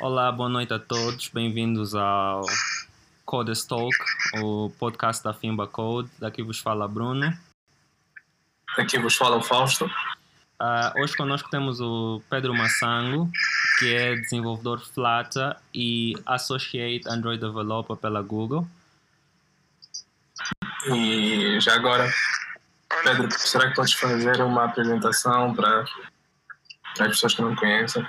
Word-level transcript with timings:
Olá, 0.00 0.32
boa 0.32 0.48
noite 0.48 0.72
a 0.72 0.78
todos. 0.78 1.28
Bem-vindos 1.28 1.94
ao 1.94 2.46
Code 3.26 3.52
Talk, 3.68 3.94
o 4.42 4.70
podcast 4.78 5.22
da 5.22 5.34
Fimba 5.34 5.66
Code. 5.66 6.08
Daqui 6.18 6.42
vos 6.42 6.58
fala 6.58 6.88
Bruno. 6.88 7.30
Aqui 8.78 8.98
vos 8.98 9.14
fala 9.14 9.36
o 9.36 9.42
Fausto. 9.42 9.84
Uh, 9.84 11.02
hoje 11.02 11.14
conosco 11.14 11.50
temos 11.50 11.82
o 11.82 12.22
Pedro 12.30 12.54
Massango, 12.54 13.30
que 13.78 13.94
é 13.94 14.16
desenvolvedor 14.16 14.80
Flutter 14.80 15.56
e 15.74 16.14
Associate 16.24 17.06
Android 17.06 17.38
Developer 17.38 17.96
pela 17.96 18.22
Google. 18.22 18.66
E 20.86 21.60
já 21.60 21.74
agora, 21.74 22.10
Pedro, 23.04 23.30
será 23.38 23.68
que 23.68 23.74
podes 23.74 23.92
fazer 23.92 24.40
uma 24.40 24.64
apresentação 24.64 25.54
para, 25.54 25.84
as 27.00 27.08
pessoas 27.08 27.34
que 27.34 27.42
não 27.42 27.54
conhecem? 27.54 28.06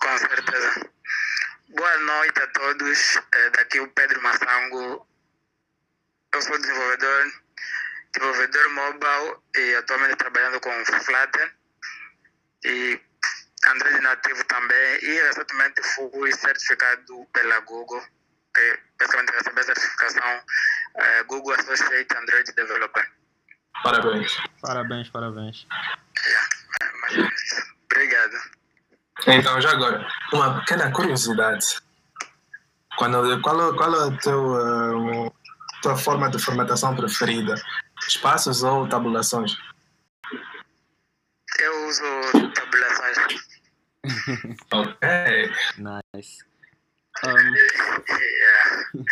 Com 0.00 0.18
certeza. 0.18 0.90
Boa 1.68 1.98
noite 1.98 2.42
a 2.42 2.46
todos. 2.48 3.16
É, 3.32 3.50
daqui 3.50 3.78
o 3.78 3.88
Pedro 3.88 4.20
Massango. 4.22 5.06
Eu 6.34 6.42
sou 6.42 6.58
desenvolvedor, 6.58 7.32
desenvolvedor 8.12 8.68
mobile 8.70 9.36
e 9.56 9.74
atualmente 9.76 10.16
trabalhando 10.16 10.58
com 10.60 10.84
Flutter 10.84 11.54
e 12.64 13.00
Android 13.68 14.00
nativo 14.00 14.42
também. 14.44 14.98
E 15.04 15.22
recentemente 15.22 15.80
fui 15.94 16.32
certificado 16.32 17.24
pela 17.32 17.60
Google, 17.60 18.02
basicamente 18.98 19.30
recebi 19.32 19.60
a 19.60 19.64
certificação 19.64 20.42
é, 20.96 21.22
Google 21.24 21.54
Associate 21.54 22.16
Android 22.16 22.52
Developer. 22.52 23.10
Parabéns. 23.82 24.36
Parabéns, 24.60 25.08
parabéns. 25.10 25.66
Yeah, 26.26 26.48
mais 27.00 27.12
ou 27.16 27.22
menos 27.22 27.42
isso. 27.42 27.74
Obrigado. 27.90 28.32
Então, 29.26 29.60
já 29.60 29.70
agora, 29.70 30.06
uma 30.32 30.60
pequena 30.60 30.90
curiosidade. 30.92 31.66
Quando, 32.96 33.40
qual, 33.40 33.74
qual 33.74 33.94
é 33.94 34.08
a 34.08 34.18
tua, 34.18 34.96
uh, 34.96 35.34
tua 35.82 35.96
forma 35.96 36.30
de 36.30 36.38
formatação 36.38 36.94
preferida? 36.94 37.54
Espaços 38.06 38.62
ou 38.62 38.88
tabulações? 38.88 39.56
Eu 41.58 41.88
uso 41.88 42.52
tabulações. 42.54 43.18
ok. 44.72 45.52
Nice. 46.14 46.51
Um, 47.24 47.54
Yeah. 48.08 48.88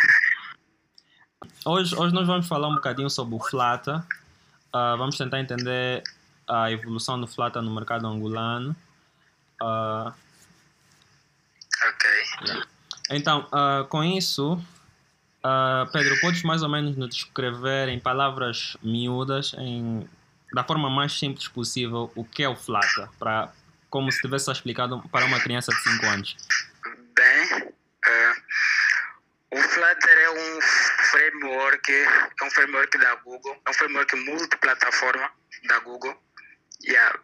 hoje, 1.65 1.95
hoje 1.95 2.13
nós 2.13 2.27
vamos 2.27 2.47
falar 2.47 2.67
um 2.67 2.75
bocadinho 2.75 3.09
sobre 3.09 3.35
o 3.35 3.39
Flutter. 3.39 3.97
Uh, 4.73 4.97
vamos 4.97 5.17
tentar 5.17 5.39
entender 5.39 6.03
a 6.47 6.71
evolução 6.71 7.19
do 7.19 7.27
Flutter 7.27 7.61
no 7.61 7.73
mercado 7.73 8.07
angolano. 8.07 8.75
Uh, 9.61 10.11
Ok. 11.87 12.09
Então, 13.09 13.47
ah, 13.51 13.85
com 13.89 14.03
isso, 14.03 14.61
Pedro, 15.91 16.19
podes 16.21 16.43
mais 16.43 16.61
ou 16.61 16.69
menos 16.69 16.95
nos 16.95 17.09
descrever 17.09 17.89
em 17.89 17.99
palavras 17.99 18.77
miúdas, 18.81 19.53
em, 19.57 20.07
da 20.53 20.63
forma 20.63 20.89
mais 20.89 21.17
simples 21.17 21.47
possível, 21.47 22.11
o 22.15 22.23
que 22.23 22.43
é 22.43 22.49
o 22.49 22.55
Flutter, 22.55 23.09
para, 23.17 23.51
como 23.89 24.11
se 24.11 24.21
tivesse 24.21 24.51
explicado 24.51 25.01
para 25.11 25.25
uma 25.25 25.39
criança 25.39 25.71
de 25.71 25.81
5 25.81 26.05
anos. 26.05 26.37
Bem, 27.15 27.73
eh, 28.07 28.33
o 29.51 29.61
Flutter 29.81 30.15
é 30.19 30.29
um 30.29 30.61
framework, 31.09 31.91
é 31.91 32.43
um 32.43 32.51
framework 32.51 32.97
da 32.99 33.15
Google, 33.15 33.59
é 33.65 33.69
um 33.71 33.73
framework 33.73 34.15
multiplataforma 34.15 35.31
da 35.63 35.79
Google, 35.79 36.23
yeah, 36.85 37.19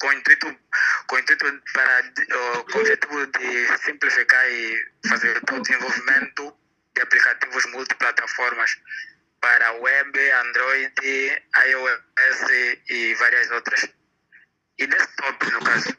com 0.00 0.08
o 0.08 0.12
intuito, 0.12 0.58
com 1.06 1.14
o 1.14 1.18
intuito 1.20 1.62
para, 1.72 2.12
o 2.34 2.78
objetivo 2.80 3.26
de 3.28 3.78
simplificar 3.84 4.50
e 4.50 4.84
fazer 5.08 5.40
todo 5.42 5.60
o 5.60 5.62
desenvolvimento 5.62 6.56
de 6.96 7.02
aplicativos 7.02 7.64
multiplataformas 7.66 8.76
para 9.40 9.70
web, 9.74 10.30
Android, 10.32 10.92
iOS 11.68 12.50
e 12.90 13.14
várias 13.14 13.48
outras. 13.52 13.88
E 14.78 14.86
desktop, 14.88 15.52
no 15.52 15.60
caso. 15.64 15.96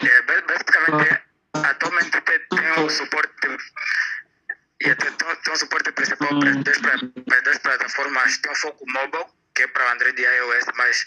É, 0.00 0.22
ba- 0.22 0.42
basicamente, 0.42 1.22
atualmente 1.54 2.20
tem, 2.22 2.40
um 2.78 2.90
suporte 2.90 3.32
e 4.82 4.90
até 4.90 5.10
tem, 5.10 5.36
tem 5.36 5.52
um 5.52 5.56
suporte 5.56 5.90
principal 5.92 6.38
para 6.38 6.50
as 6.50 6.56
duas, 6.56 6.78
para 6.78 6.94
as 7.38 7.42
duas 7.44 7.58
plataformas. 7.58 8.38
Tem 8.38 8.52
um 8.52 8.54
foco 8.56 8.84
mobile, 8.90 9.24
que 9.54 9.62
é 9.62 9.66
para 9.68 9.92
Android 9.92 10.20
e 10.20 10.24
iOS, 10.24 10.64
mas 10.76 11.06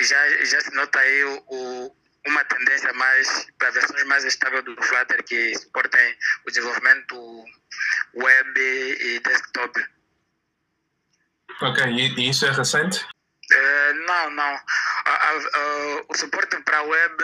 já, 0.00 0.44
já 0.44 0.60
se 0.60 0.74
nota 0.74 0.98
aí 0.98 1.24
o, 1.24 1.44
o- 1.48 1.96
uma 2.26 2.42
tendência 2.46 2.90
mais 2.94 3.46
para 3.58 3.70
versões 3.70 4.02
mais 4.04 4.24
estáveis 4.24 4.64
do 4.64 4.74
Flutter 4.82 5.22
que 5.24 5.54
suportem 5.58 6.16
o 6.46 6.50
desenvolvimento 6.50 7.44
web 8.14 8.60
e 8.60 9.20
desktop. 9.20 9.84
Ok, 11.60 11.84
e, 11.84 12.30
isso 12.30 12.46
é 12.46 12.50
recente? 12.50 13.06
Eh, 13.52 13.92
não, 14.06 14.30
não. 14.30 14.42
A- 15.04 15.10
a- 15.10 15.32
a- 15.36 16.02
o 16.08 16.16
suporte 16.16 16.56
para 16.62 16.82
web. 16.82 17.16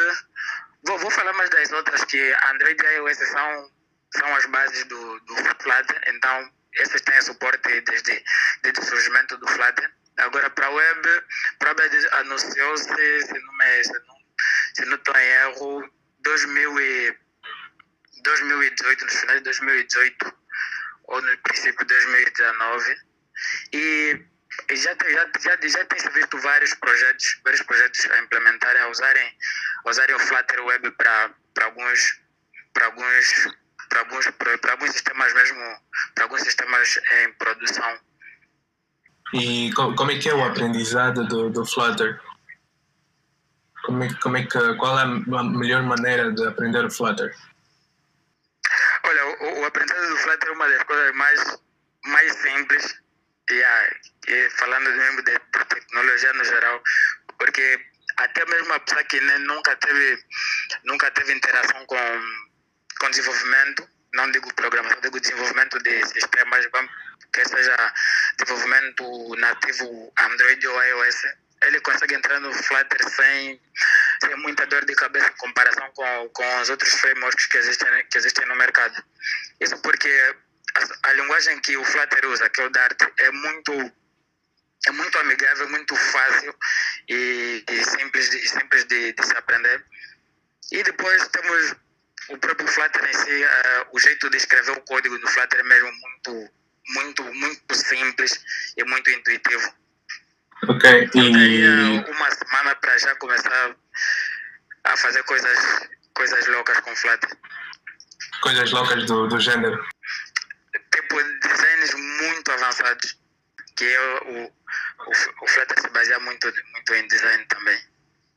Vou, 0.84 0.98
vou 0.98 1.10
falar 1.10 1.32
mais 1.32 1.50
das 1.50 1.72
outras 1.72 2.04
que 2.04 2.36
Android 2.50 2.80
e 2.82 2.96
iOS 2.96 3.16
são, 3.16 3.70
são 4.16 4.34
as 4.37 4.47
bases 4.47 4.84
do, 4.84 5.21
do 5.21 5.37
Flutter. 5.37 6.03
Então, 6.09 6.53
essas 6.76 7.00
têm 7.03 7.21
suporte 7.22 7.81
desde, 7.81 8.25
desde 8.62 8.81
o 8.81 8.84
surgimento 8.84 9.37
do 9.37 9.48
Flutter. 9.48 9.91
Agora, 10.19 10.50
para 10.50 10.71
web, 10.71 11.22
para 11.59 11.71
web 11.71 12.09
anunciou-se, 12.12 13.22
se 13.22 13.32
não 13.32 13.82
se 13.82 13.93
não, 13.93 14.16
se 14.75 14.84
não 14.87 14.97
estou 14.97 15.16
em 15.16 15.26
erro, 15.26 15.91
2000 16.21 16.81
e, 16.81 17.19
2018, 18.22 19.04
no 19.04 19.10
final 19.10 19.37
de 19.37 19.43
2018 19.43 20.41
ou 21.04 21.22
no 21.22 21.38
princípio 21.38 21.87
de 21.87 21.94
2019. 21.94 22.97
E 23.72 24.25
já, 24.72 24.94
já, 24.94 25.31
já, 25.41 25.59
já 25.62 25.84
tem 25.84 25.98
se 25.98 26.10
visto 26.10 26.38
vários 26.38 26.75
projetos, 26.75 27.41
vários 27.44 27.62
projetos 27.62 28.04
a 28.10 28.19
implementarem, 28.19 28.82
a 28.82 28.88
usarem, 28.88 29.38
a 29.84 29.91
usarem 29.91 30.15
o 30.15 30.19
Flutter 30.19 30.65
Web 30.65 30.91
para 30.92 31.34
alguns, 31.65 32.21
alguns, 32.81 33.48
para 33.90 34.00
alguns, 34.00 34.26
alguns 34.70 34.90
sistemas 34.92 35.34
mesmo, 35.34 35.76
para 36.14 36.24
alguns 36.24 36.40
sistemas 36.42 36.98
em 37.12 37.32
produção. 37.34 37.98
E 39.34 39.72
co- 39.74 39.94
como 39.94 40.10
é 40.12 40.18
que 40.18 40.28
é 40.28 40.34
o 40.34 40.44
aprendizado 40.44 41.26
do, 41.28 41.50
do 41.50 41.66
Flutter? 41.66 42.20
Como 43.84 44.02
é, 44.04 44.14
como 44.14 44.36
é 44.36 44.42
que, 44.44 44.74
qual 44.76 44.98
é 44.98 45.02
a 45.02 45.42
melhor 45.44 45.82
maneira 45.82 46.32
de 46.32 46.46
aprender 46.46 46.84
o 46.84 46.90
Flutter? 46.90 47.34
Olha, 49.04 49.26
o, 49.26 49.60
o 49.60 49.64
aprendizado 49.66 50.08
do 50.08 50.16
Flutter 50.16 50.48
é 50.48 50.52
uma 50.52 50.68
das 50.68 50.82
coisas 50.84 51.14
mais, 51.14 51.62
mais 52.06 52.32
simples, 52.36 53.00
e, 53.50 53.62
ah, 53.62 53.96
e 54.28 54.50
falando 54.50 54.90
mesmo 54.90 55.22
de, 55.22 55.32
de 55.32 55.64
tecnologia 55.68 56.32
no 56.34 56.44
geral, 56.44 56.82
porque 57.38 57.86
até 58.18 58.44
mesmo 58.46 58.72
a 58.72 58.80
pessoa 58.80 59.02
que 59.04 59.20
nem, 59.20 59.38
nunca 59.40 59.74
teve 59.76 60.22
nunca 60.84 61.10
teve 61.10 61.32
interação 61.32 61.84
com, 61.86 61.96
com 62.98 63.10
desenvolvimento, 63.10 63.88
não 64.14 64.30
digo 64.30 64.52
programação, 64.54 65.00
digo 65.00 65.20
desenvolvimento 65.20 65.78
de 65.80 66.06
sistemas, 66.06 66.66
que 67.32 67.48
seja 67.48 67.94
desenvolvimento 68.38 69.36
nativo 69.36 70.12
Android 70.18 70.66
ou 70.66 70.82
iOS, 70.82 71.22
ele 71.62 71.80
consegue 71.80 72.14
entrar 72.14 72.40
no 72.40 72.52
Flutter 72.52 73.08
sem, 73.10 73.60
sem 74.22 74.36
muita 74.36 74.66
dor 74.66 74.84
de 74.84 74.94
cabeça 74.94 75.28
em 75.28 75.36
comparação 75.36 75.90
com, 75.94 76.28
com 76.30 76.60
os 76.60 76.70
outros 76.70 76.92
frameworks 76.94 77.46
que 77.46 77.58
existem, 77.58 78.06
que 78.10 78.18
existem 78.18 78.46
no 78.46 78.56
mercado. 78.56 79.02
Isso 79.60 79.76
porque 79.78 80.34
a, 80.74 81.10
a 81.10 81.12
linguagem 81.12 81.60
que 81.60 81.76
o 81.76 81.84
Flutter 81.84 82.26
usa, 82.26 82.48
que 82.48 82.60
é 82.60 82.65
o 82.65 82.70
Dart, 82.70 82.98
é 83.18 83.30
muito 83.30 83.92
é 84.86 84.91
muito 84.92 85.18
amigável, 85.18 85.68
muito 85.68 85.94
fácil 85.94 86.54
e, 87.06 87.62
e 87.68 87.84
simples, 87.84 88.30
de, 88.30 88.48
simples 88.48 88.84
de, 88.86 89.12
de 89.12 89.26
se 89.26 89.36
aprender. 89.36 89.84
E 90.72 90.82
depois 90.82 91.28
temos 91.28 91.76
o 92.28 92.38
próprio 92.38 92.68
Flutter 92.68 93.04
em 93.08 93.14
si, 93.14 93.42
eh, 93.42 93.86
o 93.92 93.98
jeito 93.98 94.30
de 94.30 94.36
escrever 94.36 94.72
o 94.72 94.80
código 94.82 95.18
no 95.18 95.28
Flutter 95.28 95.60
é 95.60 95.62
mesmo 95.62 95.90
muito, 95.92 96.50
muito, 96.88 97.24
muito 97.34 97.74
simples 97.74 98.44
e 98.76 98.84
muito 98.84 99.10
intuitivo. 99.10 99.72
Ok, 100.68 101.04
Eu 101.04 101.10
teria 101.10 101.32
e 101.32 102.10
uma 102.10 102.30
semana 102.30 102.74
para 102.76 102.98
já 102.98 103.14
começar 103.16 103.76
a 104.84 104.96
fazer 104.96 105.22
coisas, 105.24 105.88
coisas 106.14 106.46
loucas 106.48 106.78
com 106.80 106.94
Flutter. 106.94 107.30
coisas 108.42 108.70
loucas 108.70 109.06
do, 109.06 109.26
do 109.26 109.40
gênero. 109.40 109.82
Tipo, 110.94 111.22
designs 111.22 111.94
muito 111.94 112.52
avançados, 112.52 113.18
que 113.76 113.98
o, 113.98 114.44
o, 114.44 114.52
o 115.42 115.46
Flutter 115.48 115.80
se 115.80 115.88
baseia 115.88 116.18
muito, 116.20 116.52
muito 116.72 116.94
em 116.94 117.06
design 117.08 117.44
também. 117.46 117.90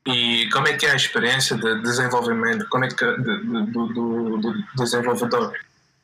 E 0.05 0.49
como 0.51 0.67
é 0.67 0.73
que 0.77 0.85
é 0.85 0.91
a 0.91 0.95
experiência 0.95 1.55
de 1.55 1.81
desenvolvimento? 1.81 2.67
Como 2.69 2.83
é 2.83 2.89
que, 2.89 2.95
de- 2.95 3.23
de- 3.23 3.71
do, 3.71 3.87
do, 3.87 4.37
do 4.37 4.65
desenvolvedor? 4.75 5.53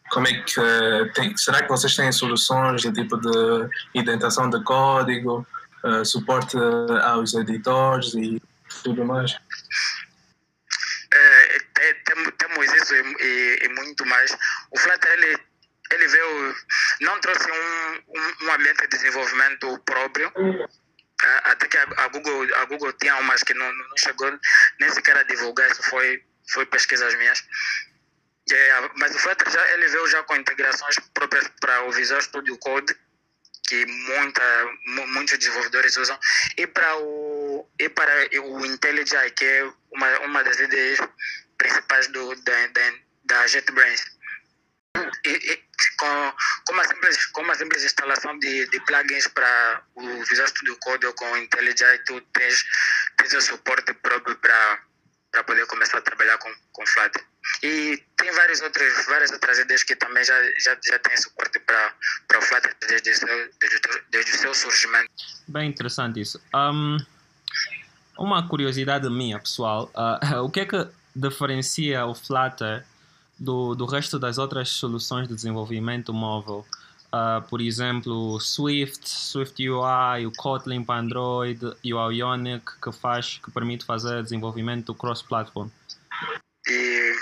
como 0.09 0.27
é 0.27 0.33
que 0.41 0.59
uh, 0.59 1.13
tem, 1.13 1.35
será 1.37 1.61
que 1.61 1.69
vocês 1.69 1.95
têm 1.95 2.11
soluções 2.11 2.81
de 2.81 2.91
tipo 2.91 3.15
de 3.17 3.69
indentação 3.93 4.49
de 4.49 4.61
código, 4.63 5.47
uh, 5.83 6.03
suporte 6.03 6.57
aos 7.03 7.33
editores 7.35 8.13
e 8.15 8.41
tudo 8.83 9.05
mais? 9.05 9.35
É, 11.13 11.57
temos 12.37 12.73
isso 12.73 12.95
e, 12.95 13.15
e, 13.19 13.65
e, 13.65 13.69
muito 13.69 14.05
mais. 14.05 14.35
O 14.71 14.77
Flutter 14.79 15.11
ele, 15.11 15.37
ele 15.91 16.07
veio, 16.07 16.55
não 17.01 17.19
trouxe 17.19 17.49
um, 17.51 17.93
um, 18.19 18.45
um 18.45 18.53
ambiente 18.53 18.81
de 18.81 18.87
desenvolvimento 18.87 19.79
próprio, 19.85 20.31
até 21.43 21.67
que 21.67 21.77
a, 21.77 22.07
Google, 22.07 22.55
a 22.55 22.65
Google 22.65 22.93
tinha 22.93 23.15
umas 23.17 23.43
que 23.43 23.53
não, 23.53 23.71
não 23.71 23.97
chegou 23.97 24.31
nem 24.79 24.89
sequer 24.89 25.17
a 25.17 25.23
divulgar, 25.23 25.69
isso 25.69 25.83
foi, 25.83 26.23
foi 26.51 26.65
pesquisas 26.65 27.13
minhas. 27.15 27.43
Mas 28.95 29.15
o 29.15 29.19
Flutter 29.19 29.49
já, 29.51 29.69
ele 29.73 29.87
veio 29.87 30.07
já 30.07 30.23
com 30.23 30.35
integrações 30.35 30.95
próprias 31.13 31.47
para 31.59 31.83
o 31.83 31.91
Visual 31.91 32.21
Studio 32.21 32.57
Code, 32.57 32.95
que 33.67 33.85
muita, 33.85 34.41
muitos 34.87 35.37
desenvolvedores 35.37 35.95
usam, 35.97 36.17
e 36.57 36.65
para 36.65 36.97
o, 36.97 37.69
e 37.79 37.87
para 37.89 38.11
o 38.41 38.65
IntelliJ, 38.65 39.29
que 39.35 39.45
é 39.45 39.71
uma, 39.91 40.19
uma 40.21 40.43
das 40.43 40.59
ideias 40.59 40.99
principais 41.57 42.07
do, 42.07 42.35
da, 42.43 42.67
da, 42.67 42.93
da 43.25 43.47
JetBrains. 43.47 44.03
Com, 44.95 46.33
com, 46.65 46.73
uma 46.73 46.83
simples, 46.85 47.25
com 47.27 47.41
uma 47.41 47.55
simples 47.55 47.83
instalação 47.83 48.37
de, 48.39 48.67
de 48.69 48.79
plugins 48.85 49.27
para 49.27 49.83
o 49.95 50.23
Visual 50.23 50.47
Studio 50.47 50.77
Code 50.81 51.13
com 51.13 51.31
o 51.31 51.37
IntelliJ, 51.37 51.99
tu 52.05 52.21
tens, 52.33 52.63
tens 53.17 53.33
o 53.33 53.41
suporte 53.41 53.93
próprio 53.93 54.35
para 54.37 55.43
poder 55.45 55.65
começar 55.67 55.97
a 55.97 56.01
trabalhar 56.01 56.37
com, 56.37 56.51
com 56.71 56.85
Flutter. 56.87 57.23
E 57.63 58.01
tem 58.17 58.31
várias 58.31 58.61
outras, 58.61 59.05
várias 59.05 59.31
outras 59.31 59.59
ideias 59.59 59.83
que 59.83 59.95
também 59.95 60.23
já, 60.23 60.35
já, 60.59 60.77
já 60.83 60.99
têm 60.99 61.17
suporte 61.17 61.59
para, 61.59 61.93
o 62.37 62.41
Flutter 62.41 62.75
desde, 62.87 63.01
desde, 63.01 64.03
desde 64.09 64.31
o 64.31 64.37
seu 64.37 64.53
surgimento. 64.53 65.11
Bem 65.47 65.69
interessante 65.69 66.21
isso. 66.21 66.41
Um, 66.53 66.97
uma 68.17 68.47
curiosidade 68.47 69.09
minha, 69.09 69.39
pessoal, 69.39 69.91
uh, 69.95 70.41
o 70.43 70.49
que 70.49 70.61
é 70.61 70.65
que 70.65 70.87
diferencia 71.15 72.05
o 72.05 72.15
Flutter 72.15 72.85
do, 73.39 73.73
do 73.75 73.85
resto 73.85 74.19
das 74.19 74.37
outras 74.37 74.69
soluções 74.69 75.27
de 75.27 75.35
desenvolvimento 75.35 76.13
móvel. 76.13 76.65
Uh, 77.11 77.41
por 77.49 77.59
exemplo, 77.59 78.39
Swift, 78.39 79.09
Swift 79.09 79.67
UI, 79.67 80.27
o 80.27 80.31
Kotlin 80.31 80.83
para 80.83 80.99
Android 80.99 81.59
e 81.83 81.91
o 81.91 82.11
Ionic 82.11 82.79
que 82.79 82.91
faz, 82.91 83.39
que 83.43 83.49
permite 83.49 83.83
fazer 83.83 84.21
desenvolvimento 84.21 84.93
cross-platform. 84.93 85.69
E 86.67 87.13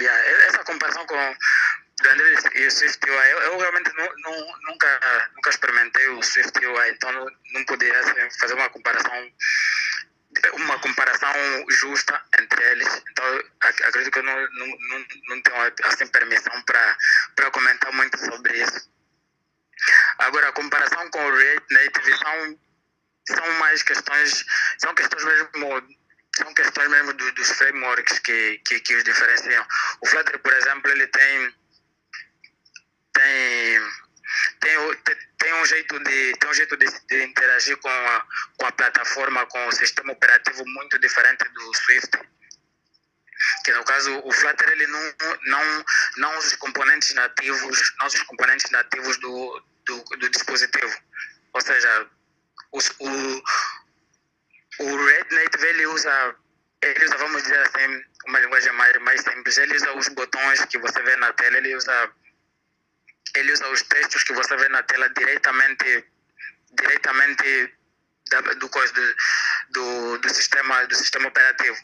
yeah, 0.00 0.46
essa 0.48 0.64
comparação 0.64 1.06
com 1.06 1.14
o 1.14 2.08
Android 2.10 2.48
e 2.56 2.66
o 2.66 2.70
Swift 2.70 3.08
UI, 3.08 3.32
eu, 3.32 3.38
eu 3.38 3.58
realmente 3.58 3.92
não, 3.96 4.08
não, 4.24 4.46
nunca, 4.66 5.28
nunca 5.36 5.50
experimentei 5.50 6.08
o 6.08 6.22
Swift 6.22 6.58
UI, 6.58 6.90
então 6.90 7.12
não, 7.12 7.26
não 7.52 7.64
poderia 7.64 8.02
fazer 8.40 8.54
uma 8.54 8.68
comparação 8.70 9.12
uma 10.54 10.78
comparação 10.78 11.32
justa 11.70 12.22
entre 12.38 12.62
eles. 12.70 13.02
Então, 13.10 13.42
acredito 13.60 14.12
que 14.12 14.18
eu 14.18 14.22
não, 14.22 14.34
não, 14.34 14.66
não, 14.66 15.06
não 15.28 15.42
tenho 15.42 15.72
assim, 15.84 16.06
permissão 16.08 16.62
para 16.62 17.50
comentar 17.50 17.92
muito 17.92 18.18
sobre 18.18 18.62
isso. 18.62 18.90
Agora, 20.18 20.48
a 20.48 20.52
comparação 20.52 21.10
com 21.10 21.24
o 21.24 21.36
React 21.36 21.74
Native 21.74 22.18
são, 22.18 22.58
são 23.36 23.52
mais 23.58 23.82
questões, 23.82 24.44
são 24.78 24.94
questões 24.94 25.24
mesmo 25.24 25.98
são 26.36 26.54
questões 26.54 26.88
mesmo 26.88 27.12
do, 27.14 27.32
dos 27.32 27.50
frameworks 27.50 28.20
que, 28.20 28.60
que, 28.64 28.78
que 28.80 28.94
os 28.94 29.02
diferenciam. 29.02 29.66
O 30.00 30.06
Flutter, 30.06 30.38
por 30.38 30.52
exemplo, 30.52 30.90
ele 30.90 31.06
tem 31.08 31.54
tem 33.12 33.80
tem, 34.60 34.76
tem 35.38 35.54
um 35.54 35.66
jeito 35.66 35.98
de 36.00 36.32
tem 36.38 36.50
um 36.50 36.54
jeito 36.54 36.76
de, 36.76 36.86
de, 37.06 37.24
interagir 37.24 37.76
com 37.78 37.88
a, 37.88 38.26
com 38.56 38.66
a 38.66 38.72
plataforma 38.72 39.46
com 39.46 39.66
o 39.66 39.72
sistema 39.72 40.12
operativo 40.12 40.64
muito 40.66 40.98
diferente 40.98 41.44
do 41.48 41.76
Swift 41.76 42.18
que 43.64 43.72
no 43.72 43.84
caso 43.84 44.20
o 44.24 44.32
Flutter 44.32 44.68
ele 44.70 44.86
não 44.86 45.14
não 45.44 45.84
não 46.16 46.38
usa 46.38 46.48
os 46.48 46.56
componentes 46.56 47.14
nativos 47.14 47.94
não 47.98 48.06
os 48.06 48.22
componentes 48.22 48.70
nativos 48.70 49.16
do, 49.18 49.62
do, 49.86 50.04
do 50.16 50.28
dispositivo. 50.30 50.96
Ou 51.52 51.60
seja 51.60 52.06
os, 52.72 52.90
o 52.98 53.42
o 54.80 55.06
Red 55.06 55.26
Native 55.30 55.66
ele 55.66 55.86
usa 55.86 56.36
ele 56.82 57.04
usa 57.04 57.16
vamos 57.16 57.42
dizer 57.42 57.58
assim 57.58 58.04
uma 58.26 58.38
linguagem 58.40 58.72
mais 58.72 58.96
mais 59.02 59.20
simples. 59.22 59.56
Ele 59.56 59.76
usa 59.76 59.92
os 59.94 60.08
botões 60.08 60.64
que 60.66 60.78
você 60.78 61.02
vê 61.02 61.16
na 61.16 61.32
tela 61.32 61.56
ele 61.56 61.74
usa 61.76 62.10
ele 63.34 63.52
usa 63.52 63.68
os 63.68 63.82
textos 63.82 64.24
que 64.24 64.32
você 64.32 64.56
vê 64.56 64.68
na 64.68 64.82
tela 64.82 65.08
diretamente 65.10 66.04
diretamente 66.72 67.74
da, 68.30 68.40
do, 68.40 68.54
do, 68.54 68.68
do, 69.70 70.18
do, 70.18 70.28
sistema 70.28 70.86
do 70.86 70.94
sistema 70.94 71.28
operativo. 71.28 71.76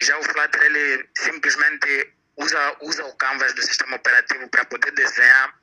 Já 0.00 0.18
o 0.18 0.22
Flutter 0.22 0.62
ele 0.62 1.08
simplesmente 1.16 2.12
usa 2.36 2.76
usa 2.80 3.04
o 3.04 3.16
canvas 3.16 3.52
do 3.54 3.62
sistema 3.62 3.96
operativo 3.96 4.48
para 4.48 4.64
poder 4.64 4.92
desenhar 4.92 5.54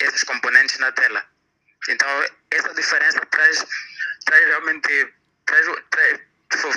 esses 0.00 0.24
componentes 0.24 0.78
na 0.78 0.92
tela. 0.92 1.24
Então 1.88 2.08
essa 2.50 2.74
diferença 2.74 3.20
traz 3.26 3.64
traz 4.24 4.46
realmente 4.46 5.14
traz, 5.46 5.66
traz 5.90 6.20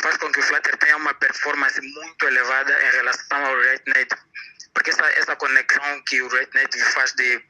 faz 0.01 0.17
com 0.17 0.31
que 0.31 0.39
o 0.39 0.43
Flutter 0.43 0.77
tenha 0.77 0.97
uma 0.97 1.13
performance 1.15 1.81
muito 1.81 2.25
elevada 2.25 2.71
em 2.83 2.91
relação 2.91 3.45
ao 3.45 3.59
React 3.59 3.89
Native. 3.89 4.21
Porque 4.73 4.89
essa, 4.91 5.05
essa 5.11 5.35
conexão 5.35 6.03
que 6.07 6.21
o 6.21 6.27
React 6.27 6.55
Native 6.55 6.83
faz 6.91 7.13
de 7.13 7.43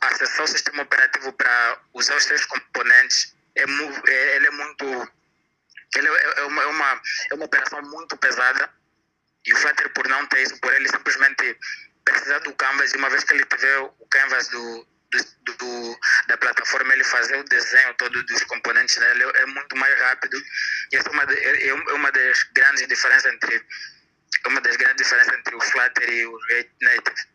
acessar 0.00 0.44
o 0.44 0.48
sistema 0.48 0.82
operativo 0.82 1.32
para 1.32 1.78
usar 1.94 2.16
os 2.16 2.24
seus 2.24 2.44
componentes 2.46 3.34
é, 3.56 3.62
é, 3.62 4.36
ele 4.36 4.46
é 4.46 4.50
muito 4.50 5.10
ele 5.96 6.08
é, 6.08 6.40
é, 6.40 6.42
uma, 6.44 6.62
é, 6.62 6.66
uma, 6.66 7.02
é 7.30 7.34
uma 7.34 7.44
operação 7.46 7.82
muito 7.82 8.16
pesada. 8.16 8.70
E 9.44 9.52
o 9.52 9.56
Flutter 9.56 9.92
por 9.92 10.06
não 10.08 10.26
ter 10.26 10.42
isso 10.42 10.60
por 10.60 10.72
ele 10.72 10.88
simplesmente 10.88 11.58
precisar 12.04 12.38
do 12.40 12.54
canvas 12.54 12.92
e 12.92 12.96
uma 12.96 13.10
vez 13.10 13.24
que 13.24 13.32
ele 13.32 13.44
tiver 13.46 13.78
o 13.78 14.06
canvas 14.10 14.48
do, 14.48 14.86
do, 15.10 15.54
do, 15.54 16.00
da 16.28 16.36
plataforma 16.36 16.92
ele 16.92 17.04
fazer 17.04 17.36
o 17.36 17.44
desenho 17.44 17.94
todo 17.94 18.22
dos 18.24 18.44
componentes 18.44 18.96
dele 18.96 19.24
é 19.24 19.46
muito 19.46 19.76
mais 19.76 19.98
rápido. 20.00 20.36
E 20.92 20.96
essa 20.96 21.08
é 21.08 21.12
uma, 21.12 21.24
é, 21.24 21.68
é 21.68 21.74
uma 21.74 22.12
das 22.12 22.42
grandes 22.54 22.86
diferenças 22.86 23.32
entre 23.32 23.66
uma 24.46 24.60
das 24.60 24.76
grandes 24.76 25.04
diferenças 25.04 25.34
entre 25.34 25.54
o 25.56 25.60
Flutter 25.60 26.08
e 26.08 26.26
o 26.26 26.38
React 26.48 26.74
Native 26.82 27.29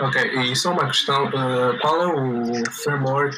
Ok, 0.00 0.22
e 0.22 0.54
só 0.54 0.72
uma 0.72 0.86
questão, 0.86 1.26
uh, 1.28 1.78
qual 1.80 2.02
é 2.02 2.06
o 2.06 2.70
framework 2.70 3.34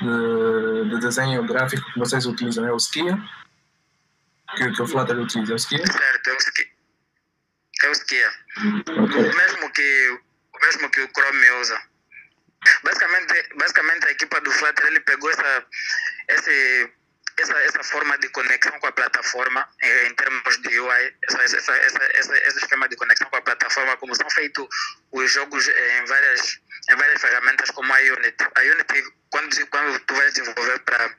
de, 0.00 0.90
de, 0.90 1.00
desenho 1.00 1.46
gráfico 1.46 1.90
que 1.92 1.98
vocês 1.98 2.26
utilizam? 2.26 2.66
É 2.66 2.72
o 2.72 2.76
Skia? 2.76 3.16
Que, 4.56 4.70
que 4.72 4.82
o 4.82 4.86
Flutter 4.86 5.18
utiliza, 5.18 5.52
é 5.52 5.54
o 5.54 5.58
Skia? 5.58 5.86
Certo, 5.86 6.28
é 6.28 6.32
o 6.32 6.36
Skia. 6.36 6.66
É 7.82 7.88
o 7.88 7.92
Skia. 7.92 8.30
Okay. 9.04 9.30
O, 9.30 9.36
mesmo 9.36 9.72
que, 9.72 10.20
o 10.54 10.66
mesmo 10.66 10.90
que 10.90 11.00
o 11.00 11.08
Chrome 11.08 11.50
usa. 11.60 11.80
Basicamente, 12.84 13.48
basicamente 13.56 14.06
a 14.06 14.10
equipa 14.10 14.40
do 14.40 14.50
Flutter 14.50 14.86
ele 14.86 15.00
pegou 15.00 15.30
essa, 15.30 15.66
esse 16.28 16.92
essa, 17.38 17.58
essa 17.60 17.82
forma 17.84 18.16
de 18.18 18.28
conexão 18.30 18.78
com 18.80 18.86
a 18.86 18.92
plataforma, 18.92 19.68
em, 19.82 20.06
em 20.06 20.14
termos 20.14 20.62
de 20.62 20.80
UI, 20.80 21.14
essa, 21.22 21.42
essa, 21.42 21.72
essa, 21.76 22.36
esse 22.38 22.58
esquema 22.58 22.88
de 22.88 22.96
conexão 22.96 23.28
com 23.28 23.36
a 23.36 23.42
plataforma, 23.42 23.96
como 23.98 24.14
são 24.14 24.28
feitos 24.30 24.66
os 25.12 25.30
jogos 25.30 25.68
em 25.68 26.04
várias, 26.06 26.60
em 26.90 26.96
várias 26.96 27.20
ferramentas 27.20 27.70
como 27.70 27.92
a 27.92 27.98
Unity. 27.98 28.44
A 28.54 28.60
Unity, 28.60 29.04
quando, 29.30 29.66
quando 29.68 29.98
tu 30.00 30.14
vais 30.14 30.32
desenvolver 30.32 30.78
para 30.80 31.14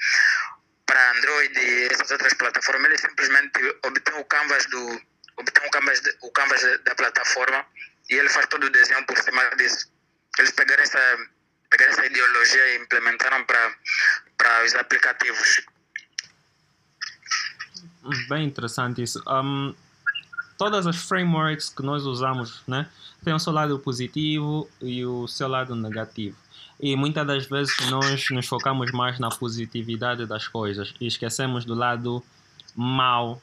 para 0.88 1.12
Android 1.12 1.60
e 1.60 1.88
essas 1.92 2.10
outras 2.12 2.34
plataformas, 2.36 2.86
ele 2.86 2.98
simplesmente 2.98 3.60
obtém 3.84 4.16
o 4.16 4.24
canvas 4.24 4.66
do 4.68 5.02
obtém 5.36 5.68
o 5.68 5.70
canvas, 5.70 6.02
o 6.22 6.32
canvas 6.32 6.62
da 6.84 6.96
plataforma 6.96 7.66
e 8.10 8.16
ele 8.16 8.30
faz 8.30 8.48
todo 8.48 8.66
o 8.66 8.70
desenho 8.70 9.06
por 9.06 9.18
cima 9.18 9.44
disso. 9.58 9.92
Eles 10.40 10.52
pegaram 10.52 10.82
essa, 10.82 11.18
pegaram 11.70 11.92
essa 11.92 12.06
ideologia 12.06 12.68
e 12.70 12.78
implementaram 12.78 13.44
para 13.46 14.64
os 14.64 14.76
aplicativos. 14.76 15.62
Bem 18.30 18.46
interessante 18.46 19.02
isso. 19.02 19.22
Um, 19.28 19.74
todas 20.58 20.88
as 20.88 20.96
frameworks 20.96 21.70
que 21.70 21.84
nós 21.84 22.06
usamos, 22.06 22.62
né, 22.68 22.88
têm 23.24 23.34
o 23.34 23.40
seu 23.40 23.54
lado 23.54 23.78
positivo 23.80 24.70
e 24.82 25.06
o 25.06 25.28
seu 25.28 25.48
lado 25.48 25.76
negativo. 25.76 26.38
E 26.80 26.96
muitas 26.96 27.26
das 27.26 27.46
vezes 27.48 27.76
nós 27.90 28.30
nos 28.30 28.48
focamos 28.48 28.92
mais 28.92 29.20
na 29.20 29.30
positividade 29.30 30.26
das 30.26 30.48
coisas 30.48 30.94
e 31.02 31.08
esquecemos 31.08 31.66
do 31.66 31.74
lado 31.74 32.24
mau 32.76 33.42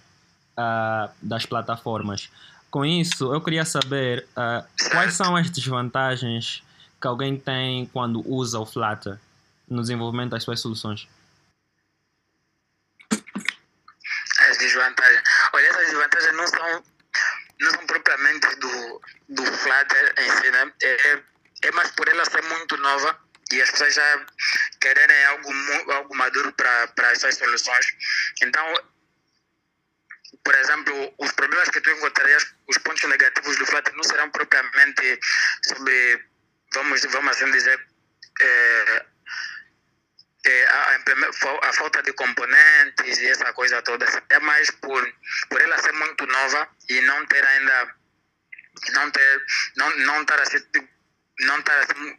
uh, 0.57 1.11
das 1.21 1.45
plataformas. 1.45 2.31
Com 2.71 2.85
isso, 2.85 3.33
eu 3.33 3.41
queria 3.41 3.65
saber 3.65 4.27
uh, 4.31 4.65
quais 4.91 5.15
são 5.15 5.37
as 5.37 5.51
desvantagens 5.51 6.63
que 7.01 7.07
alguém 7.07 7.37
tem 7.37 7.87
quando 7.87 8.23
usa 8.29 8.59
o 8.59 8.67
Flutter 8.67 9.19
no 9.69 9.81
desenvolvimento 9.81 10.31
das 10.31 10.45
suas 10.45 10.61
soluções. 10.61 11.09
desvantagens. 14.59 15.23
Desvantagens 16.15 16.37
não 16.37 16.47
são, 16.47 16.85
não 17.61 17.71
são 17.71 17.87
propriamente 17.87 18.57
do, 18.57 19.03
do 19.31 19.45
Flutter 19.45 20.15
em 20.19 20.31
si, 20.31 20.51
né? 20.51 20.73
É, 20.83 21.23
é 21.63 21.71
mais 21.73 21.91
por 21.93 22.09
ela 22.09 22.25
ser 22.25 22.43
muito 22.43 22.77
nova 22.79 23.19
e 23.53 23.61
as 23.61 23.71
pessoas 23.71 23.95
já 23.95 24.27
quererem 24.81 25.25
algo, 25.27 25.53
algo 25.93 26.17
maduro 26.17 26.53
para 26.53 27.11
essas 27.11 27.37
soluções. 27.37 27.87
Então, 28.43 28.65
por 30.45 30.55
exemplo, 30.55 31.15
os 31.19 31.33
problemas 31.33 31.69
que 31.71 31.81
tu 31.81 31.91
encontrarias, 31.91 32.55
os 32.69 32.79
pontos 32.79 33.03
negativos 33.09 33.57
do 33.57 33.67
Flutter 33.67 33.95
não 33.95 34.05
serão 34.05 34.31
propriamente 34.31 35.19
sobre, 35.69 36.25
vamos, 36.75 37.03
vamos 37.03 37.37
assim 37.37 37.51
dizer, 37.51 37.87
é, 38.41 39.07
é, 40.45 40.67
a, 40.67 41.01
a, 41.63 41.73
falta 41.73 42.03
de 42.03 42.13
componentes 42.13 43.19
e 43.19 43.27
essa 43.27 43.53
coisa 43.53 43.81
toda. 43.83 44.05
É 44.29 44.39
mais 44.41 44.71
por, 44.73 45.15
por 45.49 45.61
ela 45.61 45.79
ser 45.79 45.93
muito 45.93 46.27
nova 46.27 46.69
e 46.89 47.01
não 47.03 47.27
ter 47.27 47.45
ainda, 47.45 47.95
não 48.93 49.11
ter, 49.11 49.43
não, 49.77 49.91
não 49.99 50.23
estar 50.23 50.41
assim, 50.41 50.59
não 51.41 51.59
estar 51.59 51.79
assim, 51.79 52.19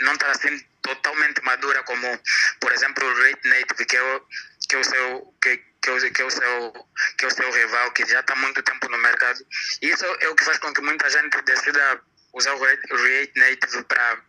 não 0.00 0.12
estar 0.14 0.30
assim 0.30 0.58
totalmente 0.82 1.42
madura 1.42 1.82
como, 1.82 2.20
por 2.60 2.72
exemplo, 2.72 3.06
o 3.06 3.22
Rate 3.22 3.48
Native, 3.48 3.86
que 3.86 3.96
é 3.96 4.02
o, 4.02 4.20
que 4.68 4.76
é 4.76 4.78
o 4.78 4.84
seu, 4.84 5.34
que, 5.40 5.56
que 5.82 5.90
é 5.90 5.92
o, 5.92 6.12
que 6.12 6.22
é 6.22 6.24
o 6.24 6.30
seu 6.30 6.72
que 7.18 7.24
é 7.24 7.28
o 7.28 7.30
seu 7.30 7.50
rival 7.50 7.92
que 7.92 8.06
já 8.06 8.20
está 8.20 8.32
há 8.32 8.36
muito 8.36 8.62
tempo 8.62 8.88
no 8.88 8.98
mercado 8.98 9.46
isso 9.82 10.04
é 10.04 10.28
o 10.28 10.34
que 10.34 10.44
faz 10.44 10.58
com 10.58 10.72
que 10.72 10.80
muita 10.80 11.08
gente 11.10 11.40
decida 11.42 12.00
usar 12.32 12.54
o 12.54 12.58
React 12.58 13.38
Native 13.38 13.84
para 13.84 14.22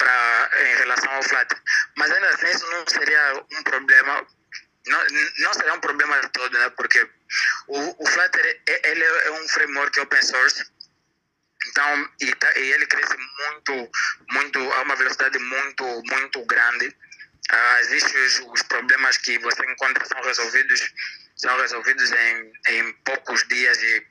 para 0.00 0.50
em 0.62 0.76
relação 0.78 1.12
ao 1.12 1.22
Flutter 1.22 1.60
mas 1.96 2.10
ainda 2.10 2.28
assim 2.30 2.50
isso 2.50 2.66
não 2.70 2.84
seria 2.88 3.44
um 3.52 3.62
problema 3.62 4.26
não, 4.86 4.98
não 5.38 5.54
seria 5.54 5.74
um 5.74 5.80
problema 5.80 6.16
todo 6.30 6.58
né? 6.58 6.70
Porque 6.70 7.08
o, 7.68 8.02
o 8.02 8.06
Flutter 8.06 8.62
ele 8.66 9.04
é 9.04 9.30
um 9.32 9.48
framework 9.48 10.00
open 10.00 10.22
source. 10.22 10.64
Então 11.68 12.08
e, 12.20 12.34
tá, 12.34 12.58
e 12.58 12.72
ele 12.72 12.86
cresce 12.86 13.16
muito 13.16 13.90
muito 14.30 14.72
a 14.72 14.82
uma 14.82 14.96
velocidade 14.96 15.38
muito 15.38 15.84
muito 16.10 16.44
grande. 16.46 16.96
As 17.50 17.90
issues, 17.90 18.42
os 18.52 18.62
problemas 18.62 19.18
que 19.18 19.38
você 19.38 19.64
encontra 19.64 20.04
são 20.04 20.22
resolvidos, 20.22 20.92
são 21.36 21.60
resolvidos 21.60 22.12
em, 22.12 22.52
em 22.68 22.92
poucos 23.04 23.46
dias 23.48 23.76
e, 23.82 24.06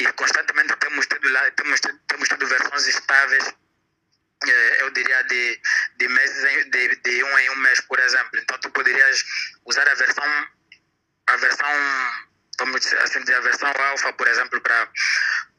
e 0.00 0.12
constantemente 0.12 0.76
temos 0.76 1.06
tido 1.06 1.26
lá, 1.30 1.50
temos, 1.52 1.80
temos 1.80 2.28
tido 2.28 2.46
versões 2.46 2.86
estáveis, 2.86 3.54
eu 4.50 4.90
diria 4.90 5.22
de, 5.24 5.60
de 5.98 6.08
meses, 6.08 6.70
de, 6.70 6.96
de 6.96 7.24
um 7.24 7.38
em 7.38 7.50
um 7.50 7.56
mês, 7.56 7.80
por 7.82 7.98
exemplo. 7.98 8.40
Então 8.40 8.58
tu 8.58 8.70
poderias 8.70 9.24
usar 9.66 9.88
a 9.88 9.94
versão, 9.94 10.24
a 11.26 11.36
versão, 11.36 11.68
vamos 12.58 12.92
assim 12.94 13.32
a 13.32 13.40
versão 13.40 13.72
alfa, 13.90 14.12
por 14.12 14.28
exemplo, 14.28 14.60
para 14.60 14.88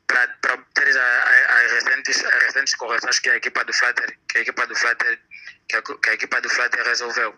para 0.08 0.54
obter 0.54 0.88
as 0.88 1.72
recentes, 1.72 2.24
as 2.24 2.44
recentes 2.44 2.76
correções 2.76 3.18
que 3.20 3.30
a 3.30 3.38
equipa 3.38 3.66
do 3.66 3.74
Flutter, 3.74 4.16
que 4.30 4.38
a 4.38 4.42
equipa 4.42 4.68
do 4.68 4.76
Flutter 4.76 5.20
que 5.68 5.76
a, 5.76 5.82
que 5.82 6.10
a 6.10 6.14
equipa 6.14 6.42
do 6.42 6.50
Flutter 6.50 6.84
resolveu. 6.86 7.36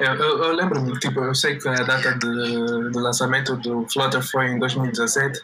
Eu, 0.00 0.14
eu, 0.14 0.44
eu 0.44 0.52
lembro-me, 0.52 0.98
tipo, 0.98 1.22
eu 1.22 1.34
sei 1.34 1.58
que 1.58 1.68
a 1.68 1.74
data 1.74 2.12
de, 2.14 2.90
de 2.90 2.98
lançamento 2.98 3.56
do 3.56 3.86
Flutter 3.88 4.22
foi 4.22 4.46
em 4.46 4.58
2017. 4.58 5.40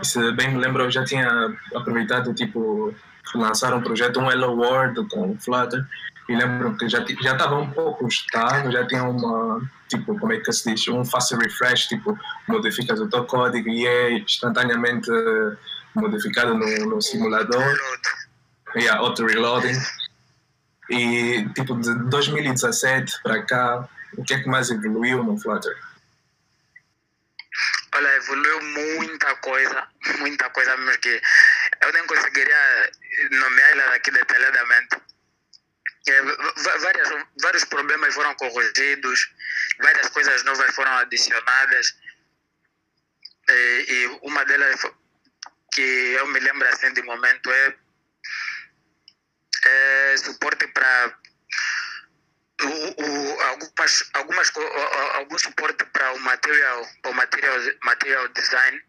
E 0.00 0.06
se 0.06 0.32
bem 0.32 0.50
me 0.50 0.58
lembro, 0.58 0.84
eu 0.84 0.90
já 0.90 1.04
tinha 1.04 1.28
aproveitado, 1.74 2.34
tipo, 2.34 2.94
lançar 3.34 3.74
um 3.74 3.80
projeto, 3.80 4.20
um 4.20 4.30
Hello 4.30 4.56
World 4.56 5.08
com 5.08 5.36
Flutter. 5.38 5.84
E 6.28 6.36
lembro 6.36 6.76
que 6.76 6.88
já 6.88 7.04
já 7.22 7.32
estava 7.32 7.56
um 7.56 7.70
pouco 7.70 8.06
estado, 8.06 8.70
já 8.70 8.86
tinha 8.86 9.02
uma, 9.02 9.60
tipo, 9.88 10.16
como 10.18 10.32
é 10.32 10.38
que 10.38 10.52
se 10.52 10.70
diz, 10.70 10.86
um 10.88 11.04
fast 11.04 11.34
refresh, 11.34 11.88
tipo, 11.88 12.16
modificas 12.46 13.00
o 13.00 13.08
teu 13.08 13.24
código 13.24 13.68
e 13.68 13.86
é 13.86 14.12
instantaneamente 14.18 15.10
modificado 15.94 16.54
no, 16.54 16.86
no 16.86 17.02
simulador. 17.02 17.64
Yeah, 18.76 19.00
auto 19.00 19.26
reloading. 19.26 19.76
E, 20.88 21.48
tipo, 21.54 21.74
de 21.80 21.94
2017 22.08 23.22
para 23.22 23.42
cá, 23.42 23.88
o 24.16 24.22
que 24.22 24.34
é 24.34 24.40
que 24.40 24.48
mais 24.48 24.70
evoluiu 24.70 25.24
no 25.24 25.38
Flutter? 25.38 25.76
Olha, 27.92 28.08
evoluiu 28.16 28.60
muita 28.62 29.34
coisa, 29.36 29.88
muita 30.18 30.48
coisa 30.50 30.76
mesmo 30.76 31.00
que 31.00 31.20
eu 31.82 31.92
nem 31.92 32.06
conseguiria 32.06 32.92
nomear 33.30 33.70
ela 33.70 33.94
aqui 33.94 34.10
detalhadamente. 34.10 34.96
É, 36.08 36.22
várias, 36.80 37.08
vários 37.42 37.64
problemas 37.64 38.14
foram 38.14 38.34
corrigidos, 38.36 39.32
várias 39.80 40.08
coisas 40.10 40.42
novas 40.44 40.74
foram 40.74 40.92
adicionadas. 40.98 41.94
E, 43.48 43.52
é, 43.52 43.92
e 43.92 44.06
uma 44.22 44.44
delas 44.44 44.80
que 45.72 45.82
eu 45.82 46.26
me 46.28 46.40
lembro 46.40 46.68
assim 46.68 46.92
de 46.92 47.02
momento 47.02 47.50
é 47.50 47.76
é, 49.62 50.16
suporte 50.16 50.66
para 50.68 51.18
o, 52.62 53.02
o, 53.02 53.40
algumas, 53.42 54.10
algumas, 54.14 54.52
algum 55.14 55.38
suporte 55.38 55.84
para 55.86 56.12
o 56.12 56.20
material, 56.20 56.88
o 57.06 57.12
material, 57.12 57.56
material 57.82 58.28
design. 58.28 58.82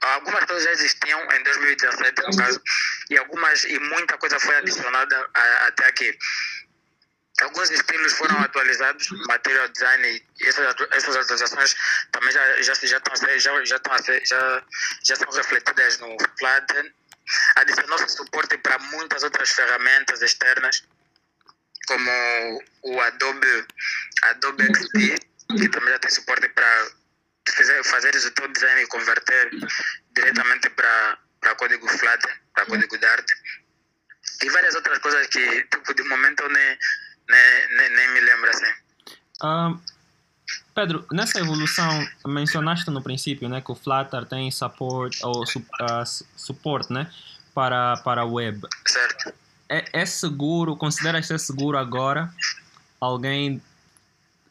Algumas 0.00 0.44
coisas 0.44 0.64
já 0.64 0.72
existiam 0.72 1.20
em 1.32 1.42
2017, 1.42 2.22
no 2.22 2.36
caso, 2.36 2.62
e 3.10 3.18
algumas 3.18 3.64
e 3.64 3.78
muita 3.78 4.16
coisa 4.18 4.38
foi 4.38 4.56
adicionada 4.56 5.30
a, 5.34 5.66
até 5.66 5.86
aqui. 5.86 6.16
Alguns 7.42 7.68
estilos 7.70 8.12
foram 8.12 8.38
atualizados, 8.38 9.08
material 9.26 9.68
design, 9.68 10.06
e 10.40 10.46
essas, 10.46 10.76
essas 10.92 11.16
atualizações 11.16 11.74
também 12.12 12.30
já, 12.30 12.62
já, 12.62 12.74
já, 12.74 12.96
estão, 12.98 13.16
já, 13.16 13.64
já, 13.64 13.76
estão, 13.76 13.98
já, 14.24 14.62
já 15.02 15.16
são 15.16 15.30
refletidas 15.32 15.98
no 15.98 16.16
Flutter 16.38 16.94
adicionou 17.56 17.98
suporte 18.08 18.58
para 18.58 18.78
muitas 18.78 19.22
outras 19.22 19.50
ferramentas 19.50 20.22
externas, 20.22 20.84
como 21.86 22.10
o 22.82 23.00
Adobe, 23.00 23.66
Adobe 24.22 24.64
XD, 24.64 25.18
que 25.58 25.68
também 25.68 25.90
já 25.90 25.98
tem 25.98 26.10
suporte 26.10 26.48
para 26.48 26.90
fazer, 27.56 27.84
fazer 27.84 28.16
o 28.16 28.30
teu 28.32 28.48
design 28.48 28.82
e 28.82 28.86
converter 28.86 29.50
diretamente 30.14 30.70
para, 30.70 31.18
código 31.56 31.88
Flutter, 31.88 32.40
para 32.52 32.66
código 32.66 32.98
Dart. 32.98 33.26
E 34.42 34.50
várias 34.50 34.74
outras 34.74 34.98
coisas 34.98 35.26
que, 35.28 35.62
tipo, 35.64 35.94
de 35.94 36.02
momento 36.04 36.42
eu 36.42 36.50
nem, 36.50 36.78
nem, 37.28 37.76
nem, 37.76 37.90
nem 37.90 38.08
me 38.12 38.20
lembro 38.20 38.50
assim. 38.50 38.72
Um, 39.42 39.80
Pedro, 40.74 41.06
nessa 41.12 41.38
evolução, 41.38 42.06
mencionaste 42.26 42.90
no 42.90 43.02
princípio 43.02 43.48
né, 43.48 43.60
que 43.60 43.70
o 43.70 43.74
Flutter 43.74 44.26
tem 44.26 44.50
support, 44.50 45.16
ou, 45.22 45.42
uh, 45.42 46.06
suporte 46.36 46.92
né, 46.92 47.10
para, 47.54 47.96
para 47.98 48.22
a 48.22 48.24
web. 48.24 48.60
Certo. 48.86 49.43
É, 49.68 49.84
é 49.92 50.06
seguro, 50.06 50.76
consideras 50.76 51.26
ser 51.26 51.38
seguro 51.38 51.78
agora 51.78 52.32
alguém 53.00 53.62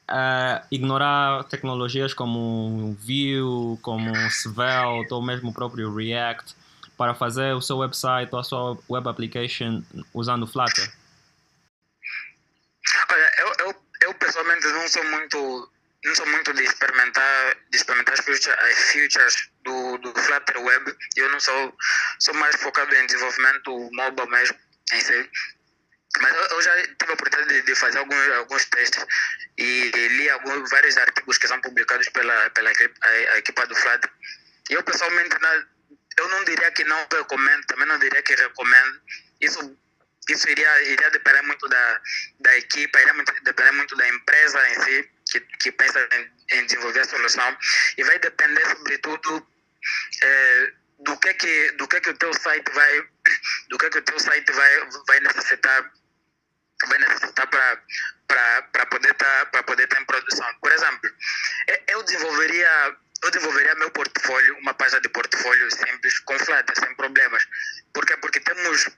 uh, 0.10 0.65
ignorar 0.72 1.43
tecnologias 1.46 2.13
como 2.13 2.96
Vue, 3.00 3.77
como 3.82 4.15
Svelte 4.29 5.13
ou 5.13 5.22
mesmo 5.22 5.50
o 5.50 5.53
próprio 5.53 5.93
React 5.93 6.55
para 6.98 7.13
fazer 7.15 7.53
o 7.53 7.62
seu 7.62 7.77
website 7.77 8.29
ou 8.32 8.39
a 8.39 8.43
sua 8.43 8.77
web 8.89 9.10
application 9.10 9.84
usando 10.13 10.48
Flutter? 10.48 10.91
Olha, 13.12 13.32
eu, 13.39 13.67
eu, 13.67 13.75
eu 14.03 14.13
pessoalmente 14.15 14.67
não 14.67 14.88
sou 14.88 15.03
muito 15.05 15.70
não 16.05 16.15
sou 16.15 16.25
muito 16.27 16.53
de 16.53 16.63
experimentar, 16.63 17.55
de 17.72 17.77
experimentar 17.77 18.13
as 18.13 18.20
features, 18.20 18.91
features 18.91 19.50
do, 19.63 19.98
do 20.00 20.13
Flutter 20.13 20.62
Web. 20.62 20.93
Eu 21.15 21.32
não 21.32 21.39
sou, 21.39 21.74
sou 22.20 22.34
mais 22.34 22.55
focado 22.58 22.93
em 22.93 23.05
desenvolvimento 23.05 23.89
mobile 23.93 24.29
mesmo, 24.29 24.58
si. 25.01 25.29
Mas 26.19 26.51
eu, 26.51 26.62
já 26.62 26.75
tive 26.75 27.09
a 27.09 27.13
oportunidade 27.13 27.62
de, 27.63 27.75
fazer 27.75 27.97
alguns, 27.97 28.27
alguns 28.29 28.65
testes 28.65 29.03
e, 29.57 29.91
li 30.09 30.29
alguns, 30.29 30.69
vários 30.69 30.95
artigos 30.97 31.38
que 31.39 31.47
são 31.47 31.59
publicados 31.62 32.07
pela, 32.09 32.50
pela 32.51 32.71
equipe, 32.71 32.93
a, 33.01 33.07
a 33.07 33.38
equipa 33.39 33.65
do 33.65 33.75
Flutter. 33.75 34.12
E 34.69 34.73
eu 34.73 34.83
pessoalmente, 34.83 35.35
não, 35.41 35.65
eu 36.19 36.27
não 36.29 36.43
diria 36.43 36.71
que 36.71 36.83
não 36.83 37.07
recomendo, 37.12 37.65
também 37.65 37.88
não 37.88 37.97
diria 37.97 38.21
que 38.21 38.35
recomendo. 38.35 39.01
Isso 39.41 39.75
isso 40.29 40.50
iria, 40.50 40.81
iria 40.83 41.09
depender 41.12 41.41
muito 41.41 41.67
da, 41.67 42.01
da 42.39 42.57
equipa, 42.57 43.01
iria 43.01 43.13
muito, 43.13 43.33
depender 43.43 43.71
muito 43.71 43.95
da 43.95 44.07
empresa 44.07 44.69
em 44.69 44.81
si, 44.81 45.09
que, 45.29 45.39
que 45.41 45.71
pensa 45.71 46.07
em, 46.13 46.57
em 46.57 46.65
desenvolver 46.65 47.01
a 47.01 47.05
solução, 47.05 47.57
e 47.97 48.03
vai 48.03 48.17
depender, 48.19 48.65
sobretudo, 48.67 49.45
é, 50.21 50.73
do 51.00 51.17
que 51.17 51.33
que 51.33 51.71
do 51.71 51.88
que 51.88 52.00
que 52.00 52.09
o 52.09 52.17
teu 52.17 52.33
site 52.33 52.71
vai 52.71 53.05
do 53.74 53.77
que 53.80 53.89
que 53.89 53.98
o 53.98 54.01
teu 54.03 54.20
site 54.20 54.51
vai 54.51 54.89
vai 55.08 55.20
necessitar 55.20 55.92
vai 56.88 57.00
necessitar 57.00 57.48
para 57.48 58.86
poder 58.86 59.12
estar 59.12 59.46
tá, 59.48 59.63
poder 59.63 59.88
tá 59.88 60.00
em 60.00 60.06
produção? 60.06 60.48
Por 60.62 60.72
exemplo 60.72 61.10
eu 61.88 62.03
desenvolveria 62.03 62.98
eu 63.24 63.32
desenvolveria 63.32 63.74
meu 63.75 63.89
portfólio 63.89 64.58
uma 64.60 64.75
página 64.75 65.01
de 65.01 65.10
portfólio 65.10 65.72
simples 65.72 66.20
com 66.20 66.38
Flutter 66.38 66.80
sem 66.80 66.96
problemas. 66.96 67.48
Porque 67.94 68.15
porque 68.18 68.39
temos 68.42 68.89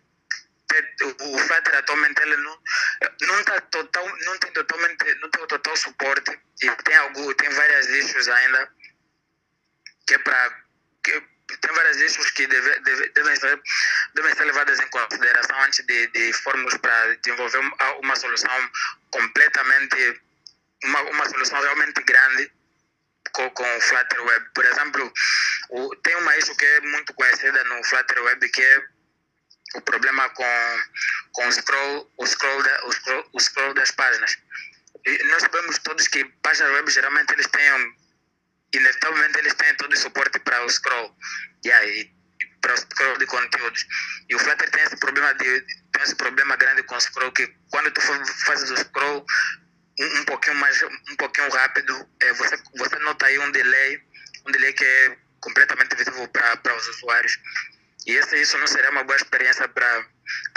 o 1.21 1.37
Flutter 1.37 1.77
atualmente 1.77 2.21
ele 2.21 2.35
não 2.35 2.59
não 3.21 3.43
tá 3.45 3.61
total 3.61 4.05
não 4.25 4.37
tem 4.39 4.51
totalmente 4.51 5.15
não 5.21 5.29
tem 5.29 5.47
total 5.47 5.77
suporte 5.77 6.37
e 6.61 6.69
tem 6.83 6.95
algo 6.97 7.33
tem 7.35 7.49
várias 7.49 7.87
issues 7.87 8.27
ainda 8.27 8.69
que 10.05 10.15
é 10.15 10.17
para 10.17 10.64
tem 11.47 11.73
várias 11.73 11.97
issues 11.97 12.31
que 12.31 12.47
deve, 12.47 12.79
deve, 12.79 13.09
devem, 13.09 13.35
ser, 13.35 13.61
devem 14.13 14.35
ser 14.35 14.45
levadas 14.45 14.79
em 14.79 14.87
consideração 14.87 15.61
antes 15.61 15.85
de, 15.85 16.07
de 16.07 16.33
formos 16.33 16.75
para 16.77 17.15
desenvolver 17.17 17.59
uma, 18.01 18.15
solução 18.15 18.71
completamente, 19.11 20.21
uma, 20.83 21.01
uma 21.01 21.29
solução 21.29 21.61
realmente 21.61 22.01
grande 22.03 22.51
com, 23.31 23.49
com 23.51 23.77
o 23.77 23.81
Flutter 23.81 24.23
Web. 24.23 24.45
Por 24.53 24.65
exemplo, 24.65 25.13
o, 25.69 25.95
tem 25.97 26.15
uma 26.15 26.37
issue 26.37 26.55
que 26.55 26.65
é 26.65 26.81
muito 26.81 27.13
conhecida 27.13 27.63
no 27.65 27.83
Flutter 27.83 28.23
Web 28.23 28.49
que 28.49 28.61
é 28.61 28.83
o 29.75 29.81
problema 29.81 30.29
com, 30.29 30.83
com 31.33 31.47
o, 31.47 31.51
scroll, 31.51 32.11
o, 32.17 32.25
scroll 32.25 32.63
da, 32.63 32.85
o, 32.85 32.91
scroll, 32.91 33.29
o 33.33 33.39
scroll 33.39 33.73
das 33.73 33.91
páginas. 33.91 34.37
E 35.05 35.23
nós 35.25 35.41
sabemos 35.41 35.77
todos 35.79 36.07
que 36.07 36.23
páginas 36.41 36.71
web 36.71 36.89
geralmente 36.89 37.31
eles 37.33 37.47
têm, 37.47 37.95
inevitavelmente 38.73 39.39
eles 39.39 39.53
têm 39.55 39.75
todo 39.75 39.93
o 39.93 39.97
suporte 39.97 40.39
para 40.39 40.65
o 40.65 40.69
scroll, 40.69 41.15
yeah, 41.65 41.85
e 41.87 42.13
para 42.61 42.73
o 42.73 42.77
scroll 42.77 43.17
de 43.17 43.25
conteúdos. 43.25 43.85
E 44.29 44.35
o 44.35 44.39
Flutter 44.39 44.69
tem 44.71 44.83
esse 44.83 44.97
problema 44.97 45.33
de 45.33 45.61
tem 45.91 46.03
esse 46.03 46.15
problema 46.15 46.55
grande 46.55 46.83
com 46.83 46.95
o 46.95 47.01
scroll 47.01 47.31
que 47.31 47.47
quando 47.69 47.91
tu 47.91 48.01
fazes 48.01 48.69
o 48.71 48.77
scroll 48.77 49.25
um, 49.99 50.19
um 50.19 50.25
pouquinho 50.25 50.55
mais 50.57 50.81
um 50.83 51.15
pouquinho 51.15 51.49
rápido, 51.49 52.09
é, 52.21 52.33
você 52.33 52.57
você 52.77 52.99
nota 52.99 53.25
aí 53.25 53.39
um 53.39 53.51
delay, 53.51 54.01
um 54.47 54.51
delay 54.51 54.73
que 54.73 54.83
é 54.83 55.17
completamente 55.39 55.95
visível 55.95 56.27
para 56.27 56.75
os 56.75 56.87
usuários. 56.87 57.39
E 58.05 58.11
esse, 58.11 58.39
isso 58.39 58.57
não 58.57 58.67
seria 58.67 58.91
uma 58.91 59.03
boa 59.03 59.15
experiência 59.15 59.67
para 59.67 60.05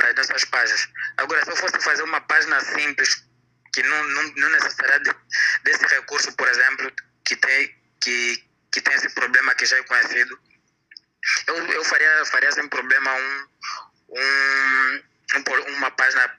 as 0.05 0.15
nossas 0.15 0.45
páginas. 0.45 0.89
Agora, 1.17 1.45
se 1.45 1.51
eu 1.51 1.57
fosse 1.57 1.81
fazer 1.81 2.03
uma 2.03 2.21
página 2.23 2.61
simples, 2.61 3.25
que 3.73 3.83
não, 3.83 4.05
não, 4.05 4.23
não 4.35 4.51
necessitaria 4.51 5.01
de, 5.01 5.15
desse 5.65 5.87
recurso, 5.87 6.33
por 6.33 6.49
exemplo, 6.49 6.93
que 7.25 7.37
tem, 7.37 7.75
que, 8.01 8.45
que 8.73 8.81
tem 8.81 8.95
esse 8.95 9.11
problema 9.11 9.55
que 9.55 9.67
já 9.67 9.77
é 9.77 9.83
conhecido, 9.83 10.39
eu, 11.47 11.57
eu 11.67 11.85
faria, 11.85 12.25
faria 12.27 12.53
sem 12.53 12.69
problema 12.69 13.15
um, 13.15 13.47
um, 14.11 15.03
um 15.37 15.77
uma 15.77 15.91
página 15.91 16.39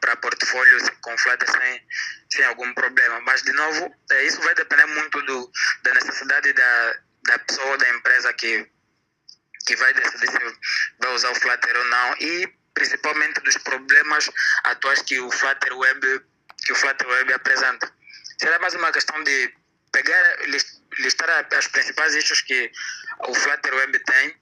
para 0.00 0.16
portfólios 0.16 0.88
com 1.02 1.16
Flutter 1.18 1.50
sem, 1.50 1.86
sem 2.32 2.44
algum 2.44 2.72
problema. 2.74 3.20
Mas, 3.20 3.42
de 3.42 3.52
novo, 3.52 3.94
é, 4.10 4.24
isso 4.24 4.40
vai 4.40 4.54
depender 4.54 4.86
muito 4.86 5.22
do, 5.22 5.50
da 5.82 5.94
necessidade 5.94 6.52
da, 6.52 6.98
da 7.26 7.38
pessoa, 7.40 7.78
da 7.78 7.88
empresa 7.90 8.32
que 8.32 8.68
que 9.66 9.76
vai 9.76 9.92
decidir 9.92 10.30
se 10.30 10.38
vai 10.98 11.12
usar 11.14 11.30
o 11.30 11.34
Flutter 11.34 11.76
ou 11.76 11.84
não 11.84 12.14
e 12.18 12.46
principalmente 12.74 13.40
dos 13.40 13.56
problemas 13.58 14.30
atuais 14.64 15.02
que 15.02 15.20
o 15.20 15.30
Flutter 15.30 15.76
Web 15.76 16.22
que 16.64 16.72
o 16.72 16.74
Flutter 16.76 17.06
Web 17.06 17.32
apresenta. 17.32 17.92
Será 18.40 18.58
mais 18.58 18.74
uma 18.74 18.90
questão 18.90 19.22
de 19.22 19.54
pegar 19.92 20.38
listar 20.98 21.46
as 21.52 21.66
principais 21.68 22.14
issues 22.14 22.42
que 22.42 22.70
o 23.28 23.34
Flutter 23.34 23.74
Web 23.74 23.98
tem 24.00 24.36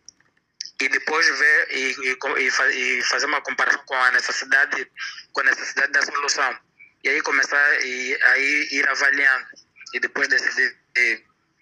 e 0.80 0.88
depois 0.88 1.26
ver 1.38 1.68
e, 1.70 2.16
e, 2.38 2.98
e, 2.98 3.02
fazer 3.02 3.26
uma 3.26 3.40
comparação 3.40 3.82
com 3.84 3.94
a 3.94 4.10
necessidade 4.12 4.90
com 5.32 5.40
a 5.40 5.44
necessidade 5.44 5.92
da 5.92 6.02
solução. 6.02 6.58
E 7.04 7.08
aí 7.08 7.20
começar 7.22 7.84
e 7.84 8.18
aí 8.22 8.68
ir 8.72 8.88
avaliando 8.88 9.46
e 9.94 10.00
depois 10.00 10.28
decidir 10.28 10.76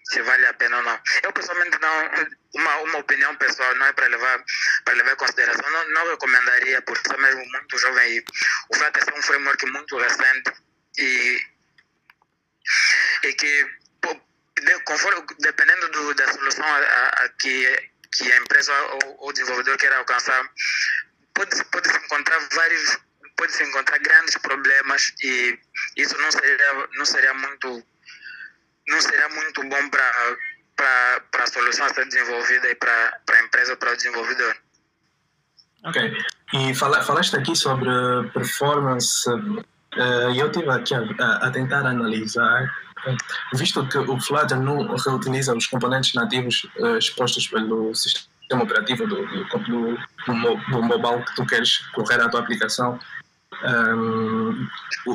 se 0.09 0.21
vale 0.21 0.45
a 0.45 0.53
pena 0.53 0.77
ou 0.77 0.83
não. 0.83 0.99
Eu 1.23 1.33
pessoalmente 1.33 1.77
não, 1.79 2.27
uma, 2.55 2.77
uma 2.77 2.99
opinião 2.99 3.35
pessoal, 3.35 3.75
não 3.75 3.85
é 3.85 3.93
para 3.93 4.07
levar, 4.07 4.43
para 4.85 4.93
levar 4.93 5.13
em 5.13 5.17
consideração, 5.17 5.69
não, 5.69 5.89
não 5.89 6.07
recomendaria, 6.09 6.81
porque 6.81 7.09
sou 7.09 7.19
mesmo 7.19 7.45
muito 7.45 7.77
jovem. 7.77 8.17
E 8.17 8.25
o 8.69 8.75
Flutter 8.75 9.03
é 9.05 9.19
um 9.19 9.21
framework 9.21 9.65
muito 9.65 9.97
recente 9.97 10.51
e, 10.97 11.41
e 13.23 13.33
que, 13.33 13.65
de, 14.61 14.79
conforme, 14.81 15.23
dependendo 15.39 15.89
do, 15.89 16.13
da 16.13 16.31
solução 16.31 16.65
a, 16.65 16.79
a, 16.79 17.29
que, 17.39 17.89
que 18.13 18.31
a 18.31 18.37
empresa 18.37 18.73
ou 18.73 19.29
o 19.29 19.31
desenvolvedor 19.33 19.77
quer 19.77 19.93
alcançar, 19.93 20.49
pode, 21.33 21.63
pode 21.65 21.89
encontrar 21.89 22.39
vários 22.53 22.99
pode 23.35 23.51
se 23.51 23.63
encontrar 23.63 23.99
grandes 23.99 24.35
problemas 24.37 25.13
e 25.23 25.59
isso 25.95 26.17
não 26.17 26.31
seria 26.31 26.87
não 26.93 27.05
seria 27.05 27.33
muito 27.35 27.83
não 28.87 29.01
seria 29.01 29.29
muito 29.29 29.63
bom 29.63 29.89
para 29.89 31.43
a 31.43 31.47
solução 31.47 31.87
ser 31.89 32.05
desenvolvida 32.05 32.67
e 32.69 32.75
para 32.75 33.21
a 33.31 33.43
empresa 33.43 33.73
ou 33.73 33.77
para 33.77 33.91
o 33.91 33.95
desenvolvedor. 33.95 34.55
Ok. 35.83 36.17
E 36.53 36.73
fala, 36.73 37.03
falaste 37.03 37.35
aqui 37.35 37.55
sobre 37.55 37.89
performance. 38.33 39.29
Uh, 39.29 40.33
eu 40.35 40.47
estive 40.47 40.69
aqui 40.69 40.93
a, 40.93 41.01
a, 41.47 41.51
tentar 41.51 41.85
analisar, 41.85 42.69
visto 43.53 43.87
que 43.87 43.97
o 43.97 44.19
Flutter 44.19 44.59
não 44.59 44.95
reutiliza 44.95 45.55
os 45.55 45.67
componentes 45.67 46.13
nativos 46.13 46.67
uh, 46.79 46.97
expostos 46.97 47.47
pelo 47.47 47.93
sistema 47.95 48.63
operativo 48.63 49.05
do, 49.07 49.25
do, 49.25 49.49
do, 50.71 50.83
mobile 50.83 51.23
que 51.25 51.35
tu 51.35 51.45
queres 51.45 51.77
correr 51.93 52.21
a 52.21 52.29
tua 52.29 52.39
aplicação, 52.39 52.99
um, 53.63 54.67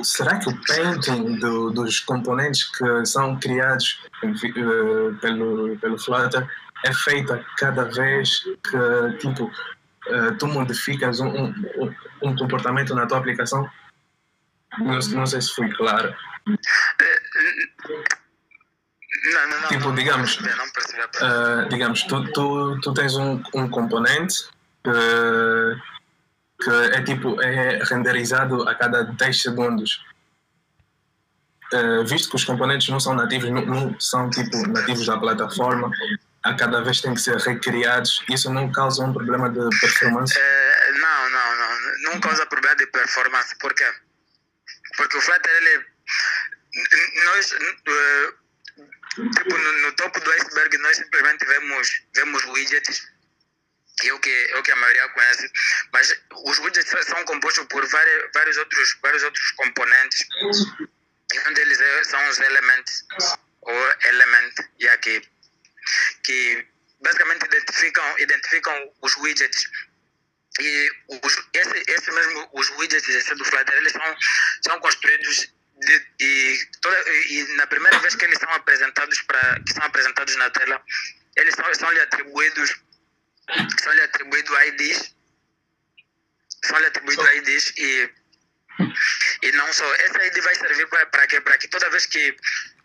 será 0.03 0.39
que 0.39 0.49
o 0.49 0.61
painting 0.67 1.39
do, 1.39 1.71
dos 1.71 2.01
componentes 2.01 2.65
que 2.77 3.07
são 3.07 3.39
criados 3.39 4.01
uh, 4.25 5.15
pelo, 5.21 5.77
pelo 5.79 5.99
Flutter 5.99 6.49
é 6.85 6.93
feita 6.93 7.45
cada 7.59 7.85
vez 7.85 8.41
que 8.41 9.19
tipo, 9.19 9.45
uh, 9.45 10.35
tu 10.39 10.47
modificas 10.49 11.21
um, 11.21 11.29
um, 11.29 11.95
um, 12.23 12.37
comportamento 12.37 12.95
na 12.95 13.07
tua 13.07 13.19
aplicação? 13.19 13.69
Não, 14.79 14.99
não 14.99 15.27
sei 15.27 15.41
se 15.41 15.55
foi 15.55 15.71
claro. 15.71 16.15
Não, 17.89 19.49
não, 19.49 19.61
não, 19.61 19.69
tipo, 19.69 19.93
digamos, 19.93 20.39
uh, 20.39 21.69
digamos 21.69 22.03
tu, 22.05 22.25
tu, 22.33 22.81
tu 22.81 22.95
tens 22.95 23.15
um, 23.15 23.43
um 23.55 23.69
componente 23.69 24.49
que 24.83 24.91
que 26.63 26.71
é 26.71 27.03
tipo 27.03 27.41
é 27.43 27.83
renderizado 27.85 28.69
a 28.69 28.75
cada 28.75 29.05
10 29.05 29.43
segundos. 29.43 30.05
Uh, 31.73 32.05
visto 32.05 32.29
que 32.29 32.37
os 32.37 32.45
componentes 32.45 32.89
não 32.89 33.01
são 33.01 33.15
nativos, 33.15 33.51
não, 33.51 33.65
não, 33.65 34.01
são 34.01 34.29
tipo 34.29 34.57
nativos 34.69 35.07
da 35.07 35.19
plataforma, 35.19 35.91
a 36.43 36.55
cada 36.55 36.83
vez 36.83 37.01
têm 37.01 37.15
que 37.15 37.21
ser 37.21 37.37
recriados, 37.39 38.23
isso 38.29 38.53
não 38.53 38.71
causa 38.71 39.03
um 39.03 39.13
problema 39.13 39.49
de 39.49 39.61
performance? 39.81 40.39
Uh, 40.39 41.01
não, 41.01 41.31
não, 41.31 41.57
não, 41.57 42.13
não 42.13 42.21
causa 42.21 42.45
problema 42.45 42.77
de 42.77 42.87
performance, 42.89 43.57
por 43.59 43.73
quê? 43.73 43.87
Porque 44.99 45.17
o 45.17 45.21
Flutter, 45.23 45.51
ele, 45.51 45.87
nós, 47.25 47.53
uh, 47.53 48.35
tipo, 49.37 49.59
no, 49.59 49.73
no, 49.81 49.93
topo 49.93 50.21
do 50.21 50.33
iceberg, 50.33 50.79
nós 50.79 50.97
simplesmente 50.97 51.45
vemos, 51.45 52.03
vemos 52.15 52.45
widgets 52.47 53.13
é 54.09 54.13
o 54.13 54.19
que 54.19 54.31
é 54.31 54.59
o 54.59 54.63
que 54.63 54.73
a 54.73 54.77
maioria 54.77 55.09
conhece 55.11 55.51
mas 55.93 56.13
os 56.45 56.59
widgets 56.59 57.07
são 57.07 57.25
compostos 57.25 57.67
por 57.67 57.87
vários, 57.87 58.31
vários 58.35 58.57
outros 58.57 58.99
vários 59.01 59.23
outros 59.23 59.51
componentes 59.53 60.27
e 61.33 61.49
um 61.49 61.53
deles 61.55 61.81
é, 61.81 62.05
são 62.05 62.29
os 62.29 62.39
elementos 62.41 63.05
ou 63.61 63.95
element 64.05 64.53
yeah, 64.81 65.01
que 65.01 65.23
que 66.25 66.67
basicamente 67.01 67.45
identificam 67.45 68.19
identificam 68.19 68.93
os 69.03 69.17
widgets 69.19 69.65
e 70.61 70.91
os, 71.23 71.39
esse, 71.55 71.85
esse 71.87 72.11
mesmo 72.11 72.49
os 72.53 72.71
widgets 72.71 73.27
do 73.37 73.45
Flutter 73.45 73.75
eles 73.77 73.93
são 73.93 74.17
são 74.67 74.81
construídos 74.81 75.53
de, 75.87 76.07
e, 76.21 76.69
toda, 76.81 77.11
e 77.11 77.57
na 77.57 77.67
primeira 77.67 77.99
vez 77.99 78.15
que 78.15 78.25
eles 78.25 78.39
são 78.39 78.51
apresentados 78.51 79.21
para 79.23 79.61
que 79.61 79.73
são 79.73 79.85
apresentados 79.85 80.37
na 80.37 80.51
tela 80.51 80.83
eles 81.37 81.55
são, 81.55 81.75
são 81.75 81.91
lhe 81.93 82.01
atribuídos 82.01 82.75
são 83.83 83.93
lhe 83.93 84.03
atribuídos 84.03 84.59
IDs, 84.69 85.15
são 86.65 86.79
lhe 86.79 86.87
atribuídos 86.87 87.27
IDs 87.35 87.73
e, 87.77 88.11
e 89.43 89.53
não 89.53 89.73
só. 89.73 89.95
Essa 89.97 90.25
ID 90.27 90.39
vai 90.43 90.55
servir 90.55 90.87
para 90.89 91.27
quê? 91.27 91.41
Para 91.41 91.59
que 91.59 91.69
toda 91.69 91.91
vez 91.91 92.07
que, 92.07 92.37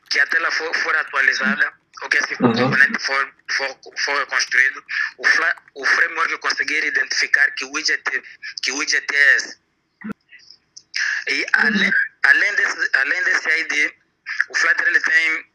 que 0.10 0.20
a 0.20 0.28
tela 0.28 0.52
for, 0.52 0.74
for 0.76 0.96
atualizada, 0.96 1.74
ou 2.02 2.10
que 2.10 2.18
esse 2.18 2.34
uhum. 2.42 2.54
componente 2.54 3.00
for, 3.00 3.34
for, 3.52 3.80
for 4.04 4.26
construído, 4.28 4.84
o, 5.18 5.26
fla, 5.26 5.56
o 5.76 5.86
framework 5.86 6.38
conseguir 6.40 6.84
identificar 6.84 7.50
que 7.52 7.66
widget, 7.66 8.04
que 8.62 8.72
widget 8.72 9.06
é 9.14 9.36
esse. 9.36 9.68
E 11.30 11.46
além, 11.54 11.92
além, 12.23 12.56
desse, 12.56 12.89
além 12.93 13.23
desse 13.23 13.49
ID, 13.49 13.93
o 14.49 14.56
Flutter 14.56 14.88
ele 14.88 14.99
tem, 14.99 15.51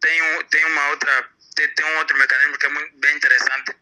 tem, 0.00 0.22
um, 0.22 0.42
tem 0.44 0.64
uma 0.66 0.88
outra 0.88 1.30
tem, 1.54 1.68
tem 1.74 1.86
um 1.86 1.98
outro 1.98 2.16
mecanismo 2.18 2.58
que 2.58 2.66
é 2.66 2.68
muito, 2.68 2.96
bem 2.98 3.16
interessante, 3.16 3.76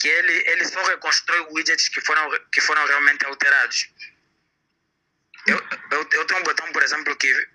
que 0.00 0.08
ele, 0.08 0.32
ele 0.46 0.64
só 0.64 0.82
reconstrói 0.84 1.46
widgets 1.52 1.88
que 1.88 2.00
foram, 2.00 2.30
que 2.52 2.60
foram 2.60 2.86
realmente 2.86 3.24
alterados. 3.26 3.88
Eu, 5.46 5.62
eu, 5.90 6.08
eu 6.12 6.24
tenho 6.24 6.40
um 6.40 6.44
botão, 6.44 6.70
por 6.72 6.82
exemplo, 6.82 7.16
que. 7.16 7.48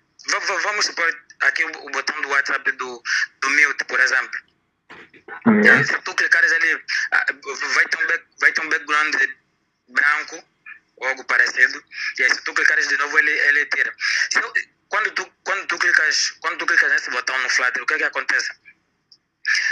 Vamos 0.62 0.86
supor 0.86 1.22
aqui 1.40 1.64
o, 1.64 1.86
o 1.86 1.90
botão 1.90 2.20
do 2.22 2.28
WhatsApp 2.28 2.72
do, 2.72 3.02
do 3.40 3.50
Mute, 3.50 3.84
por 3.84 4.00
exemplo. 4.00 4.40
Uhum. 5.46 5.84
Se 5.84 5.98
tu 6.00 6.14
clicares 6.14 6.52
ali, 6.52 6.84
ah, 7.12 7.26
vai 7.74 7.86
ter 7.88 8.02
um, 8.02 8.06
back, 8.06 8.24
vai 8.40 8.52
ter 8.52 8.60
um 8.62 8.68
background 8.68 9.14
branco 9.88 10.44
ou 11.04 11.10
algo 11.10 11.24
parecido. 11.24 11.84
E 12.18 12.24
aí, 12.24 12.30
se 12.30 12.42
tu 12.42 12.52
clicares 12.54 12.88
de 12.88 12.96
novo, 12.96 13.18
ele, 13.18 13.30
ele 13.30 13.66
tira. 13.66 13.94
Eu, 14.34 14.52
quando, 14.88 15.10
tu, 15.12 15.32
quando, 15.44 15.66
tu 15.66 15.78
clicas, 15.78 16.30
quando 16.40 16.58
tu 16.58 16.66
clicas 16.66 16.90
nesse 16.90 17.10
botão 17.10 17.38
no 17.42 17.50
Flutter, 17.50 17.82
o 17.82 17.86
que 17.86 17.94
é 17.94 17.98
que 17.98 18.04
acontece? 18.04 18.52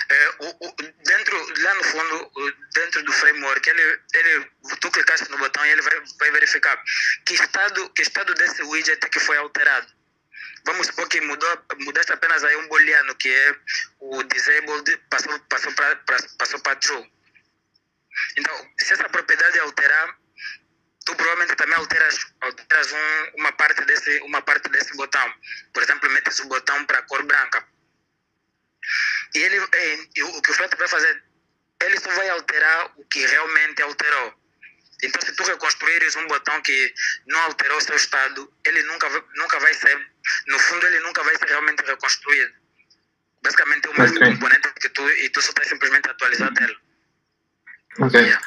é, 0.08 0.28
o, 0.40 0.68
o, 0.68 0.76
dentro, 1.04 1.62
lá 1.62 1.74
no 1.74 1.84
fundo, 1.84 2.30
dentro 2.74 3.02
do 3.04 3.12
framework, 3.12 3.68
ele, 3.68 4.00
ele, 4.14 4.50
tu 4.80 4.90
clicaste 4.90 5.30
no 5.30 5.38
botão 5.38 5.64
e 5.64 5.70
ele 5.70 5.82
vai, 5.82 6.02
vai 6.18 6.30
verificar 6.30 6.80
que 7.24 7.34
estado, 7.34 7.88
que 7.90 8.02
estado 8.02 8.34
desse 8.34 8.62
widget 8.62 9.08
que 9.08 9.20
foi 9.20 9.36
alterado. 9.36 9.86
Vamos 10.64 10.86
supor 10.86 11.08
que 11.08 11.20
mudou, 11.20 11.64
mudaste 11.80 12.12
apenas 12.12 12.44
aí 12.44 12.54
um 12.56 12.68
booleano, 12.68 13.14
que 13.16 13.28
é 13.28 13.56
o 13.98 14.22
disabled, 14.22 14.96
passou, 15.10 15.38
passou 15.40 15.72
para 15.72 15.96
passou 16.38 16.60
para 16.60 16.76
true. 16.76 17.10
Então, 18.36 18.70
se 18.78 18.92
essa 18.92 19.08
propriedade 19.08 19.58
alterar, 19.58 20.16
tu 21.04 21.14
provavelmente 21.14 21.56
também 21.56 21.74
alteras, 21.76 22.26
alteras 22.40 22.92
um, 22.92 23.38
uma, 23.38 23.52
parte 23.52 23.84
desse, 23.84 24.18
uma 24.20 24.42
parte 24.42 24.68
desse 24.68 24.96
botão. 24.96 25.34
Por 25.72 25.82
exemplo, 25.82 26.10
metes 26.10 26.38
o 26.40 26.48
botão 26.48 26.84
para 26.84 27.02
cor 27.02 27.22
branca. 27.24 27.64
E, 29.34 29.38
ele, 29.38 29.56
e, 30.16 30.22
o 30.22 30.42
que 30.42 30.50
o 30.50 30.54
Flutter 30.54 30.78
vai 30.78 30.88
fazer, 30.88 31.22
ele 31.82 31.98
só 32.00 32.10
vai 32.10 32.28
alterar 32.28 32.92
o 32.96 33.04
que 33.06 33.26
realmente 33.26 33.82
alterou. 33.82 34.34
Então, 35.02 35.20
se 35.20 35.34
tu 35.34 35.42
reconstruires 35.42 36.14
um 36.14 36.26
botão 36.28 36.60
que 36.62 36.94
não 37.26 37.40
alterou 37.42 37.76
o 37.76 37.80
seu 37.80 37.96
estado, 37.96 38.52
ele 38.64 38.82
nunca, 38.84 39.08
nunca 39.34 39.58
vai 39.58 39.74
ser, 39.74 39.98
no 40.46 40.58
fundo, 40.60 40.86
ele 40.86 41.00
nunca 41.00 41.22
vai 41.24 41.36
ser 41.36 41.48
realmente 41.48 41.82
reconstruído. 41.84 42.54
Basicamente, 43.42 43.86
é 43.86 43.90
o 43.90 44.00
mesmo 44.00 44.16
okay. 44.18 44.30
componente 44.30 44.72
que 44.80 44.88
tu, 44.90 45.10
e 45.10 45.28
tu 45.30 45.42
só 45.42 45.48
está 45.48 45.64
simplesmente 45.64 46.08
atualizando 46.08 46.62
ele. 46.62 46.78
Ok. 47.98 48.20
Yeah. 48.20 48.46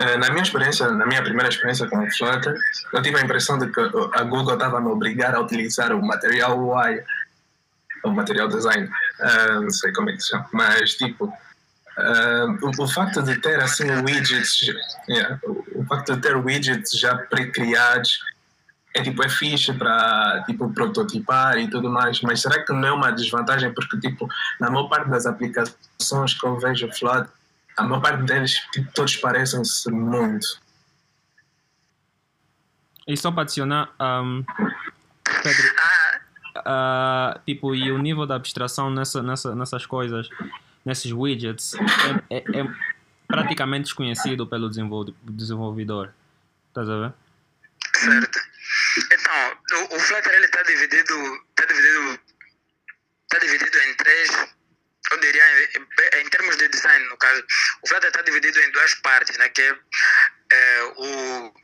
Eh, 0.00 0.16
na 0.16 0.28
minha 0.30 0.42
experiência, 0.42 0.90
na 0.90 1.06
minha 1.06 1.22
primeira 1.22 1.48
experiência 1.48 1.86
com 1.88 1.98
o 1.98 2.10
Flutter, 2.10 2.54
eu 2.92 3.02
tive 3.02 3.16
a 3.18 3.22
impressão 3.22 3.58
de 3.58 3.68
que 3.70 3.80
a 3.80 4.22
Google 4.24 4.54
estava 4.54 4.80
me 4.80 4.88
obrigar 4.88 5.34
a 5.34 5.40
utilizar 5.40 5.92
o 5.92 6.04
material 6.04 6.58
UI, 6.58 7.02
o 8.02 8.10
material 8.10 8.48
design, 8.48 8.86
uh, 8.86 9.60
não 9.62 9.70
sei 9.70 9.92
como 9.92 10.10
é 10.10 10.12
que 10.14 10.20
se 10.20 10.30
chama, 10.30 10.46
mas 10.52 10.94
tipo, 10.94 11.26
uh, 11.26 12.66
o, 12.66 12.82
o, 12.82 12.88
facto 12.88 13.22
de 13.22 13.40
ter 13.40 13.60
assim 13.60 13.88
widgets, 14.04 14.66
yeah, 15.08 15.38
o 15.74 15.84
facto 15.84 16.16
de 16.16 16.20
ter 16.20 16.36
widgets 16.36 16.90
já 16.98 17.16
pré-criados 17.16 18.18
é 18.94 19.02
tipo 19.02 19.24
é 19.24 19.28
fixe 19.28 19.72
para 19.72 20.42
tipo 20.46 20.72
prototipar 20.72 21.56
e 21.56 21.70
tudo 21.70 21.88
mais, 21.88 22.20
mas 22.20 22.42
será 22.42 22.62
que 22.64 22.72
não 22.72 22.88
é 22.88 22.92
uma 22.92 23.10
desvantagem? 23.10 23.72
Porque 23.72 23.98
tipo 23.98 24.28
na 24.60 24.70
maior 24.70 24.88
parte 24.88 25.08
das 25.08 25.24
aplicações 25.24 26.34
que 26.34 26.46
eu 26.46 26.58
vejo 26.58 26.92
Flutter 26.92 27.28
a 27.76 27.82
maior 27.82 28.00
parte 28.00 28.22
deles, 28.24 28.52
tipo, 28.72 28.90
todos 28.92 29.16
parecem-se 29.16 29.90
muito. 29.90 30.46
E 33.06 33.16
só 33.16 33.30
para 33.30 33.42
adicionar, 33.42 33.94
um, 34.00 34.44
Pedro, 35.42 35.74
uh, 36.58 37.38
tipo, 37.44 37.74
e 37.74 37.90
o 37.92 37.98
nível 37.98 38.26
da 38.26 38.36
abstração 38.36 38.90
nessa, 38.90 39.22
nessa, 39.22 39.54
nessas 39.54 39.84
coisas, 39.84 40.28
nesses 40.84 41.12
widgets, 41.12 41.74
é, 42.30 42.36
é, 42.36 42.60
é 42.60 42.66
praticamente 43.26 43.84
desconhecido 43.84 44.46
pelo 44.46 44.70
desenvolvedor. 44.70 46.12
Estás 46.68 46.88
a 46.88 46.98
ver? 46.98 47.12
Certo. 47.94 48.40
Então, 49.12 49.88
o, 49.90 49.96
o 49.96 50.00
Flutter 50.00 50.32
ele 50.32 50.46
está 50.46 50.62
dividido, 50.62 51.44
tá 51.54 51.66
dividido, 51.66 52.18
tá 53.28 53.38
dividido 53.38 53.78
em 53.78 53.96
três 53.96 54.54
eu 55.10 55.20
diria, 55.20 55.44
em 56.20 56.28
termos 56.28 56.56
de 56.56 56.68
design, 56.68 57.04
no 57.08 57.16
caso, 57.16 57.44
o 57.82 57.88
Flutter 57.88 58.08
está 58.08 58.22
dividido 58.22 58.58
em 58.58 58.70
duas 58.72 58.94
Que 59.54 59.76
é, 60.50 60.82
o 60.96 61.54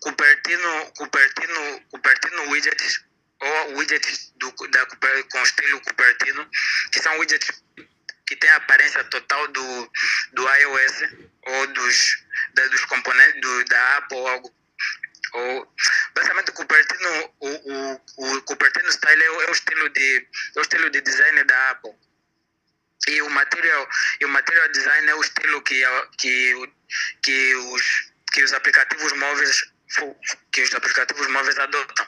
Cupertino, 0.00 0.92
Cupertino, 0.96 1.80
Cupertino 1.90 2.50
widgets, 2.50 3.04
ou 3.40 3.76
widgets 3.76 4.32
do, 4.36 4.50
da, 4.68 4.86
com 4.86 5.42
estilo 5.42 5.80
Cupertino, 5.82 6.48
que 6.92 7.00
são 7.00 7.18
widgets 7.18 7.62
que 8.26 8.36
têm 8.36 8.50
a 8.50 8.56
aparência 8.56 9.02
total 9.04 9.48
do, 9.48 9.92
do 10.32 10.48
iOS 10.48 11.02
ou 11.46 11.66
dos, 11.68 12.24
da, 12.54 12.66
dos 12.66 12.84
componentes 12.84 13.40
do, 13.40 13.64
da 13.64 13.96
Apple 13.96 14.18
ou 14.18 14.28
algo. 14.28 14.54
Ou 15.32 15.74
basicamente 16.14 16.50
o 16.50 16.54
Cupertino 16.54 17.34
o, 17.40 17.48
o, 17.48 18.36
o 18.36 18.42
Cupertino 18.42 18.90
style 18.90 19.22
é 19.22 19.26
é 19.26 19.50
o 19.50 19.52
estilo 19.52 19.88
de 19.90 20.28
é 20.56 20.58
o 20.58 20.62
estilo 20.62 20.90
de 20.90 21.00
design 21.02 21.44
da 21.44 21.70
Apple 21.70 21.94
e 23.06 23.22
o 23.22 23.30
material 23.30 23.88
e 24.20 24.24
o 24.24 24.28
material 24.28 24.68
design 24.68 25.08
é 25.08 25.14
o 25.14 25.20
estilo 25.20 25.62
que 25.62 25.82
que 26.18 26.72
que 27.22 27.54
os 27.54 27.82
que 28.32 28.42
os 28.42 28.52
aplicativos 28.52 29.12
móveis 29.12 29.72
que 30.52 30.62
os 30.62 30.74
aplicativos 30.74 31.26
móveis 31.28 31.58
adotam. 31.58 32.06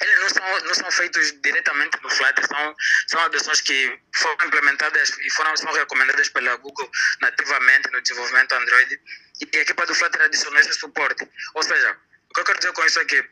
Eles 0.00 0.20
não 0.20 0.28
são 0.28 0.60
não 0.60 0.74
são 0.74 0.90
feitos 0.92 1.32
diretamente 1.40 1.98
no 2.02 2.10
Flutter 2.10 2.46
são 2.46 2.76
são 3.08 3.20
adoções 3.22 3.60
que 3.62 3.98
foram 4.14 4.46
implementadas 4.46 5.16
e 5.18 5.30
foram 5.30 5.56
são 5.56 5.72
recomendadas 5.72 6.28
pela 6.28 6.56
Google 6.56 6.90
nativamente 7.20 7.90
no 7.90 8.00
desenvolvimento 8.02 8.52
Android 8.52 9.00
e 9.40 9.56
a 9.56 9.60
equipa 9.60 9.86
do 9.86 9.94
Flutter 9.94 10.22
adicionou 10.22 10.60
esse 10.60 10.74
suporte. 10.74 11.28
Ou 11.54 11.62
seja 11.62 11.96
o 12.30 12.34
que 12.34 12.40
eu 12.40 12.44
quero 12.44 12.58
dizer 12.58 12.72
com 12.72 12.84
isso 12.84 13.00
é 13.00 13.04
que 13.04 13.28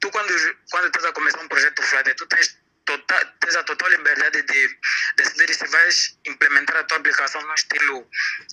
tu 0.00 0.10
quando 0.10 0.56
quando 0.70 0.86
estás 0.88 1.04
a 1.04 1.12
começar 1.12 1.40
um 1.40 1.48
projeto 1.48 1.82
Flutter 1.82 2.14
tu 2.16 2.26
tens 2.26 2.65
total, 2.86 3.20
tens 3.40 3.56
a 3.56 3.62
total 3.64 3.90
liberdade 3.90 4.42
de 4.42 4.78
decidir 5.16 5.54
se 5.54 5.66
vais 5.66 6.18
implementar 6.26 6.76
a 6.76 6.84
tua 6.84 6.98
aplicação 6.98 7.42
no 7.42 7.54
estilo 7.54 8.08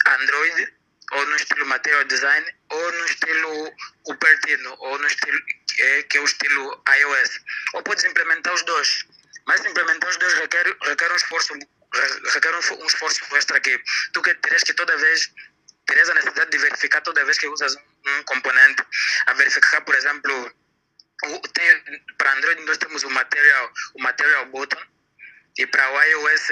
Android 0.05 0.73
ou 1.11 1.25
no 1.25 1.35
estilo 1.35 1.65
Material 1.65 2.03
Design 2.05 2.45
ou 2.69 2.91
no 2.91 3.05
estilo 3.05 3.71
Cupertino 4.03 4.75
ou 4.79 4.99
no 4.99 5.07
estilo 5.07 5.39
é, 5.79 6.03
que 6.03 6.17
é 6.17 6.21
o 6.21 6.25
estilo 6.25 6.83
iOS. 6.87 7.39
Ou 7.73 7.83
podes 7.83 8.03
implementar 8.03 8.53
os 8.53 8.63
dois. 8.63 9.05
Mas 9.45 9.65
implementar 9.65 10.09
os 10.09 10.17
dois 10.17 10.33
requer, 10.33 10.65
requer 10.83 11.11
um 11.11 11.15
esforço 11.15 11.53
requer 12.33 12.53
um, 12.53 12.83
um 12.83 12.87
esforço 12.87 13.23
extra 13.35 13.59
que 13.59 13.79
tu 14.13 14.21
que 14.21 14.33
terás 14.35 14.63
que 14.63 14.73
toda 14.73 14.97
vez 14.97 15.31
terás 15.85 16.09
a 16.09 16.13
necessidade 16.15 16.49
de 16.49 16.57
verificar 16.57 17.01
toda 17.01 17.23
vez 17.25 17.37
que 17.37 17.47
usas 17.47 17.75
um, 17.75 18.19
um 18.19 18.23
componente. 18.23 18.83
A 19.27 19.33
verificar 19.33 19.81
por 19.81 19.95
exemplo 19.95 20.51
para 22.17 22.33
Android 22.33 22.61
nós 22.63 22.77
temos 22.77 23.03
o 23.03 23.09
Material, 23.09 23.71
o 23.95 24.01
Material 24.01 24.45
Button 24.47 24.81
e 25.57 25.67
para 25.67 25.91
o 25.91 26.01
iOS 26.01 26.47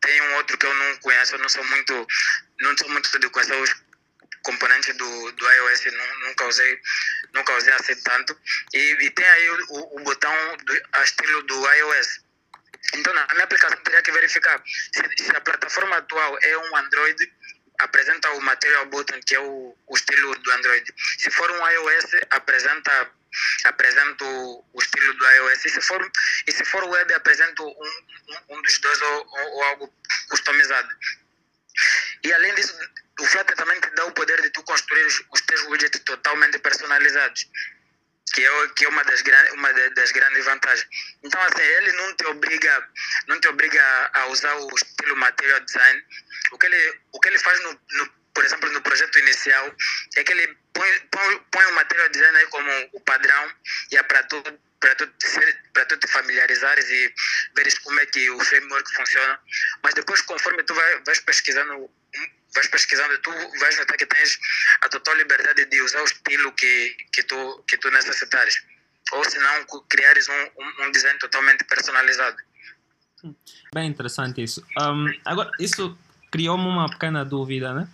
tem 0.00 0.20
um 0.22 0.34
outro 0.36 0.56
que 0.56 0.66
eu 0.66 0.74
não 0.74 0.96
conheço, 0.98 1.34
eu 1.34 1.38
não 1.38 1.48
sou 1.48 1.64
muito, 1.64 2.06
não 2.60 2.76
sou 2.76 2.88
muito 2.88 3.18
de 3.18 3.28
conhecer 3.28 3.54
os 3.54 3.74
componentes 4.42 4.96
do, 4.96 5.32
do 5.32 5.50
iOS, 5.50 5.84
nunca 6.26 6.46
usei, 6.46 6.80
nunca 7.34 7.56
usei 7.56 7.72
assim 7.74 7.94
tanto. 8.02 8.38
E, 8.72 8.78
e 8.78 9.10
tem 9.10 9.26
aí 9.26 9.50
o, 9.50 9.96
o 9.96 10.00
botão 10.00 10.34
do, 10.64 10.82
a 10.92 11.02
estilo 11.04 11.42
do 11.42 11.72
iOS. 11.72 12.20
Então, 12.94 13.12
na 13.12 13.26
minha 13.32 13.44
aplicação, 13.44 13.76
teria 13.82 14.02
que 14.02 14.10
verificar 14.10 14.62
se, 14.64 15.24
se 15.24 15.36
a 15.36 15.40
plataforma 15.40 15.96
atual 15.96 16.38
é 16.42 16.58
um 16.58 16.76
Android, 16.76 17.32
apresenta 17.80 18.30
o 18.32 18.40
Material 18.40 18.86
Button, 18.86 19.20
que 19.26 19.34
é 19.34 19.40
o, 19.40 19.76
o 19.86 19.96
estilo 19.96 20.34
do 20.34 20.52
Android. 20.52 20.94
Se 21.18 21.30
for 21.30 21.50
um 21.50 21.68
iOS, 21.68 22.10
apresenta 22.30 23.10
apresento 23.64 24.24
o 24.24 24.78
estilo 24.80 25.14
do 25.14 25.30
iOS. 25.30 25.64
E 25.64 25.68
se 25.70 25.80
for, 25.80 26.12
e 26.46 26.52
se 26.52 26.64
for 26.64 26.84
web, 26.84 27.14
apresento 27.14 27.64
um, 27.64 27.70
um, 27.70 28.56
um 28.56 28.62
dos 28.62 28.78
dois 28.78 29.02
ou, 29.02 29.26
ou, 29.26 29.50
ou, 29.52 29.62
algo 29.64 29.94
customizado. 30.28 30.88
E 32.24 32.32
além 32.32 32.54
disso, 32.54 32.76
o 33.20 33.26
Flutter 33.26 33.56
também 33.56 33.80
te 33.80 33.90
dá 33.90 34.04
o 34.06 34.12
poder 34.12 34.40
de 34.42 34.50
tu 34.50 34.62
construir 34.62 35.04
os, 35.04 35.22
os 35.32 35.40
teus 35.42 35.62
widgets 35.66 36.00
totalmente 36.04 36.58
personalizados. 36.58 37.46
Que 38.32 38.44
é, 38.44 38.68
que 38.76 38.84
é 38.84 38.88
uma, 38.88 39.02
das, 39.02 39.22
uma 39.54 39.72
das 39.72 40.12
grandes 40.12 40.44
vantagens. 40.44 40.88
Então, 41.24 41.42
assim, 41.42 41.62
ele 41.62 41.92
não 41.92 42.14
te 42.14 42.26
obriga, 42.26 42.88
não 43.26 43.40
te 43.40 43.48
obriga 43.48 44.10
a 44.14 44.26
usar 44.26 44.54
o 44.54 44.74
estilo 44.76 45.16
material 45.16 45.58
design. 45.60 46.04
O 46.52 46.58
que 46.58 46.66
ele, 46.66 47.00
o 47.12 47.18
que 47.18 47.28
ele 47.28 47.38
faz, 47.38 47.60
no, 47.60 47.72
no 47.72 48.19
por 48.34 48.44
exemplo, 48.44 48.70
no 48.72 48.80
projeto 48.82 49.18
inicial, 49.18 49.74
é 50.16 50.24
que 50.24 50.32
ele 50.32 50.56
põe, 50.72 50.90
põe, 51.10 51.38
põe 51.50 51.64
o 51.66 51.74
material 51.74 52.08
design 52.10 52.46
como 52.46 52.70
o 52.92 53.00
padrão 53.00 53.52
e 53.90 53.96
é 53.96 54.02
para 54.02 54.22
tu 54.24 54.42
para 54.80 54.94
tu, 54.94 55.06
para 55.74 55.84
tu 55.84 55.96
te 55.98 56.06
familiarizares 56.08 56.88
e 56.88 57.14
veres 57.54 57.78
como 57.80 58.00
é 58.00 58.06
que 58.06 58.30
o 58.30 58.40
framework 58.40 58.94
funciona. 58.94 59.38
Mas 59.82 59.94
depois, 59.94 60.22
conforme 60.22 60.62
tu 60.62 60.74
vai, 60.74 61.02
vais 61.04 61.20
pesquisando, 61.20 61.90
vais 62.54 62.66
pesquisando, 62.68 63.18
tu 63.18 63.30
vais 63.58 63.76
notar 63.76 63.96
que 63.98 64.06
tens 64.06 64.38
a 64.80 64.88
total 64.88 65.16
liberdade 65.16 65.66
de 65.66 65.82
usar 65.82 66.00
o 66.00 66.04
estilo 66.04 66.50
que, 66.52 66.96
que, 67.12 67.22
tu, 67.24 67.62
que 67.68 67.76
tu 67.76 67.90
necessitares. 67.90 68.62
Ou 69.12 69.24
se 69.24 69.38
não, 69.38 69.66
criares 69.88 70.28
um, 70.28 70.84
um, 70.84 70.90
design 70.92 71.18
totalmente 71.18 71.62
personalizado. 71.64 72.38
Bem 73.74 73.90
interessante 73.90 74.42
isso. 74.42 74.64
Um, 74.80 75.12
agora, 75.26 75.50
isso 75.58 75.98
criou-me 76.30 76.64
uma 76.64 76.88
pequena 76.88 77.24
dúvida, 77.24 77.74
né? 77.74 77.88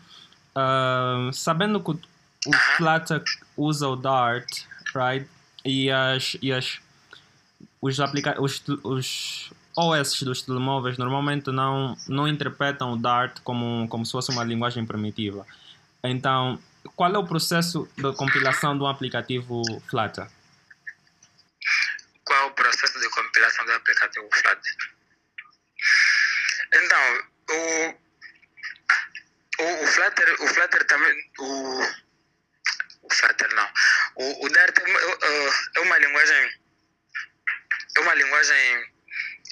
Uh, 0.56 1.30
sabendo 1.32 1.82
que 1.82 1.90
o 1.90 2.52
Flutter 2.76 3.22
usa 3.56 3.88
o 3.88 3.96
Dart, 3.96 4.62
right? 4.94 5.28
E 5.64 5.90
as, 5.90 6.36
e 6.40 6.52
as 6.52 6.80
os, 7.80 8.00
aplica 8.00 8.40
os, 8.40 8.62
os 8.82 9.52
OS 9.76 10.22
dos 10.22 10.42
telemóveis 10.42 10.96
normalmente 10.96 11.50
não, 11.50 11.96
não 12.08 12.26
interpretam 12.26 12.92
o 12.92 12.96
Dart 12.96 13.40
como, 13.44 13.86
como 13.88 14.06
se 14.06 14.12
fosse 14.12 14.30
uma 14.30 14.44
linguagem 14.44 14.86
primitiva. 14.86 15.46
Então, 16.02 16.58
qual 16.94 17.14
é 17.14 17.18
o 17.18 17.26
processo 17.26 17.88
de 17.96 18.12
compilação 18.14 18.76
de 18.76 18.82
um 18.82 18.86
aplicativo 18.86 19.62
Flutter? 19.88 20.28
Qual 22.24 22.38
é 22.40 22.44
o 22.44 22.50
processo 22.52 22.98
de 22.98 23.08
compilação 23.10 23.66
do 23.66 23.72
aplicativo 23.72 24.28
Flutter? 24.32 24.96
o, 27.48 27.94
o, 29.58 29.84
o 29.84 29.86
Flutter, 29.86 30.42
o 30.42 30.46
Flutter 30.48 30.84
também. 30.84 31.32
O, 31.38 31.80
o 33.02 33.14
Flutter 33.14 33.54
não. 33.54 33.70
O, 34.16 34.46
o 34.46 34.48
Dart 34.50 34.78
é, 34.78 35.78
é 35.78 35.80
uma 35.80 35.98
linguagem. 35.98 36.50
É 37.96 38.00
uma 38.00 38.14
linguagem. 38.14 38.96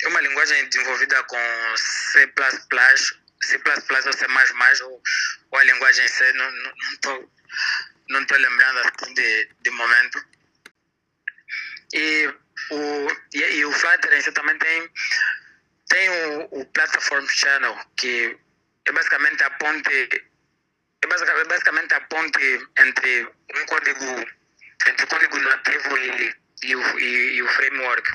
É 0.03 0.09
uma 0.09 0.21
linguagem 0.21 0.69
desenvolvida 0.69 1.23
com 1.25 1.39
C, 1.77 2.33
C 3.43 3.59
ou 4.07 4.13
C 4.13 4.83
ou, 4.85 5.03
ou 5.51 5.59
a 5.59 5.65
linguagem 5.65 6.09
C, 6.09 6.33
não 6.33 6.51
estou 6.93 7.33
não 8.09 8.25
tô, 8.27 8.35
não 8.35 8.49
lembrando 8.49 8.79
assim 8.81 9.15
de, 9.15 9.49
de 9.63 9.71
momento. 9.71 10.25
E 11.93 12.35
o, 12.71 13.09
e, 13.35 13.39
e 13.39 13.65
o 13.65 13.73
Flutter 13.73 14.13
em 14.13 14.21
si 14.21 14.33
também 14.33 14.59
tem, 14.59 14.91
tem 15.89 16.11
o, 16.11 16.61
o 16.61 16.67
Platform 16.67 17.27
Channel, 17.29 17.79
que 17.97 18.37
é 18.87 18.93
basicamente 18.93 19.43
a 19.43 19.51
ponte 19.51 20.31
é 21.03 21.07
basicamente, 21.07 21.93
a 21.95 22.01
ponte 22.03 22.69
entre 22.79 23.29
um 23.55 23.67
código 23.67 24.27
entre 24.87 25.05
o 25.05 25.09
código 25.09 25.39
nativo 25.39 25.99
e, 25.99 26.35
e, 26.63 26.77
o, 26.77 26.99
e, 26.99 27.37
e 27.37 27.43
o 27.43 27.49
framework. 27.49 28.11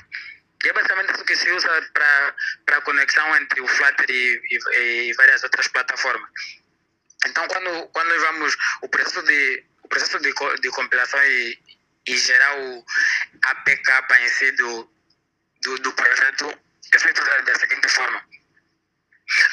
E 0.64 0.68
é 0.68 0.72
basicamente 0.72 1.14
isso 1.14 1.24
que 1.24 1.36
se 1.36 1.50
usa 1.50 1.90
para 1.92 2.76
a 2.76 2.80
conexão 2.82 3.36
entre 3.36 3.60
o 3.60 3.66
Flutter 3.66 4.10
e, 4.10 4.42
e, 4.50 5.08
e, 5.08 5.12
várias 5.14 5.42
outras 5.42 5.68
plataformas. 5.68 6.30
Então, 7.26 7.46
quando, 7.48 7.86
quando 7.88 8.20
vamos, 8.20 8.56
o 8.82 8.88
processo 8.88 9.22
de, 9.22 9.64
o 9.82 9.88
processo 9.88 10.18
de, 10.20 10.32
de 10.60 10.70
compilação 10.70 11.22
e, 11.24 11.58
e 12.06 12.16
gerar 12.18 12.58
o 12.58 12.84
APK 13.44 14.14
em 14.20 14.28
si 14.28 14.52
do, 14.52 14.90
do, 15.62 15.78
do 15.78 15.92
projeto 15.92 16.58
é 16.92 16.98
feito 16.98 17.24
da, 17.24 17.40
da 17.40 17.54
seguinte 17.54 17.88
forma. 17.88 18.22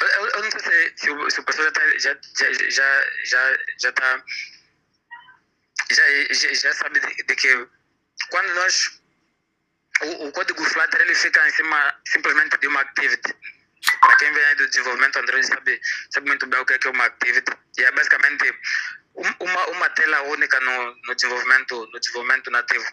Eu, 0.00 0.26
eu, 0.26 0.42
não 0.42 0.50
sei 0.50 0.60
se, 0.60 0.92
se, 0.96 1.10
o, 1.10 1.30
se 1.30 1.40
o 1.40 1.42
professor 1.44 1.64
já, 1.64 1.72
tá, 1.72 1.98
já, 1.98 2.18
já, 2.36 2.52
já, 2.70 3.10
já, 3.24 3.58
já, 3.78 3.92
tá, 3.92 4.24
já, 5.90 6.02
já, 6.30 6.54
já 6.54 6.74
sabe 6.74 7.00
de, 7.00 7.14
de 7.24 7.36
que 7.36 7.68
quando 8.30 8.54
nós 8.54 9.00
o, 10.02 10.26
o 10.26 10.32
código 10.32 10.64
Flutter 10.64 11.00
ele 11.00 11.14
fica 11.14 11.46
em 11.46 11.52
cima 11.52 11.94
simplesmente 12.06 12.58
de 12.58 12.66
uma 12.66 12.80
activity. 12.80 13.34
Para 14.00 14.16
quem 14.16 14.32
vem 14.32 14.56
do 14.56 14.68
desenvolvimento 14.68 15.18
Android 15.18 15.46
sabe, 15.46 15.80
sabe 16.10 16.28
muito 16.28 16.46
bem 16.46 16.60
o 16.60 16.66
que 16.66 16.74
é, 16.74 16.78
que 16.78 16.88
é 16.88 16.90
uma 16.90 17.04
activity. 17.04 17.52
E 17.78 17.82
é 17.82 17.90
basicamente 17.92 18.54
uma, 19.14 19.66
uma 19.68 19.90
tela 19.90 20.22
única 20.22 20.60
no, 20.60 20.96
no, 21.06 21.14
desenvolvimento, 21.14 21.88
no 21.92 22.00
desenvolvimento 22.00 22.50
nativo. 22.50 22.84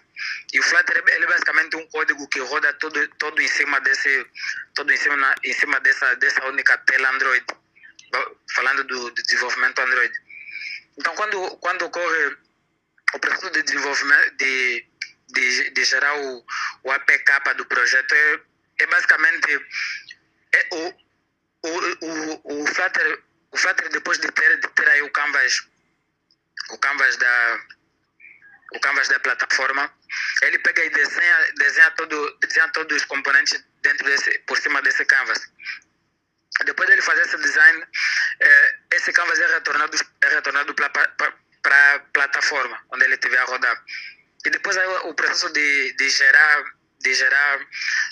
E 0.54 0.60
o 0.60 0.64
Flutter 0.64 1.04
ele 1.08 1.26
é 1.26 1.28
basicamente 1.28 1.76
um 1.76 1.88
código 1.88 2.28
que 2.30 2.40
roda 2.40 2.74
todo, 2.74 3.08
todo 3.18 3.42
em 3.42 3.48
cima 3.48 3.80
desse 3.82 4.26
todo 4.74 4.92
em 4.92 4.98
cima, 4.98 5.36
em 5.44 5.54
cima 5.54 5.80
dessa, 5.80 6.16
dessa 6.16 6.46
única 6.46 6.78
tela 6.80 7.10
Android. 7.10 7.46
Falando 8.56 8.84
do, 8.86 9.10
do 9.12 9.24
desenvolvimento 9.24 9.80
Android. 9.80 10.14
Então 10.98 11.14
quando, 11.16 11.58
quando 11.58 11.86
ocorre 11.86 12.38
o 13.14 13.20
processo 13.20 13.52
de 13.52 13.64
desenvolvimento 13.64 14.38
de 14.38 14.96
de, 15.30 15.70
de 15.72 15.84
gerar 15.84 16.18
o, 16.18 16.46
o 16.84 16.92
APK 16.92 17.54
do 17.58 17.66
projeto 17.66 18.14
é, 18.14 18.40
é 18.80 18.88
basicamente 18.88 19.60
é 20.56 20.68
o, 20.72 20.94
o, 21.64 21.70
o, 22.06 22.62
o, 22.64 22.68
Flutter, 22.68 23.24
o 23.52 23.58
Flutter 23.58 23.90
depois 23.90 24.18
de 24.20 24.32
ter, 24.32 24.60
de 24.60 24.68
ter 24.70 24.88
aí 24.90 25.02
o 25.02 25.12
canvas 25.12 25.68
o 26.72 26.78
canvas 26.80 27.18
da 27.18 27.60
o 28.74 28.80
canvas 28.80 29.08
da 29.08 29.20
plataforma 29.20 29.92
ele 30.42 30.60
pega 30.60 30.84
e 30.84 30.90
desenha 30.90 31.54
desenha 31.58 31.92
todo 31.92 32.38
desenha 32.40 32.68
todos 32.70 32.98
os 32.98 33.06
componentes 33.06 33.64
dentro 33.82 34.06
desse 34.06 34.40
por 34.40 34.58
cima 34.58 34.82
desse 34.82 35.06
canvas. 35.06 35.40
Depois 36.64 36.88
dele 36.88 37.02
fazer 37.02 37.22
esse 37.22 37.38
design 37.38 37.86
é, 38.40 38.76
esse 38.94 39.12
canvas 39.12 39.40
é 39.40 39.48
retornado 39.48 39.98
é 40.22 40.28
retornado 40.30 40.74
para 40.74 41.96
a 41.96 42.00
plataforma 42.00 42.82
onde 42.92 43.06
ele 43.06 43.16
estiver 43.16 43.40
a 43.40 43.46
rodar. 43.46 43.84
E 44.46 44.50
depois 44.50 44.78
aí, 44.78 44.88
o 45.10 45.14
processo 45.14 45.50
de, 45.52 45.94
de 45.94 46.10
gerar 46.10 46.64
de 47.02 47.14
gerar 47.14 47.68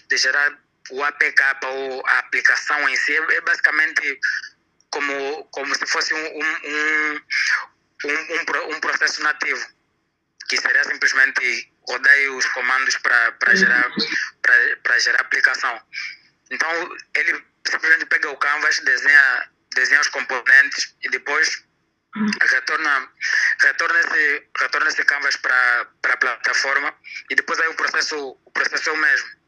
de 0.09 0.17
gerar 0.17 0.59
o 0.91 1.03
APK 1.03 1.41
ou 1.65 2.05
a 2.05 2.19
aplicação 2.19 2.89
em 2.89 2.95
si 2.95 3.15
é 3.15 3.41
basicamente 3.41 4.19
como 4.91 5.45
como 5.45 5.73
se 5.75 5.85
fosse 5.87 6.13
um 6.13 6.17
um, 6.17 7.21
um, 8.05 8.11
um, 8.11 8.75
um 8.75 8.79
processo 8.79 9.23
nativo 9.23 9.65
que 10.49 10.57
seria 10.57 10.83
simplesmente 10.83 11.71
rodar 11.87 12.17
os 12.31 12.45
comandos 12.47 12.97
para 12.97 13.55
gerar 13.55 13.89
para 14.83 14.99
gerar 14.99 15.21
aplicação. 15.21 15.81
Então 16.51 16.69
ele 17.15 17.43
simplesmente 17.67 18.05
pega 18.05 18.29
o 18.29 18.37
canvas 18.37 18.79
desenha 18.79 19.49
desenha 19.73 20.01
os 20.01 20.09
componentes 20.09 20.95
e 21.01 21.09
depois 21.09 21.63
retorna, 22.51 23.09
retorna, 23.61 23.99
esse, 23.99 24.47
retorna 24.59 24.89
esse 24.89 25.03
canvas 25.03 25.35
para 25.37 25.87
a 26.03 26.17
plataforma 26.17 26.95
e 27.29 27.35
depois 27.35 27.59
aí 27.59 27.67
o 27.67 27.75
processo, 27.75 28.37
o 28.45 28.51
processo 28.51 28.89
é 28.89 28.93
o 28.93 28.97
mesmo. 28.97 29.42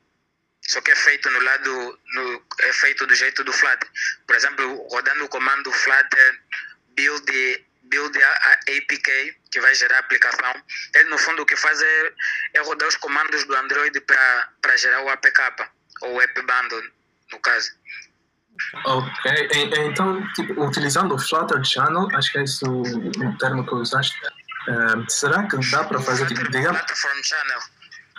Só 0.68 0.82
que 0.82 0.92
é 0.92 0.96
feito 0.96 1.30
no 1.30 1.40
lado, 1.42 2.00
no, 2.14 2.46
é 2.62 2.74
feito 2.74 3.06
do 3.06 3.14
jeito 3.14 3.44
do 3.44 3.54
Flutter. 3.54 3.88
Por 4.26 4.36
exemplo, 4.36 4.88
rodando 4.90 5.26
o 5.26 5.30
comando 5.30 5.72
Flutter 5.72 6.40
build, 6.96 7.66
build 7.84 8.24
a, 8.24 8.52
APK, 8.68 9.38
que 9.52 9.62
vai 9.62 9.76
gerar 9.76 9.98
a 9.98 10.00
aplicação, 10.00 10.54
ele 10.96 11.10
no 11.10 11.18
fundo 11.18 11.44
o 11.44 11.46
que 11.46 11.56
faz 11.56 11.82
é, 11.82 12.14
é 12.56 12.62
rodar 12.62 12.88
os 12.88 12.96
comandos 12.98 13.44
do 13.46 13.56
Android 13.56 14.00
para 14.02 14.78
gerar 14.78 15.04
o 15.04 15.10
APK, 15.10 15.70
ou 16.02 16.16
o 16.16 16.22
App 16.22 16.42
Bundle, 16.42 16.84
no 17.32 17.40
caso. 17.40 17.72
Ok, 18.86 19.50
então, 19.54 20.26
tipo, 20.34 20.66
utilizando 20.66 21.14
o 21.14 21.20
Flutter 21.20 21.64
Channel, 21.64 22.08
acho 22.14 22.32
que 22.32 22.38
é 22.40 22.44
esse 22.44 22.66
o, 22.66 22.84
termo 23.38 23.66
que 23.66 23.76
usaste, 23.76 24.18
uh, 24.26 25.10
será 25.10 25.46
que 25.48 25.58
dá 25.70 25.84
para 25.84 26.00
fazer, 26.00 26.26
tipo, 26.28 26.50
digamos... 26.50 26.82
Platform 26.82 27.22
Channel. 27.22 27.60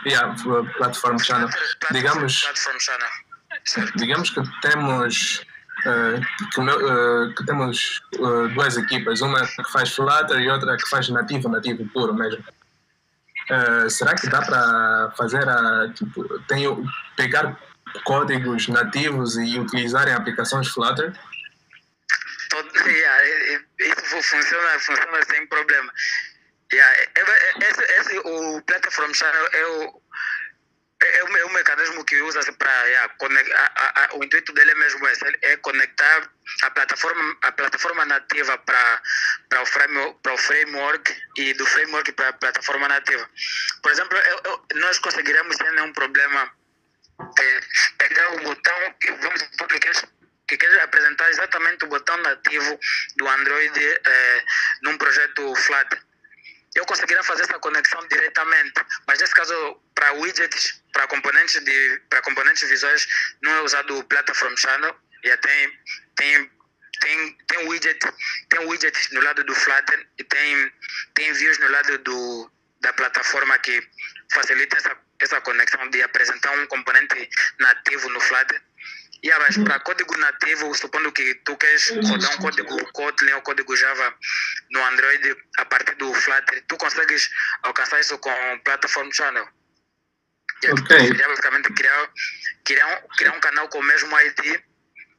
Yeah, 0.04 0.34
Platform 0.76 1.18
Channel. 1.18 1.48
Digamos, 1.92 2.44
digamos 3.96 4.30
que 4.30 4.42
temos... 4.60 5.44
Uh, 5.86 6.18
que, 6.52 6.60
uh, 6.60 7.34
que, 7.34 7.44
temos 7.44 8.02
uh, 8.18 8.48
duas 8.48 8.76
equipas, 8.76 9.20
uma 9.20 9.46
que 9.46 9.70
faz 9.70 9.94
Flutter 9.94 10.40
e 10.40 10.48
outra 10.48 10.76
que 10.76 10.88
faz 10.88 11.08
nativo, 11.10 11.48
nativo 11.48 11.86
puro 11.92 12.12
mesmo. 12.12 12.42
será 13.88 14.14
que 14.14 14.26
dá 14.28 14.42
para 14.42 15.12
fazer 15.16 15.48
a 15.48 15.92
tipo, 15.92 16.26
tenho, 16.48 16.82
pegar 17.14 17.56
códigos 18.04 18.66
nativos 18.68 19.36
e 19.36 19.58
utilizarem 19.60 20.14
aplicações 20.14 20.68
Flutter? 20.68 21.12
Todo, 22.50 22.68
yeah, 22.88 23.24
isso 23.78 24.24
funciona, 24.24 24.78
funciona 24.80 25.22
sem 25.30 25.46
problema. 25.46 25.92
Yeah, 26.72 27.10
esse, 27.60 27.82
esse, 28.00 28.18
o 28.18 28.62
Platform 28.62 29.12
Channel 29.12 29.48
é 29.52 29.66
o, 29.66 30.02
é, 31.02 31.18
é 31.18 31.44
o 31.44 31.52
mecanismo 31.52 32.04
que 32.04 32.20
usa-se 32.22 32.50
para 32.52 32.84
yeah, 32.86 33.14
conectar. 33.18 34.10
o 34.14 34.24
intuito 34.24 34.52
dele 34.52 34.72
é 34.72 34.74
mesmo 34.74 35.06
esse, 35.06 35.24
é 35.42 35.56
conectar 35.58 36.28
a 36.62 36.70
plataforma, 36.70 37.36
a 37.42 37.52
plataforma 37.52 38.04
nativa 38.04 38.58
para 38.58 39.62
o, 39.62 39.66
framework, 39.66 40.28
o 40.28 40.38
framework 40.38 41.22
e 41.36 41.54
do 41.54 41.66
framework 41.66 42.12
para 42.12 42.30
a 42.30 42.32
plataforma 42.32 42.88
nativa. 42.88 43.30
Por 43.82 43.92
exemplo, 43.92 44.18
eu, 44.18 44.40
eu, 44.44 44.66
nós 44.80 44.98
conseguiremos 44.98 45.56
sem 45.56 45.70
nenhum 45.72 45.92
problema 45.92 46.50
é, 47.38 47.60
pegar 47.98 48.32
o 48.34 48.40
botão, 48.40 48.94
vamos 49.20 49.40
supor 49.40 49.68
que 49.68 49.78
que 50.48 50.56
queres 50.56 50.78
apresentar 50.78 51.28
exatamente 51.30 51.84
o 51.84 51.88
botão 51.88 52.16
nativo 52.18 52.78
do 53.16 53.28
Android 53.28 53.80
é, 53.84 54.44
num 54.82 54.96
projeto 54.96 55.54
Flutter. 55.56 56.05
Eu 56.76 56.84
conseguiria 56.84 57.22
fazer 57.24 57.42
essa 57.42 57.58
conexão 57.58 58.06
diretamente, 58.06 58.74
mas 59.06 59.18
nesse 59.18 59.34
caso, 59.34 59.82
para 59.94 60.12
widgets, 60.12 60.82
para 60.92 61.06
componentes, 61.08 61.64
de, 61.64 62.02
para 62.10 62.20
componentes 62.20 62.68
visuais, 62.68 63.06
não 63.42 63.52
é 63.56 63.60
usado 63.62 63.98
o 63.98 64.04
Platform 64.04 64.54
Channel, 64.56 64.94
e 65.24 65.36
tem, 65.38 65.72
tem 66.16 66.50
tem, 67.00 67.36
tem 67.46 67.68
widget 67.68 67.98
tem 68.48 68.66
widget 68.66 69.14
no 69.14 69.20
lado 69.20 69.44
do 69.44 69.54
Flutter 69.54 70.06
e 70.18 70.24
tem 70.24 70.72
tem 71.14 71.32
views 71.32 71.58
no 71.58 71.68
lado 71.68 71.98
do 71.98 72.50
da 72.80 72.92
plataforma 72.92 73.58
que 73.58 73.86
facilita 74.32 74.76
essa 74.78 74.96
essa 75.20 75.40
conexão 75.40 75.88
de 75.90 76.02
apresentar 76.02 76.52
um 76.52 76.66
componente 76.66 77.28
nativo 77.58 78.08
no 78.10 78.20
Flutter. 78.20 78.62
E 79.22 79.30
mas 79.30 79.56
para 79.58 79.80
código 79.80 80.16
nativo, 80.18 80.74
supondo 80.74 81.10
que 81.12 81.34
tu 81.44 81.56
queres 81.56 81.90
rodar 82.08 82.32
um 82.34 82.36
código 82.38 82.92
Kotlin 82.92 83.32
ou 83.32 83.42
código 83.42 83.76
Java 83.76 84.14
no 84.70 84.84
Android 84.84 85.36
a 85.58 85.64
partir 85.64 85.94
do 85.96 86.12
Flutter, 86.12 86.64
tu 86.68 86.76
consegues 86.76 87.30
alcançar 87.62 88.00
isso 88.00 88.18
com 88.18 88.30
o 88.30 88.60
Platform 88.60 89.10
Channel. 89.10 89.48
E 90.62 90.70
okay. 90.70 91.12
tu 91.12 91.28
basicamente 91.28 91.72
criar, 91.72 92.10
criar, 92.64 92.86
um, 92.86 93.08
criar 93.16 93.32
um 93.32 93.40
canal 93.40 93.68
com 93.68 93.78
o 93.78 93.82
mesmo 93.82 94.20
ID 94.20 94.60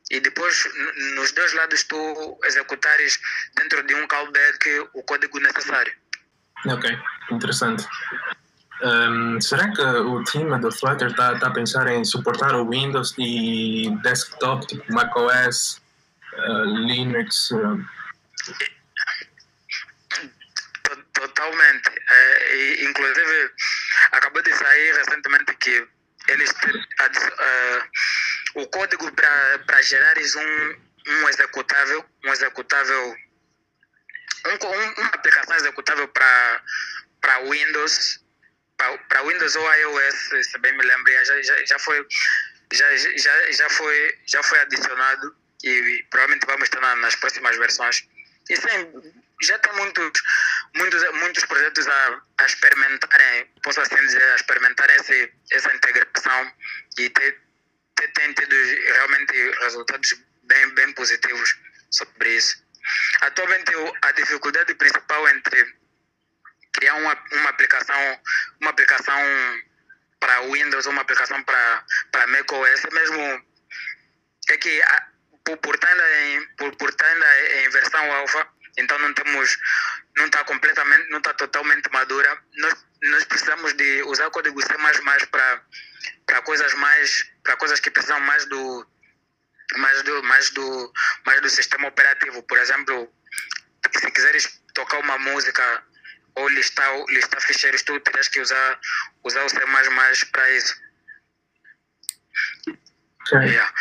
e 0.09 0.19
depois 0.19 0.67
nos 1.15 1.31
dois 1.31 1.53
lados 1.53 1.83
tu 1.83 2.39
executares 2.45 3.19
dentro 3.55 3.83
de 3.83 3.93
um 3.95 4.07
callback 4.07 4.89
o 4.93 5.03
código 5.03 5.39
necessário. 5.39 5.93
Ok, 6.65 6.97
interessante. 7.31 7.85
Um, 8.83 9.41
será 9.41 9.71
que 9.71 9.81
o 9.81 10.23
time 10.23 10.59
do 10.59 10.71
Flutter 10.71 11.09
está 11.09 11.39
tá 11.39 11.47
a 11.47 11.53
pensar 11.53 11.87
em 11.87 12.05
suportar 12.05 12.53
o 12.53 12.69
Windows 12.69 13.15
e 13.17 13.89
desktop, 14.03 14.67
tipo 14.67 14.93
macOS, 14.93 15.81
uh, 16.33 16.65
Linux? 16.65 17.49
Uh... 17.51 17.83
Totalmente. 21.13 21.89
É, 22.09 22.83
inclusive, 22.83 23.51
acabou 24.11 24.41
de 24.43 24.53
sair 24.53 24.95
recentemente 24.95 25.55
que 25.55 25.87
eles 26.27 26.51
uh, 26.51 28.61
o 28.61 28.67
código 28.67 29.11
para 29.13 29.81
gerares 29.81 30.35
um, 30.35 30.75
um 31.07 31.29
executável, 31.29 32.05
um 32.25 32.31
executável, 32.31 33.15
um, 34.45 34.67
um, 34.67 35.01
uma 35.01 35.09
aplicação 35.09 35.55
executável 35.55 36.07
para 36.09 37.39
Windows, 37.49 38.19
para 38.77 39.23
Windows 39.23 39.55
ou 39.55 39.73
iOS, 39.73 40.47
se 40.49 40.57
bem 40.59 40.73
me 40.77 40.83
lembro, 40.83 41.11
já, 41.11 41.41
já, 41.41 41.65
já 41.65 41.79
foi 41.79 42.05
já, 42.73 42.97
já, 42.97 43.51
já 43.51 43.69
foi 43.69 44.19
já 44.25 44.43
foi 44.43 44.59
adicionado 44.59 45.35
e 45.63 46.05
provavelmente 46.09 46.45
vamos 46.45 46.63
estar 46.63 46.95
nas 46.97 47.15
próximas 47.15 47.57
versões. 47.57 48.07
E 48.49 48.55
sim, 48.55 49.15
já 49.41 49.57
tem 49.59 49.73
muitos, 49.73 50.21
muitos, 50.75 51.11
muitos 51.13 51.45
projetos 51.45 51.87
a, 51.87 52.21
a 52.39 52.45
experimentarem, 52.45 53.45
posso 53.63 53.81
assim 53.81 53.95
dizer, 53.95 54.23
a 54.23 54.35
experimentarem 54.35 54.95
esse, 54.95 55.33
essa 55.51 55.73
integração 55.75 56.51
e 56.97 57.09
ter, 57.09 57.39
ter, 57.95 58.11
ter 58.13 58.33
tido 58.33 58.55
realmente 58.93 59.33
resultados 59.61 60.15
bem, 60.43 60.69
bem 60.75 60.93
positivos 60.93 61.57
sobre 61.91 62.37
isso. 62.37 62.63
Atualmente, 63.21 63.71
a 64.01 64.11
dificuldade 64.13 64.73
principal 64.75 65.27
entre 65.29 65.75
criar 66.77 66.95
uma, 66.95 67.17
uma 67.33 67.49
aplicação, 67.49 68.21
uma 68.61 68.69
aplicação 68.69 69.19
para 70.19 70.41
Windows 70.41 70.85
uma 70.87 71.01
aplicação 71.01 71.41
para, 71.43 71.83
para 72.11 72.27
macOS 72.27 72.83
mesmo 72.91 73.45
é 74.49 74.57
que 74.57 74.81
por, 75.43 75.57
por, 75.57 75.75
estar 75.75 75.95
em, 75.95 76.47
por, 76.55 76.75
por 76.75 76.89
estar 76.89 77.07
em 77.15 77.69
versão 77.69 78.11
alfa, 78.13 78.47
então 78.77 78.97
não 78.99 79.13
temos, 79.13 79.57
não 80.17 80.25
está 80.25 80.43
completamente, 80.43 81.09
não 81.09 81.19
está 81.19 81.33
totalmente 81.33 81.91
madura. 81.91 82.41
Nós, 82.57 82.85
nós 83.03 83.23
precisamos 83.25 83.73
de 83.73 84.03
usar 84.03 84.29
código 84.29 84.61
C++ 84.61 84.67
para 85.31 85.61
para 86.25 86.41
coisas 86.41 86.73
mais, 86.75 87.25
para 87.43 87.55
coisas 87.55 87.79
que 87.79 87.89
precisam 87.89 88.19
mais 88.19 88.45
do, 88.45 88.87
mais 89.77 90.03
do, 90.03 90.23
mais 90.23 90.49
do, 90.51 90.93
mais 91.25 91.41
do 91.41 91.49
sistema 91.49 91.87
operativo. 91.87 92.43
Por 92.43 92.57
exemplo, 92.57 93.11
se 93.95 94.11
quiseres 94.11 94.61
tocar 94.73 94.99
uma 94.99 95.17
música 95.17 95.83
ou 96.37 96.47
listar, 96.49 96.89
listar 97.09 97.41
ficheiros, 97.41 97.81
tu 97.83 97.99
terias 97.99 98.27
que 98.27 98.39
usar, 98.39 98.79
usar 99.23 99.43
o 99.43 99.49
C++ 99.49 99.59
para 100.31 100.49
isso. 100.51 100.75
Yeah. 103.31 103.73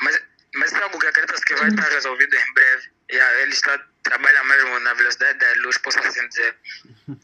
Mas, 0.00 0.22
mas 0.54 0.72
é 0.72 0.82
algo 0.82 0.98
que 0.98 1.06
acredito 1.06 1.40
que 1.42 1.54
vai 1.54 1.68
estar 1.68 1.88
resolvido 1.88 2.34
em 2.34 2.54
breve. 2.54 2.90
Yeah, 3.10 3.40
ele 3.40 3.52
está, 3.52 3.78
trabalha 4.02 4.44
mesmo 4.44 4.78
na 4.80 4.94
velocidade 4.94 5.38
da 5.38 5.52
luz, 5.62 5.76
posso 5.78 5.98
assim 6.00 6.28
dizer. 6.28 6.56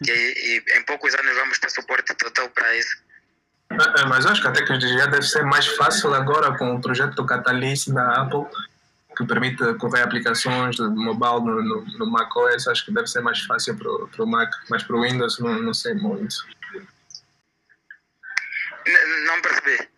E, 0.07 0.11
e 0.11 0.79
em 0.79 0.83
poucos 0.83 1.14
anos 1.14 1.35
vamos 1.37 1.59
ter 1.59 1.71
suporte 1.71 2.14
total 2.14 2.49
para 2.51 2.75
isso. 2.77 2.97
É, 3.71 4.05
mas 4.07 4.25
acho 4.25 4.40
que 4.40 4.49
a 4.49 4.53
tecnologia 4.53 5.07
deve 5.07 5.23
ser 5.23 5.44
mais 5.44 5.66
fácil 5.77 6.14
agora 6.14 6.57
com 6.57 6.75
o 6.75 6.81
projeto 6.81 7.14
do 7.14 7.27
Catalyst 7.27 7.90
da 7.90 8.23
Apple, 8.23 8.47
que 9.18 9.26
permite 9.26 9.74
correr 9.74 10.02
aplicações 10.02 10.76
de 10.76 10.88
mobile 10.88 11.44
no, 11.44 11.61
no, 11.61 11.85
no 11.98 12.11
macOS. 12.11 12.68
Acho 12.68 12.85
que 12.85 12.92
deve 12.92 13.09
ser 13.09 13.20
mais 13.20 13.40
fácil 13.40 13.76
para 13.76 14.24
o 14.24 14.26
Mac, 14.26 14.48
mas 14.70 14.85
para 14.85 14.96
o 14.96 15.02
Windows 15.02 15.40
não, 15.40 15.61
não 15.61 15.74
sei 15.74 15.92
muito. 15.94 16.37
Não 19.26 19.42
percebi. 19.42 19.88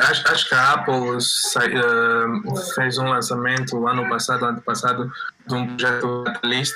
Acho, 0.00 0.28
acho 0.28 0.48
que 0.48 0.54
a 0.54 0.72
Apple 0.72 1.20
sai, 1.20 1.72
uh, 1.72 2.56
fez 2.74 2.98
um 2.98 3.08
lançamento 3.08 3.86
ano 3.86 4.08
passado, 4.08 4.44
ano 4.44 4.60
passado, 4.60 5.10
de 5.46 5.54
um 5.54 5.68
projeto 5.68 6.24
Catalyst. 6.24 6.74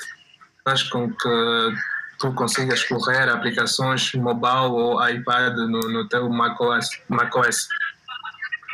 Acho 0.65 0.89
com 0.89 1.11
que 1.11 1.73
tu 2.17 2.33
consigas 2.33 2.83
correr 2.85 3.29
aplicações 3.29 4.13
mobile 4.13 4.71
ou 4.71 5.09
iPad 5.09 5.53
no, 5.55 5.81
no 5.81 6.07
teu 6.07 6.29
macOS. 6.29 6.87
macOS. 7.09 7.67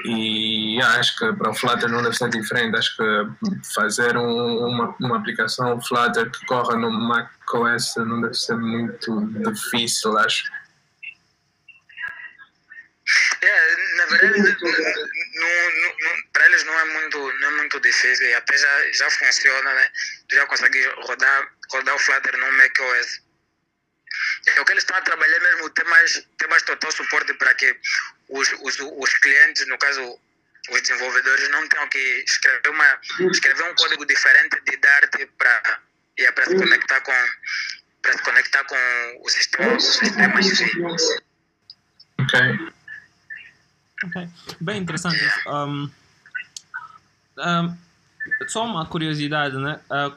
E 0.10 0.82
acho 0.82 1.18
que 1.18 1.34
para 1.34 1.50
o 1.50 1.54
Flutter 1.54 1.90
não 1.90 2.02
deve 2.02 2.16
ser 2.16 2.30
diferente. 2.30 2.78
Acho 2.78 2.96
que 2.96 3.74
fazer 3.74 4.16
um, 4.16 4.66
uma, 4.66 4.96
uma 5.02 5.18
aplicação 5.18 5.82
Flutter 5.82 6.32
que 6.32 6.46
corra 6.46 6.78
no 6.78 6.90
macOS 6.90 7.96
não 7.98 8.22
deve 8.22 8.34
ser 8.34 8.56
muito 8.56 9.26
difícil, 9.52 10.18
acho. 10.18 10.46
É, 13.42 13.98
na 13.98 14.06
verdade, 14.06 14.58
para 16.32 16.46
eles 16.46 16.64
não 16.64 16.80
é 16.80 16.86
muito, 16.86 17.34
não 17.40 17.48
é 17.50 17.52
muito 17.52 17.80
difícil 17.82 18.28
e 18.28 18.34
até 18.34 18.58
já, 18.58 18.92
já 18.94 19.10
funciona, 19.12 19.74
né? 19.74 19.90
Tu 20.30 20.36
já 20.36 20.46
consegue 20.46 20.86
rodar, 21.06 21.52
rodar 21.70 21.96
o 21.96 22.00
Flutter 22.00 22.38
no 22.38 22.52
macOS. 22.54 23.27
É 24.56 24.62
o 24.62 24.66
que 24.66 24.72
eles 24.72 24.84
estão 24.84 24.98
a 24.98 25.02
trabalhar 25.02 25.40
mesmo, 25.40 25.70
ter 25.72 25.84
mais, 25.86 26.26
ter 26.38 26.48
mais 26.48 26.64
total 26.64 26.92
suporte 26.92 27.34
para 27.34 27.54
que 27.56 27.76
os, 28.30 28.52
os, 28.62 28.80
os 28.80 29.14
clientes, 29.20 29.68
no 29.68 29.78
caso 29.78 30.20
os 30.70 30.82
desenvolvedores, 30.82 31.50
não 31.50 31.68
tenham 31.68 31.88
que 31.90 32.24
escrever, 32.26 32.70
uma, 32.70 33.00
escrever 33.32 33.64
um 33.64 33.76
código 33.76 34.06
diferente 34.06 34.60
de 34.62 34.78
Dart 34.78 35.12
para 35.38 35.82
é 36.20 36.32
para 36.32 36.46
se 36.46 36.56
conectar 36.56 37.02
com 37.02 37.14
para 38.02 38.14
se 38.14 38.24
conectar 38.24 38.64
com 38.64 39.22
o 39.22 39.30
sistema, 39.30 39.74
o 39.74 39.80
sistema 39.80 40.40
em 40.40 40.44
si. 40.44 40.82
Ok. 42.20 42.74
Ok, 44.06 44.30
bem 44.62 44.82
interessante. 44.82 45.20
Um, 45.48 45.92
um, 47.38 47.78
só 48.48 48.64
uma 48.66 48.86
curiosidade, 48.86 49.58
né? 49.58 49.80
Uh, 49.90 50.16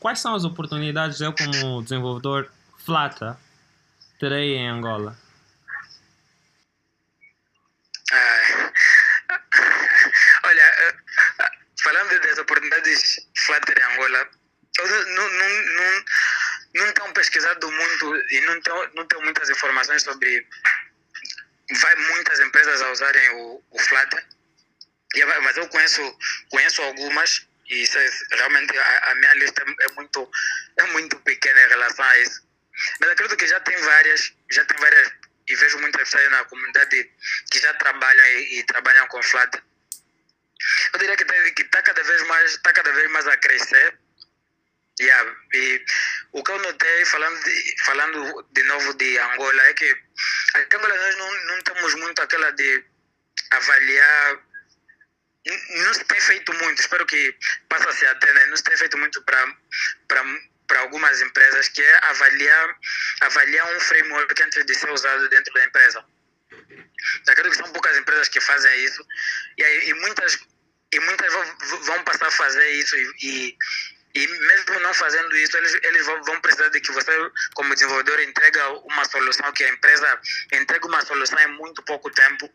quais 0.00 0.20
são 0.20 0.34
as 0.34 0.44
oportunidades 0.44 1.20
eu 1.20 1.32
como 1.32 1.82
desenvolvedor 1.82 2.50
Flata 2.78 3.38
terei 4.24 4.56
em 4.56 4.68
Angola? 4.70 5.14
Ah, 8.10 8.72
olha, 10.44 10.62
eh, 10.62 10.94
falando 11.82 12.20
das 12.20 12.38
oportunidades 12.38 13.18
Flutter 13.44 13.78
em 13.78 13.92
Angola, 13.92 14.30
eu 14.78 14.86
não, 14.88 15.30
não, 15.30 15.48
não, 15.50 16.04
não 16.74 16.92
tenho 16.92 17.12
pesquisado 17.12 17.70
muito 17.70 18.16
e 18.30 18.40
não 18.46 18.60
tenho, 18.62 18.94
não 18.94 19.06
tenho 19.06 19.22
muitas 19.22 19.50
informações 19.50 20.02
sobre 20.02 20.46
vai 21.80 21.94
muitas 21.96 22.40
empresas 22.40 22.80
a 22.80 22.90
usarem 22.92 23.28
o, 23.30 23.62
o 23.70 23.78
Flutter, 23.78 24.24
mas 25.42 25.56
eu 25.58 25.68
conheço, 25.68 26.18
conheço 26.50 26.80
algumas 26.80 27.46
e 27.68 27.82
isso 27.82 27.98
é, 27.98 28.10
realmente 28.32 28.76
a, 28.76 29.10
a, 29.10 29.14
minha 29.16 29.34
lista 29.34 29.62
é 29.62 29.92
muito, 29.92 30.30
é 30.78 30.82
muito 30.92 31.16
pequena 31.20 31.62
em 31.62 31.68
relação 31.68 32.04
a 32.04 32.18
isso. 32.18 32.43
Mas 33.00 33.10
acredito 33.10 33.36
que 33.36 33.46
já 33.46 33.60
tem 33.60 33.76
várias, 33.76 34.32
já 34.50 34.64
tem 34.64 34.78
várias, 34.78 35.12
e 35.48 35.54
vejo 35.54 35.78
muitas 35.78 36.02
pessoas 36.02 36.30
na 36.30 36.44
comunidade 36.44 37.10
que 37.50 37.58
já 37.58 37.74
trabalham 37.74 38.24
e, 38.24 38.58
e 38.58 38.64
trabalham 38.64 39.06
com 39.08 39.22
Flutter. 39.22 39.62
Eu 40.92 40.98
diria 40.98 41.16
que 41.16 41.24
está 41.62 41.78
tá 41.78 41.82
cada 41.82 42.02
vez 42.02 42.22
mais, 42.26 42.50
está 42.52 42.72
cada 42.72 42.92
vez 42.92 43.10
mais 43.10 43.26
a 43.26 43.36
crescer. 43.36 43.98
Yeah. 45.00 45.36
E 45.52 45.84
o 46.32 46.42
que 46.42 46.52
eu 46.52 46.58
notei, 46.60 47.04
falando 47.04 47.42
de, 47.42 47.84
falando 47.84 48.48
de 48.52 48.62
novo 48.62 48.94
de 48.94 49.18
Angola, 49.18 49.62
é 49.64 49.74
que 49.74 49.90
aqui 50.54 50.76
em 50.76 50.78
Angola 50.78 50.96
nós 50.96 51.16
não, 51.16 51.44
não 51.46 51.62
temos 51.62 51.94
muito 51.96 52.22
aquela 52.22 52.50
de 52.52 52.84
avaliar. 53.50 54.38
Não 55.44 55.94
se 55.94 56.04
tem 56.04 56.20
feito 56.20 56.54
muito, 56.54 56.80
espero 56.80 57.04
que 57.04 57.36
passe 57.68 57.86
a 57.86 57.92
ser 57.92 58.06
até, 58.06 58.32
né? 58.32 58.46
não 58.46 58.56
se 58.56 58.64
tem 58.64 58.76
feito 58.78 58.96
muito 58.96 59.20
para 59.22 59.54
para 60.66 60.80
algumas 60.80 61.20
empresas, 61.20 61.68
que 61.68 61.82
é 61.82 62.04
avaliar, 62.06 62.76
avaliar 63.20 63.76
um 63.76 63.80
framework 63.80 64.42
antes 64.42 64.64
de 64.64 64.74
ser 64.74 64.90
usado 64.90 65.28
dentro 65.28 65.52
da 65.54 65.64
empresa. 65.64 66.04
Acredito 67.28 67.50
que 67.50 67.62
são 67.62 67.72
poucas 67.72 67.96
empresas 67.98 68.28
que 68.28 68.40
fazem 68.40 68.84
isso 68.84 69.04
e, 69.58 69.62
e 69.62 69.94
muitas, 69.94 70.38
e 70.92 71.00
muitas 71.00 71.32
vão 71.82 72.02
passar 72.04 72.28
a 72.28 72.30
fazer 72.30 72.66
isso 72.70 72.96
e, 72.96 73.12
e, 73.22 73.58
e 74.14 74.26
mesmo 74.26 74.80
não 74.80 74.94
fazendo 74.94 75.36
isso, 75.36 75.56
eles, 75.56 75.74
eles 75.82 76.06
vão 76.06 76.40
precisar 76.40 76.68
de 76.68 76.80
que 76.80 76.92
você, 76.92 77.12
como 77.54 77.74
desenvolvedor, 77.74 78.20
entrega 78.20 78.70
uma 78.70 79.04
solução 79.06 79.52
que 79.52 79.64
a 79.64 79.68
empresa 79.68 80.20
entrega 80.52 80.86
uma 80.86 81.04
solução 81.04 81.38
em 81.40 81.48
muito 81.58 81.82
pouco 81.82 82.10
tempo. 82.10 82.48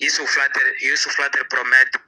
Isso 0.00 0.22
o 0.22 0.26
Flutter, 0.26 0.76
isso 0.82 1.08
o 1.08 1.12
Flutter 1.12 1.48
promete 1.48 1.98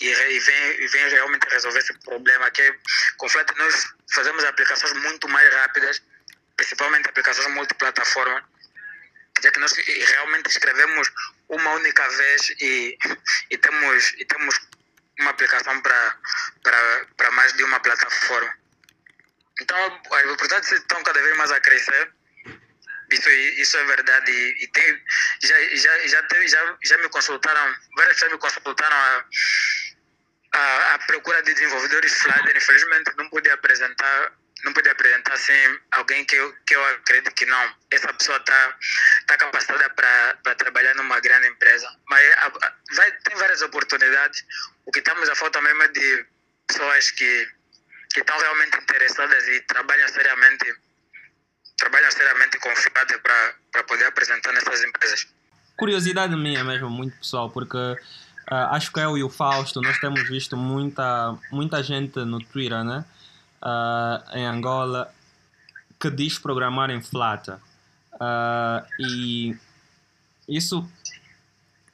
e, 0.00 0.08
e, 0.08 0.38
vem, 0.40 0.88
vem 0.88 1.08
realmente 1.08 1.48
resolver 1.48 1.78
esse 1.78 1.98
problema, 2.00 2.50
que 2.50 2.62
é, 2.62 2.74
com 3.16 3.28
Flutter 3.28 3.56
nós 3.56 3.94
fazemos 4.12 4.44
aplicações 4.44 4.92
muito 4.94 5.28
mais 5.28 5.52
rápidas, 5.54 6.02
principalmente 6.56 7.08
aplicações 7.08 7.48
multiplataforma, 7.48 8.44
já 9.42 9.50
que 9.50 9.60
nós 9.60 9.72
realmente 9.72 10.48
escrevemos 10.48 11.10
uma 11.48 11.70
única 11.72 12.08
vez 12.08 12.50
e, 12.60 12.98
e, 13.50 13.58
temos, 13.58 14.14
e 14.18 14.24
temos 14.24 14.60
uma 15.20 15.30
aplicação 15.30 15.80
para 15.80 17.30
mais 17.32 17.52
de 17.54 17.64
uma 17.64 17.80
plataforma. 17.80 18.54
Então, 19.60 19.78
as 20.12 20.24
oportunidades 20.24 20.72
estão 20.72 21.02
cada 21.02 21.22
vez 21.22 21.36
mais 21.36 21.50
a 21.50 21.60
crescer. 21.60 22.12
Isso, 23.10 23.30
isso 23.30 23.76
é 23.78 23.84
verdade. 23.84 24.30
E, 24.30 24.64
e 24.64 24.66
tem, 24.68 25.02
já, 25.42 25.76
já, 25.76 26.06
já, 26.06 26.46
já, 26.46 26.78
já 26.84 26.98
me 26.98 27.08
consultaram, 27.08 27.74
várias 27.96 28.14
pessoas 28.14 28.32
me 28.32 28.38
consultaram 28.38 28.96
a, 28.96 29.24
a, 30.56 30.94
a 30.94 30.98
procura 31.00 31.42
de 31.42 31.54
desenvolvedores 31.54 32.12
Flutter. 32.14 32.56
Infelizmente, 32.56 33.12
não 33.16 33.28
pude 33.28 33.50
apresentar 33.50 34.32
não 34.64 34.72
pode 34.72 34.88
apresentar 34.88 35.34
assim 35.34 35.52
alguém 35.92 36.24
que 36.24 36.34
eu, 36.34 36.52
que 36.66 36.74
eu 36.74 36.84
acredito 36.86 37.32
que 37.34 37.46
não. 37.46 37.74
Essa 37.90 38.12
pessoa 38.14 38.38
está 38.38 38.76
tá 39.26 39.36
capacitada 39.36 39.88
para 39.90 40.54
trabalhar 40.56 40.94
numa 40.94 41.20
grande 41.20 41.48
empresa. 41.48 41.88
Mas 42.08 42.26
a, 42.32 42.46
a, 42.46 42.72
vai, 42.94 43.12
tem 43.12 43.36
várias 43.36 43.62
oportunidades. 43.62 44.44
O 44.84 44.90
que 44.90 45.00
estamos 45.00 45.28
a 45.28 45.34
falta 45.34 45.60
mesmo 45.60 45.82
é 45.82 45.88
de 45.88 46.26
pessoas 46.66 47.10
que, 47.10 47.48
estão 48.16 48.38
realmente 48.38 48.78
interessadas 48.78 49.46
e 49.46 49.60
trabalham 49.62 50.08
seriamente 50.08 50.74
trabalham 51.76 52.10
seriamente 52.10 52.58
confiadas 52.58 53.20
para 53.20 53.84
poder 53.84 54.06
apresentar 54.06 54.50
nessas 54.54 54.82
empresas. 54.82 55.26
Curiosidade 55.76 56.34
minha 56.34 56.64
mesmo, 56.64 56.88
muito 56.88 57.18
pessoal, 57.18 57.50
porque 57.50 57.76
uh, 58.50 58.74
acho 58.74 58.92
que 58.92 59.00
eu 59.00 59.16
e 59.18 59.22
o 59.22 59.28
Fausto, 59.28 59.80
nós 59.80 59.98
temos 59.98 60.28
visto 60.28 60.56
muita, 60.56 61.36
muita 61.50 61.82
gente 61.82 62.24
no 62.24 62.38
Twitter, 62.38 62.84
né? 62.84 63.04
uh, 63.62 64.36
em 64.36 64.46
Angola 64.46 65.12
que 65.98 66.10
diz 66.10 66.38
programar 66.38 66.90
em 66.90 67.00
Flutter. 67.00 67.56
Uh, 68.14 68.86
e 68.98 69.56
isso 70.48 70.88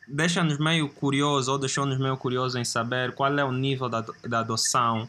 deixa-nos 0.07 0.59
meio 0.59 0.89
curiosos, 0.89 1.49
ou 1.49 1.59
deixou-nos 1.59 1.99
meio 1.99 2.17
curiosos 2.17 2.57
em 2.57 2.65
saber 2.65 3.15
qual 3.15 3.37
é 3.39 3.45
o 3.45 3.53
nível 3.53 3.89
da, 3.89 4.05
da 4.23 4.41
adoção 4.41 5.09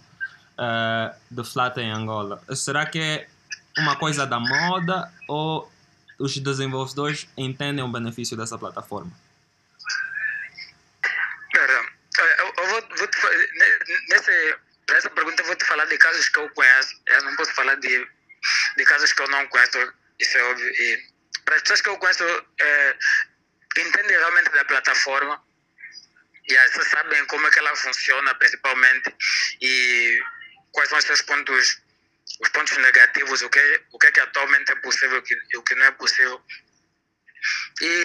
uh, 0.58 1.16
de 1.30 1.44
Flutter 1.44 1.84
em 1.84 1.92
Angola. 1.92 2.42
Será 2.56 2.86
que 2.86 3.00
é 3.00 3.28
uma 3.78 3.96
coisa 3.96 4.26
da 4.26 4.40
moda 4.40 5.12
ou 5.28 5.72
os 6.20 6.38
desenvolvedores 6.38 7.28
entendem 7.36 7.84
o 7.84 7.88
benefício 7.88 8.38
dessa 8.38 8.58
plataforma? 8.58 9.12
Pera, 11.52 11.86
eu, 12.40 12.54
eu 12.58 12.70
vou, 12.70 12.98
vou 12.98 13.08
te, 13.08 13.18
nesse 14.10 14.56
para 14.86 14.93
essa 15.04 15.10
pergunta 15.10 15.42
eu 15.42 15.48
vou 15.48 15.56
te 15.56 15.66
falar 15.66 15.86
de 15.86 15.98
casos 15.98 16.30
que 16.30 16.40
eu 16.40 16.50
conheço. 16.52 16.96
Eu 17.08 17.24
não 17.24 17.36
posso 17.36 17.54
falar 17.54 17.76
de, 17.76 18.08
de 18.78 18.86
casos 18.86 19.12
que 19.12 19.22
eu 19.22 19.28
não 19.28 19.46
conheço, 19.48 19.94
isso 20.20 20.38
é 20.38 20.44
óbvio. 20.44 20.70
E 20.70 21.14
para 21.44 21.56
as 21.56 21.62
pessoas 21.62 21.82
que 21.82 21.90
eu 21.90 21.98
conheço, 21.98 22.24
é, 22.62 22.98
entendem 23.78 24.18
realmente 24.18 24.50
da 24.52 24.64
plataforma 24.64 25.44
e 26.48 26.54
yeah, 26.54 26.84
sabem 26.84 27.26
como 27.26 27.48
é 27.48 27.52
que 27.52 27.60
ela 27.60 27.76
funciona 27.76 28.36
principalmente 28.36 29.16
e 29.62 30.22
quais 30.72 30.90
são 30.90 30.98
os 30.98 31.06
seus 31.06 31.22
pontos 31.22 31.82
os 32.42 32.50
pontos 32.50 32.76
negativos, 32.78 33.42
o 33.42 33.50
que, 33.50 33.82
o 33.92 34.00
que 34.00 34.08
é 34.08 34.12
que 34.12 34.20
atualmente 34.20 34.72
é 34.72 34.76
possível 34.76 35.24
e 35.52 35.58
o 35.58 35.64
que 35.64 35.76
não 35.76 35.86
é 35.86 35.92
possível. 35.92 36.42
E 37.82 38.04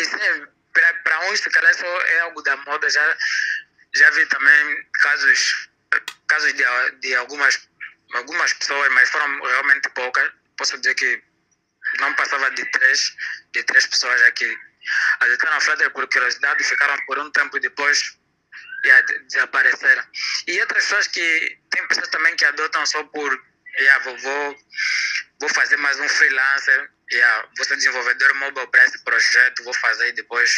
para 1.03 1.31
uns, 1.31 1.41
se 1.41 1.51
calhar, 1.51 1.71
isso 1.71 1.85
é 1.85 2.21
algo 2.21 2.43
da 2.43 2.57
moda. 2.59 2.91
Já, 2.91 3.17
já 3.95 4.11
vi 4.11 4.27
também 4.27 4.87
casos 5.01 5.69
casos 6.29 6.53
de, 6.55 6.65
de 7.01 7.15
algumas, 7.17 7.69
algumas 8.15 8.53
pessoas, 8.55 8.93
mas 8.93 9.11
foram 9.11 9.41
realmente 9.43 9.89
poucas. 9.91 10.31
Posso 10.57 10.79
dizer 10.79 10.95
que 10.95 11.23
não 12.01 12.15
passava 12.15 12.51
de 12.51 12.65
três, 12.71 13.17
de 13.53 13.63
três 13.65 13.87
pessoas 13.87 14.21
aqui. 14.23 14.59
Adotaram 15.21 15.57
a 15.57 15.61
Flutter 15.61 15.91
por 15.91 16.09
curiosidade, 16.09 16.65
ficaram 16.65 16.97
por 17.07 17.19
um 17.19 17.31
tempo 17.31 17.59
depois 17.61 18.19
yeah, 18.85 19.07
desapareceram. 19.29 20.05
E 20.47 20.61
outras 20.61 20.85
pessoas 20.85 21.07
que, 21.09 21.59
tem 21.71 21.87
pessoas 21.89 22.09
também 22.09 22.35
que 22.37 22.45
adotam 22.45 22.85
só 22.87 23.03
por, 23.05 23.45
yeah, 23.79 24.05
vou, 24.05 24.17
vou, 24.19 24.57
vou 25.41 25.49
fazer 25.51 25.77
mais 25.79 25.99
um 25.99 26.09
freelancer, 26.09 26.91
yeah, 27.13 27.49
vou 27.57 27.67
ser 27.67 27.77
desenvolvedor 27.77 28.35
mobile 28.35 28.67
para 28.69 28.85
esse 28.85 29.03
projeto, 29.05 29.65
vou 29.65 29.75
fazer 29.75 30.09
e 30.09 30.13
depois 30.13 30.51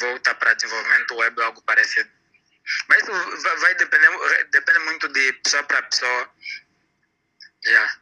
voltar 0.00 0.34
para 0.34 0.54
desenvolvimento 0.54 1.14
web 1.16 1.38
ou 1.38 1.46
algo 1.46 1.62
parecido. 1.62 2.10
Mas 2.88 3.02
isso 3.02 3.42
vai, 3.42 3.56
vai 3.58 3.74
depender, 3.74 4.08
depende 4.50 4.78
muito 4.80 5.08
de 5.08 5.32
pessoa 5.34 5.62
para 5.64 5.82
pessoa. 5.82 6.28
Yeah. 7.66 7.92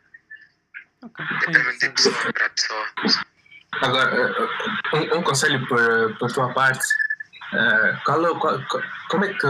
Okay. 1.02 1.26
Depende 1.52 1.78
de 1.78 1.88
pessoa 1.90 2.32
para 2.32 2.50
pessoa. 2.50 2.86
Agora, 3.80 4.14
eh, 4.14 4.96
um, 4.96 5.18
um, 5.18 5.22
conselho 5.22 5.66
por, 5.66 6.16
por 6.18 6.32
tua 6.32 6.52
parte. 6.52 6.84
Uh, 7.52 8.04
qual, 8.04 8.38
qual, 8.38 8.60
como 9.10 9.24
é 9.24 9.34
que 9.34 9.46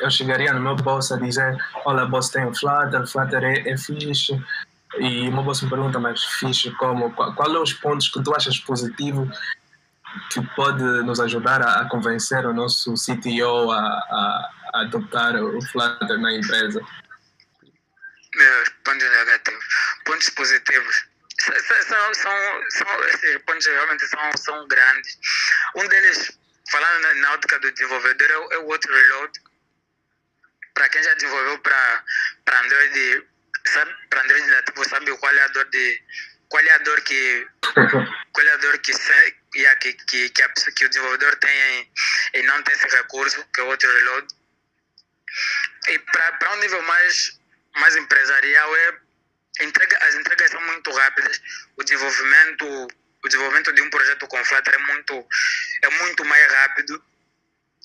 eu 0.00 0.10
chegaria 0.10 0.52
no 0.52 0.60
meu 0.60 0.76
boss 0.76 1.10
a 1.10 1.16
dizer: 1.16 1.56
Olha, 1.84 2.06
boss, 2.06 2.28
tem 2.28 2.46
o 2.46 2.54
Flutter, 2.54 3.06
Flutter 3.06 3.42
é, 3.42 3.70
é 3.70 3.76
fixe. 3.76 4.40
E 4.98 5.28
o 5.28 5.32
meu 5.32 5.42
boss 5.42 5.62
me 5.62 5.68
pergunta, 5.68 5.98
mas 5.98 6.22
fixe 6.22 6.70
como? 6.72 7.12
Qual, 7.14 7.34
qual 7.34 7.54
é 7.54 7.58
os 7.58 7.72
pontos 7.72 8.08
que 8.08 8.22
tu 8.22 8.34
achas 8.34 8.58
positivo 8.58 9.28
que 10.30 10.40
pode 10.54 10.82
nos 10.82 11.20
ajudar 11.20 11.62
a, 11.62 11.80
a 11.80 11.88
convencer 11.88 12.46
o 12.46 12.52
nosso 12.52 12.94
CTO 12.94 13.70
a, 13.70 13.78
a, 13.78 14.50
a 14.74 14.80
adotar 14.82 15.36
o 15.36 15.60
Flutter 15.66 16.18
na 16.18 16.32
empresa? 16.32 16.80
Meus 18.34 18.68
pontos 18.84 19.10
negativos. 19.10 19.64
Pontos 20.04 20.28
positivos. 20.30 21.06
São, 21.38 22.14
são, 22.14 22.70
são, 22.70 23.04
esses 23.08 23.38
pontos 23.42 23.66
realmente 23.66 24.06
são, 24.06 24.30
são 24.36 24.68
grandes. 24.68 25.18
Um 25.74 25.86
deles, 25.88 26.38
falando 26.70 27.02
na, 27.02 27.14
na 27.14 27.32
ótica 27.32 27.58
do 27.58 27.70
desenvolvedor, 27.72 28.30
é 28.30 28.38
o, 28.38 28.52
é 28.52 28.58
o 28.58 28.66
outro 28.66 28.94
reload. 28.94 29.32
Para 30.74 30.88
quem 30.88 31.02
já 31.02 31.14
desenvolveu 31.14 31.58
para 31.60 32.04
Android, 32.64 33.26
para 34.10 34.22
Android 34.22 34.46
nativo, 34.46 34.88
sabe 34.88 35.16
qual 35.16 35.32
é 35.32 35.42
a 35.42 35.48
dor 35.48 35.64
de 35.70 36.02
qual 36.48 36.62
é 36.62 36.70
a 36.70 36.78
dor 36.78 37.00
que 37.00 37.48
qual 38.32 38.46
é 38.46 38.52
a 38.52 38.56
dor 38.58 38.78
que, 38.78 38.92
yeah, 39.56 39.78
que, 39.80 39.92
que, 39.92 40.28
que, 40.30 40.42
a, 40.42 40.48
que 40.48 40.84
o 40.84 40.88
desenvolvedor 40.88 41.36
tem 41.36 41.50
em, 41.50 41.92
em 42.34 42.42
não 42.44 42.62
ter 42.62 42.72
esse 42.72 42.88
recurso, 42.88 43.44
que 43.52 43.60
é 43.60 43.64
outro 43.64 43.90
reload. 43.90 44.26
E 45.88 45.98
para 45.98 46.52
um 46.54 46.60
nível 46.60 46.82
mais, 46.82 47.38
mais 47.76 47.96
empresarial, 47.96 48.76
é, 48.76 48.98
entrega, 49.60 49.98
as 50.04 50.14
entregas 50.14 50.50
são 50.50 50.60
muito 50.62 50.90
rápidas, 50.92 51.40
o 51.76 51.82
desenvolvimento, 51.82 52.88
o 53.24 53.28
desenvolvimento 53.28 53.72
de 53.72 53.82
um 53.82 53.90
projeto 53.90 54.26
com 54.26 54.44
Flutter 54.44 54.74
é 54.74 54.78
muito, 54.78 55.26
é 55.82 55.90
muito 55.90 56.24
mais 56.24 56.52
rápido 56.52 57.02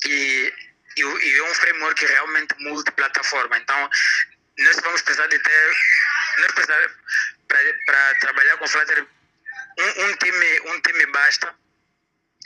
e, 0.05 0.53
e, 0.97 1.01
e 1.01 1.37
é 1.37 1.43
um 1.43 1.53
framework 1.53 2.05
realmente 2.05 2.55
multiplataforma. 2.59 3.57
Então, 3.57 3.89
nós 4.59 4.75
vamos 4.77 5.01
precisar 5.01 5.27
de 5.27 5.39
ter, 5.39 5.75
nós 6.39 6.51
precisar 6.51 6.79
para 7.47 8.15
trabalhar 8.15 8.57
com 8.57 8.67
Flutter 8.67 9.07
um, 9.79 10.05
um, 10.05 10.15
time, 10.17 10.59
um 10.71 10.81
time 10.81 11.05
basta. 11.07 11.55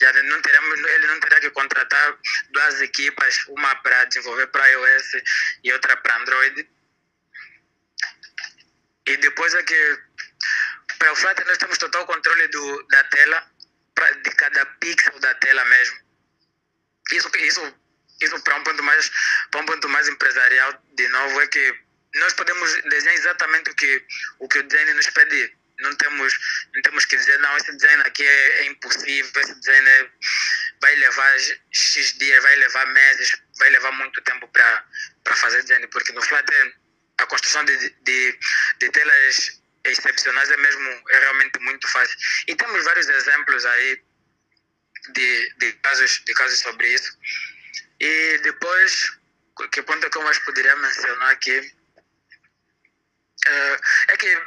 Já 0.02 0.12
não 0.24 0.42
teremos, 0.42 0.80
ele 0.80 1.08
não 1.08 1.20
terá 1.22 1.40
que 1.40 1.50
contratar 1.52 2.18
duas 2.50 2.82
equipas, 2.82 3.46
uma 3.48 3.76
para 3.78 4.06
desenvolver 4.06 4.48
para 4.48 4.68
iOS 4.68 5.12
e 5.64 5.72
outra 5.72 5.96
para 5.98 6.18
Android. 6.18 6.70
E 9.08 9.18
depois 9.18 9.54
é 9.54 9.64
que 9.64 10.00
para 11.00 11.12
o 11.12 11.16
Flutter 11.16 11.46
nós 11.46 11.58
temos 11.58 11.78
total 11.78 12.06
controle 12.06 12.48
do, 12.50 12.88
da 12.88 13.04
tela, 13.06 13.52
pra, 13.94 14.12
de 14.12 14.30
cada 14.32 14.66
pixel 14.66 15.20
da 15.20 15.34
tela 15.36 15.64
mesmo. 15.66 15.98
Isso, 17.12 17.30
isso, 17.38 17.80
isso 18.22 18.44
para 18.44 18.56
um 18.56 18.64
ponto 18.64 18.84
mais 18.84 19.12
para 19.52 19.62
um 19.62 19.66
ponto 19.66 19.88
mais 19.90 20.08
empresarial 20.10 20.84
de 20.96 21.08
novo 21.10 21.42
é 21.42 21.48
que 21.48 21.80
nós 22.16 22.34
podemos 22.34 22.74
desenhar 22.84 23.16
exatamente 23.16 23.70
o 23.70 23.76
que 23.76 24.06
o 24.40 24.48
que 24.48 24.60
o 24.60 24.64
design 24.64 24.94
nos 24.94 25.10
pede 25.12 25.56
não 25.80 25.96
temos, 25.96 26.34
não 26.74 26.82
temos 26.82 27.06
que 27.06 27.18
dizer, 27.18 27.38
não, 27.40 27.58
esse 27.58 27.76
design 27.76 28.02
aqui 28.04 28.24
é, 28.24 28.60
é 28.60 28.66
impossível, 28.68 29.42
esse 29.42 29.56
design 29.60 29.90
é, 29.90 30.10
vai 30.82 30.96
levar 30.96 31.38
X 31.72 32.18
dias, 32.18 32.44
vai 32.44 32.56
levar 32.56 32.86
meses, 32.88 33.42
vai 33.58 33.70
levar 33.70 33.92
muito 33.94 34.22
tempo 34.22 34.48
para 34.48 35.36
fazer 35.36 35.62
design, 35.64 35.88
porque 35.88 36.14
no 36.14 36.22
Flutter 36.22 36.76
a 37.18 37.26
construção 37.28 37.64
de, 37.64 37.90
de, 38.02 38.40
de 38.80 38.90
telas 38.90 39.62
excepcionais 39.86 40.50
é 40.50 40.58
mesmo, 40.58 41.04
é 41.10 41.20
realmente 41.20 41.60
muito 41.60 41.88
fácil. 41.88 42.18
E 42.48 42.56
temos 42.56 42.84
vários 42.84 43.08
exemplos 43.08 43.66
aí 43.66 44.04
de, 45.10 45.54
de, 45.58 45.74
casos, 45.74 46.24
de 46.26 46.34
casos 46.34 46.60
sobre 46.60 46.94
isso. 46.94 47.18
E 48.00 48.40
depois, 48.40 49.12
que 49.72 49.82
ponto 49.84 50.10
que 50.10 50.18
eu 50.18 50.24
mais 50.24 50.40
poderia 50.40 50.76
mencionar 50.76 51.32
aqui? 51.32 51.60
Uh, 53.48 53.78
é 54.08 54.18
que 54.18 54.42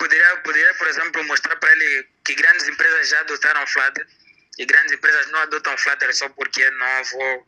poderia, 0.00 0.36
poderia 0.38 0.74
por 0.74 0.88
exemplo, 0.88 1.24
mostrar 1.24 1.54
para 1.56 1.72
ele 1.72 2.08
que 2.24 2.34
grandes 2.34 2.66
empresas 2.66 3.08
já 3.08 3.20
adotaram 3.20 3.66
Flutter 3.66 4.06
e 4.58 4.64
grandes 4.64 4.92
empresas 4.92 5.30
não 5.30 5.38
adotam 5.40 5.76
Flutter 5.76 6.12
só 6.14 6.28
porque 6.30 6.62
é 6.62 6.70
novo 6.70 7.46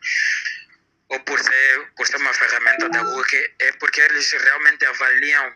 ou, 1.09 1.21
por, 1.21 1.41
ser, 1.41 1.93
por 1.97 2.07
ser 2.07 2.17
uma 2.17 2.33
ferramenta 2.33 2.89
da 2.91 3.03
Google, 3.03 3.25
é 3.59 3.73
porque 3.73 4.01
eles 4.01 4.31
realmente 4.33 4.85
avaliam, 4.85 5.55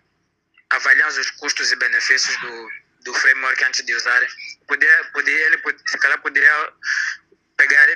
avaliam 0.71 1.09
os 1.09 1.31
custos 1.33 1.71
e 1.71 1.77
benefícios 1.77 2.37
do, 2.39 2.71
do 3.05 3.15
framework 3.15 3.65
antes 3.65 3.85
de 3.85 3.95
usarem. 3.95 4.29
Poderia, 4.67 5.05
poderia, 5.13 5.47
ele, 5.47 5.63
se 5.87 5.99
calhar 5.99 6.21
poderia 6.21 6.73
pegar 7.57 7.87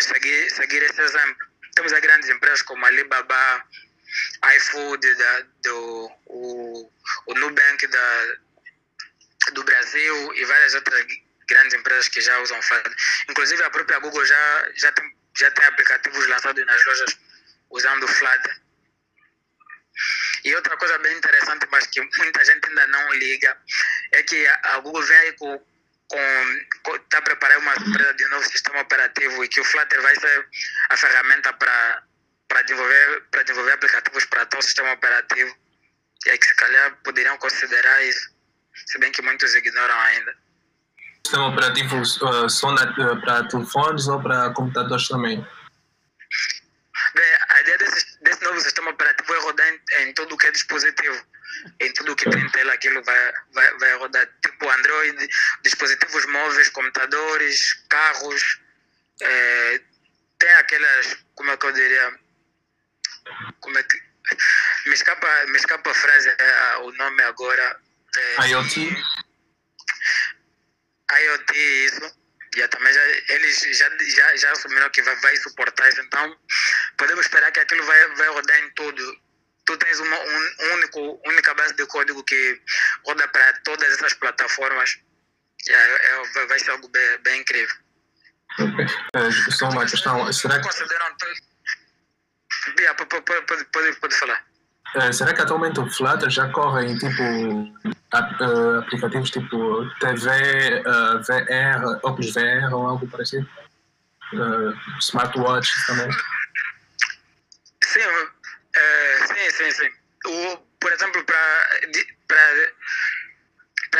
seguir, 0.00 0.50
seguir 0.50 0.82
esse 0.82 1.00
exemplo. 1.00 1.46
Temos 1.74 1.92
grandes 1.92 2.28
empresas 2.30 2.62
como 2.62 2.84
Alibaba, 2.86 3.64
iFood, 4.56 5.14
da, 5.14 5.40
do, 5.62 6.10
o, 6.26 6.92
o 7.26 7.34
Nubank 7.34 7.86
da, 7.86 8.36
do 9.52 9.64
Brasil 9.64 10.34
e 10.34 10.44
várias 10.44 10.74
outras 10.74 11.06
grandes 11.48 11.74
empresas 11.74 12.08
que 12.08 12.20
já 12.20 12.38
usam 12.40 12.60
Flutter. 12.62 12.94
Inclusive 13.28 13.62
a 13.62 13.70
própria 13.70 13.98
Google 13.98 14.24
já, 14.24 14.72
já, 14.76 14.92
tem, 14.92 15.16
já 15.36 15.50
tem 15.50 15.66
aplicativos 15.66 16.26
lançados 16.26 16.64
nas 16.64 16.84
lojas 16.84 17.18
usando 17.70 18.08
Flutter. 18.08 18.62
E 20.44 20.54
outra 20.54 20.76
coisa 20.76 20.98
bem 20.98 21.16
interessante, 21.16 21.66
mas 21.70 21.86
que 21.86 22.00
muita 22.18 22.44
gente 22.44 22.68
ainda 22.68 22.86
não 22.88 23.12
liga, 23.14 23.56
é 24.12 24.22
que 24.22 24.46
a 24.46 24.78
Google 24.80 25.02
vem 25.02 25.16
aí 25.18 25.32
com 25.34 25.62
está 26.96 27.20
preparando 27.22 27.62
uma 27.62 27.74
surpresa 27.74 28.14
de 28.14 28.26
um 28.26 28.28
novo 28.28 28.44
sistema 28.44 28.80
operativo 28.80 29.42
e 29.42 29.48
que 29.48 29.60
o 29.60 29.64
Flutter 29.64 30.00
vai 30.02 30.14
ser 30.14 30.48
a 30.90 30.96
ferramenta 30.96 31.52
para 31.54 32.62
desenvolver 32.62 33.24
desenvolver 33.32 33.72
aplicativos 33.72 34.24
para 34.26 34.46
tal 34.46 34.62
sistema 34.62 34.92
operativo 34.92 35.56
e 36.26 36.30
é 36.30 36.38
que 36.38 36.46
se 36.46 36.54
calhar 36.54 36.96
poderiam 37.04 37.36
considerar 37.38 38.02
isso 38.04 38.32
se 38.86 38.98
bem 38.98 39.12
que 39.12 39.22
muitos 39.22 39.54
ignoram 39.54 39.98
ainda. 40.00 40.36
Sistema 41.24 41.48
operativo 41.48 42.00
uh, 42.00 42.50
só 42.50 42.74
uh, 42.74 43.20
para 43.22 43.48
telefones 43.48 44.08
ou 44.08 44.20
para 44.20 44.50
computadores 44.50 45.08
também? 45.08 45.46
Bem 47.14 47.34
a 47.50 47.60
ideia 47.60 47.78
desse, 47.78 48.22
desse 48.22 48.42
novo 48.42 48.60
sistema 48.60 48.90
operativo 48.90 49.34
é 49.34 49.38
rodar 49.40 49.66
em, 49.68 50.08
em 50.08 50.14
tudo 50.14 50.36
que 50.36 50.46
é 50.46 50.50
dispositivo 50.50 51.24
em 51.80 51.92
tudo 51.92 52.16
que 52.16 52.28
tem 52.28 52.50
tela 52.50 52.72
aquilo 52.72 53.02
vai, 53.02 53.32
vai, 53.52 53.78
vai 53.78 53.96
rodar. 53.96 54.26
Tipo 54.42 54.68
Android, 54.68 55.28
dispositivos 55.62 56.26
móveis, 56.26 56.68
computadores, 56.70 57.74
carros, 57.88 58.60
é, 59.20 59.80
tem 60.38 60.54
aquelas, 60.54 61.16
como 61.34 61.50
é 61.50 61.56
que 61.56 61.66
eu 61.66 61.72
diria, 61.72 62.18
como 63.60 63.78
é 63.78 63.82
que, 63.82 64.02
me 64.86 64.94
escapa, 64.94 65.46
me 65.46 65.56
escapa 65.56 65.90
a 65.90 65.94
frase, 65.94 66.28
é, 66.28 66.76
o 66.78 66.92
nome 66.92 67.22
agora. 67.22 67.80
É, 68.16 68.48
IoT? 68.48 69.04
IoT, 71.12 71.56
isso. 71.86 72.24
Já, 72.56 72.68
também 72.68 72.92
já, 72.92 73.00
eles 73.30 73.58
já, 73.76 73.90
já, 74.00 74.36
já 74.36 74.52
assumiram 74.52 74.88
que 74.90 75.02
vai, 75.02 75.16
vai 75.16 75.36
suportar 75.38 75.88
isso, 75.88 76.00
então 76.02 76.38
podemos 76.96 77.26
esperar 77.26 77.50
que 77.50 77.58
aquilo 77.58 77.84
vai, 77.84 78.08
vai 78.14 78.28
rodar 78.28 78.58
em 78.60 78.70
tudo 78.74 79.24
tu 79.64 79.76
tens 79.78 79.98
uma 80.00 80.18
um, 80.18 80.74
único, 80.74 81.20
única 81.26 81.54
base 81.54 81.74
de 81.74 81.86
código 81.86 82.22
que 82.24 82.60
roda 83.06 83.26
para 83.28 83.52
todas 83.64 83.92
essas 83.92 84.14
plataformas. 84.14 84.98
É, 85.68 85.72
é, 85.72 86.46
vai 86.46 86.58
ser 86.58 86.70
algo 86.72 86.88
bem, 86.88 87.18
bem 87.22 87.40
incrível. 87.40 87.76
É, 89.14 89.52
só 89.52 89.68
uma 89.70 89.86
questão. 89.86 90.32
Será 90.32 90.58
que. 90.58 90.64
Consideram. 90.64 91.06
Yeah, 92.78 92.94
pode, 92.94 93.22
pode, 93.22 93.44
pode, 94.00 94.16
falar. 94.16 94.42
É, 94.96 95.12
será 95.12 95.34
que 95.34 95.42
atualmente 95.42 95.80
o 95.80 95.90
Flutter 95.90 96.30
já 96.30 96.48
corre 96.50 96.86
em 96.86 96.96
tipo 96.98 97.22
uh, 97.22 98.78
aplicativos 98.78 99.30
tipo 99.30 99.84
TV, 99.98 100.82
uh, 100.82 101.20
VR, 101.22 101.98
OpenVR 102.02 102.72
ou 102.72 102.86
algo 102.86 103.06
parecido? 103.08 103.48
Uh, 104.32 104.72
smartwatch 105.00 105.70
também? 105.86 106.10
Sim, 107.84 108.00
é, 108.76 109.26
sim, 109.26 109.50
sim, 109.50 109.70
sim. 109.70 109.90
O, 110.26 110.56
por 110.80 110.92
exemplo, 110.92 111.24
para 111.24 111.68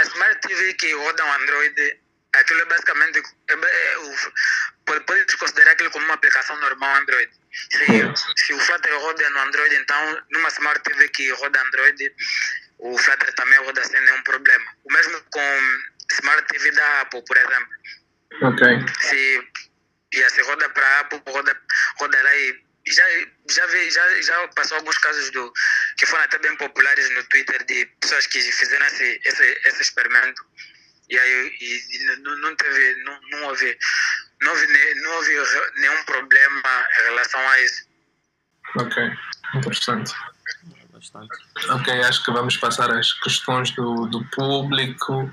Smart 0.02 0.40
TV 0.40 0.74
que 0.74 0.92
rodam 0.94 1.32
Android, 1.34 2.00
aquilo 2.34 2.60
é 2.60 2.64
basicamente. 2.66 3.22
É, 3.48 3.54
é, 3.54 3.98
pode, 3.98 4.14
pode 4.84 5.36
considerar 5.38 5.72
aquilo 5.72 5.90
como 5.90 6.04
uma 6.04 6.14
aplicação 6.14 6.56
normal 6.60 6.96
Android. 6.96 7.30
Se, 7.52 8.46
se 8.46 8.54
o 8.54 8.58
Flutter 8.58 8.98
roda 8.98 9.30
no 9.30 9.40
Android, 9.40 9.74
então, 9.76 10.22
numa 10.30 10.48
Smart 10.48 10.80
TV 10.82 11.08
que 11.08 11.30
roda 11.32 11.60
Android, 11.60 12.14
o 12.78 12.98
Flutter 12.98 13.32
também 13.34 13.58
roda 13.60 13.84
sem 13.84 14.00
nenhum 14.00 14.22
problema. 14.22 14.64
O 14.84 14.92
mesmo 14.92 15.22
com 15.30 15.60
Smart 16.12 16.46
TV 16.48 16.70
da 16.72 17.00
Apple, 17.02 17.24
por 17.26 17.36
exemplo. 17.36 17.68
Ok. 18.42 18.66
Se, 19.00 19.48
yeah, 20.14 20.34
se 20.34 20.42
roda 20.42 20.68
para 20.70 21.00
Apple, 21.00 21.22
roda, 21.28 21.60
roda 21.98 22.22
lá 22.22 22.36
e 22.36 22.64
já, 22.86 23.04
já, 23.50 23.66
vi, 23.66 23.90
já, 23.90 24.22
já 24.22 24.48
passou 24.48 24.76
alguns 24.76 24.98
casos 24.98 25.30
do, 25.30 25.52
que 25.96 26.06
foram 26.06 26.24
até 26.24 26.38
bem 26.38 26.54
populares 26.56 27.08
no 27.10 27.24
Twitter 27.24 27.64
de 27.64 27.86
pessoas 28.00 28.26
que 28.26 28.40
fizeram 28.40 28.86
esse, 28.86 29.20
esse, 29.24 29.60
esse 29.64 29.82
experimento 29.82 30.44
e 31.08 31.18
aí 31.18 31.56
e, 31.60 31.96
e 31.96 32.16
não, 32.18 32.36
não 32.38 32.56
teve, 32.56 33.02
não, 33.04 33.20
não 33.30 33.44
houve, 33.44 33.78
não 34.44 34.52
houve, 34.52 34.66
não 35.02 35.16
houve 35.16 35.30
nenhum 35.76 36.04
problema 36.04 36.62
em 37.00 37.04
relação 37.10 37.40
a 37.40 37.60
isso. 37.62 37.86
Ok, 38.76 39.12
interessante. 39.54 40.12
Bastante. 40.92 41.36
Ok, 41.68 41.92
acho 42.04 42.24
que 42.24 42.30
vamos 42.30 42.56
passar 42.56 42.90
às 42.90 43.12
questões 43.12 43.70
do, 43.72 44.06
do 44.06 44.24
público. 44.26 45.30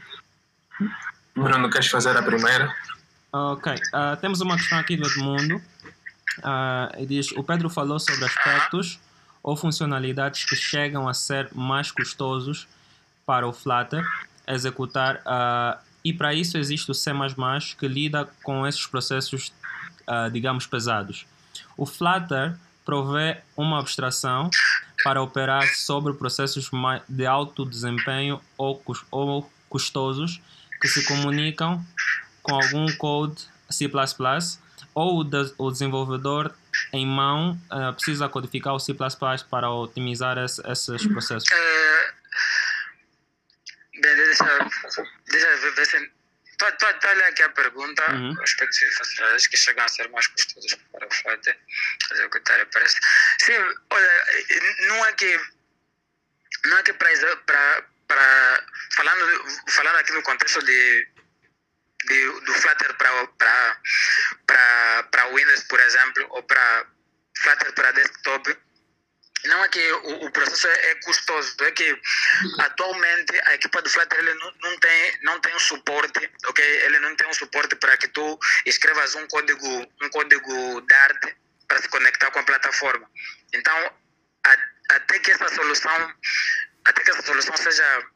Bruno, 1.36 1.70
queres 1.70 1.88
fazer 1.88 2.16
a 2.18 2.24
primeira? 2.24 2.74
Ok, 3.32 3.74
uh, 3.74 4.18
temos 4.20 4.42
uma 4.42 4.58
questão 4.58 4.80
aqui 4.80 4.98
do 4.98 5.08
Edmundo. 5.08 5.62
Uh, 6.40 7.06
diz, 7.06 7.32
o 7.34 7.44
Pedro 7.44 7.70
falou 7.70 8.00
sobre 8.00 8.26
aspectos 8.26 9.00
ou 9.44 9.56
funcionalidades 9.56 10.46
que 10.46 10.56
chegam 10.56 11.08
a 11.08 11.14
ser 11.14 11.50
mais 11.54 11.92
custosos 11.92 12.68
para 13.26 13.48
o 13.48 13.54
Flutter 13.54 14.04
executar 14.48 15.18
uh, 15.18 15.80
e 16.04 16.14
para 16.14 16.34
isso 16.34 16.58
existe 16.58 16.90
o 16.90 16.94
C++ 16.94 17.12
que 17.78 17.88
lida 17.88 18.28
com 18.44 18.66
esses 18.66 18.86
processos, 18.88 19.54
uh, 20.02 20.30
digamos, 20.32 20.66
pesados. 20.66 21.26
O 21.78 21.86
Flutter 21.86 22.58
provê 22.84 23.38
uma 23.56 23.80
abstração 23.80 24.50
para 25.04 25.22
operar 25.22 25.68
sobre 25.76 26.14
processos 26.14 26.70
de 27.08 27.26
alto 27.26 27.66
desempenho 27.66 28.42
ou, 28.58 28.82
custosos 29.70 30.42
que 30.82 30.88
se 30.88 31.06
comunicam 31.06 31.84
com 32.42 32.56
algum 32.56 32.86
code 32.98 33.42
C++ 33.70 33.90
ou 34.94 35.20
o, 35.20 35.24
de, 35.24 35.54
o 35.58 35.72
desenvolvedor 35.72 36.54
em 36.92 37.06
mão 37.06 37.58
uh, 37.72 37.94
precisa 37.94 38.28
codificar 38.28 38.74
o 38.74 38.80
C++ 38.80 38.94
para 39.50 39.72
otimizar 39.72 40.38
esse, 40.38 40.62
esses 40.70 41.08
processos? 41.08 41.48
Bem, 44.02 44.16
deixa, 44.16 44.44
deixa 45.28 45.48
eu 45.48 45.58
ver 45.60 45.72
ler 47.14 47.26
aqui 47.26 47.44
a 47.44 47.50
pergunta, 47.50 48.12
uhum. 48.12 48.42
aspectos 48.42 48.80
facilidades 48.98 49.48
que 49.48 49.58
chegam 49.58 49.84
a 49.84 49.88
ser 49.88 50.10
mais 50.10 50.28
custosos 50.28 50.76
para 50.92 51.08
o 51.08 51.12
Flutter 51.12 51.60
executar, 52.12 52.66
parece. 52.68 53.00
Sim, 53.40 53.54
olha, 53.90 54.26
não 54.88 55.06
é 55.06 55.14
que... 55.14 55.40
Não 56.66 56.78
é 56.78 56.84
que 56.84 56.94
para... 56.94 57.84
para 58.08 58.64
falando, 58.96 59.62
falando 59.70 59.96
aqui 59.98 60.12
no 60.14 60.22
contexto 60.22 60.64
de 60.64 61.08
de, 62.06 62.40
do 62.42 62.54
Flutter 62.54 62.96
para 65.12 65.28
Windows, 65.28 65.64
por 65.64 65.80
exemplo, 65.80 66.26
ou 66.32 66.44
para 66.44 66.86
Flutter 67.38 67.74
para 67.74 67.92
desktop, 67.92 68.58
não 69.46 69.64
é 69.64 69.68
que 69.70 69.92
o, 69.92 70.26
o, 70.26 70.32
processo 70.32 70.68
é, 70.68 70.96
custoso, 70.96 71.56
é 71.62 71.72
que 71.72 72.00
atualmente 72.60 73.40
a 73.46 73.56
equipa 73.56 73.82
do 73.82 73.90
Flutter 73.90 74.20
ele 74.20 74.34
não, 74.36 74.54
não, 74.62 74.80
tem, 74.80 75.20
não 75.24 75.40
tem 75.40 75.56
um 75.56 75.60
suporte, 75.60 76.32
ok? 76.46 76.66
Ele 76.86 77.00
não 77.00 77.16
tem 77.16 77.28
um 77.28 77.34
suporte 77.34 77.76
para 77.76 77.98
que 77.98 78.08
tu 78.10 78.40
escrevas 78.66 79.16
um 79.16 79.28
código, 79.28 79.68
um 80.02 80.10
código 80.10 80.82
Dart 80.82 81.36
para 81.68 81.82
se 81.82 81.90
conectar 81.90 82.30
com 82.32 82.40
a 82.40 82.44
plataforma. 82.44 83.10
Então, 83.54 83.94
a, 84.46 84.58
até 84.96 85.20
que 85.20 85.32
essa 85.32 85.48
solução, 85.50 86.14
até 86.86 87.04
que 87.04 87.12
essa 87.12 87.24
solução 87.24 87.58
seja, 87.58 88.08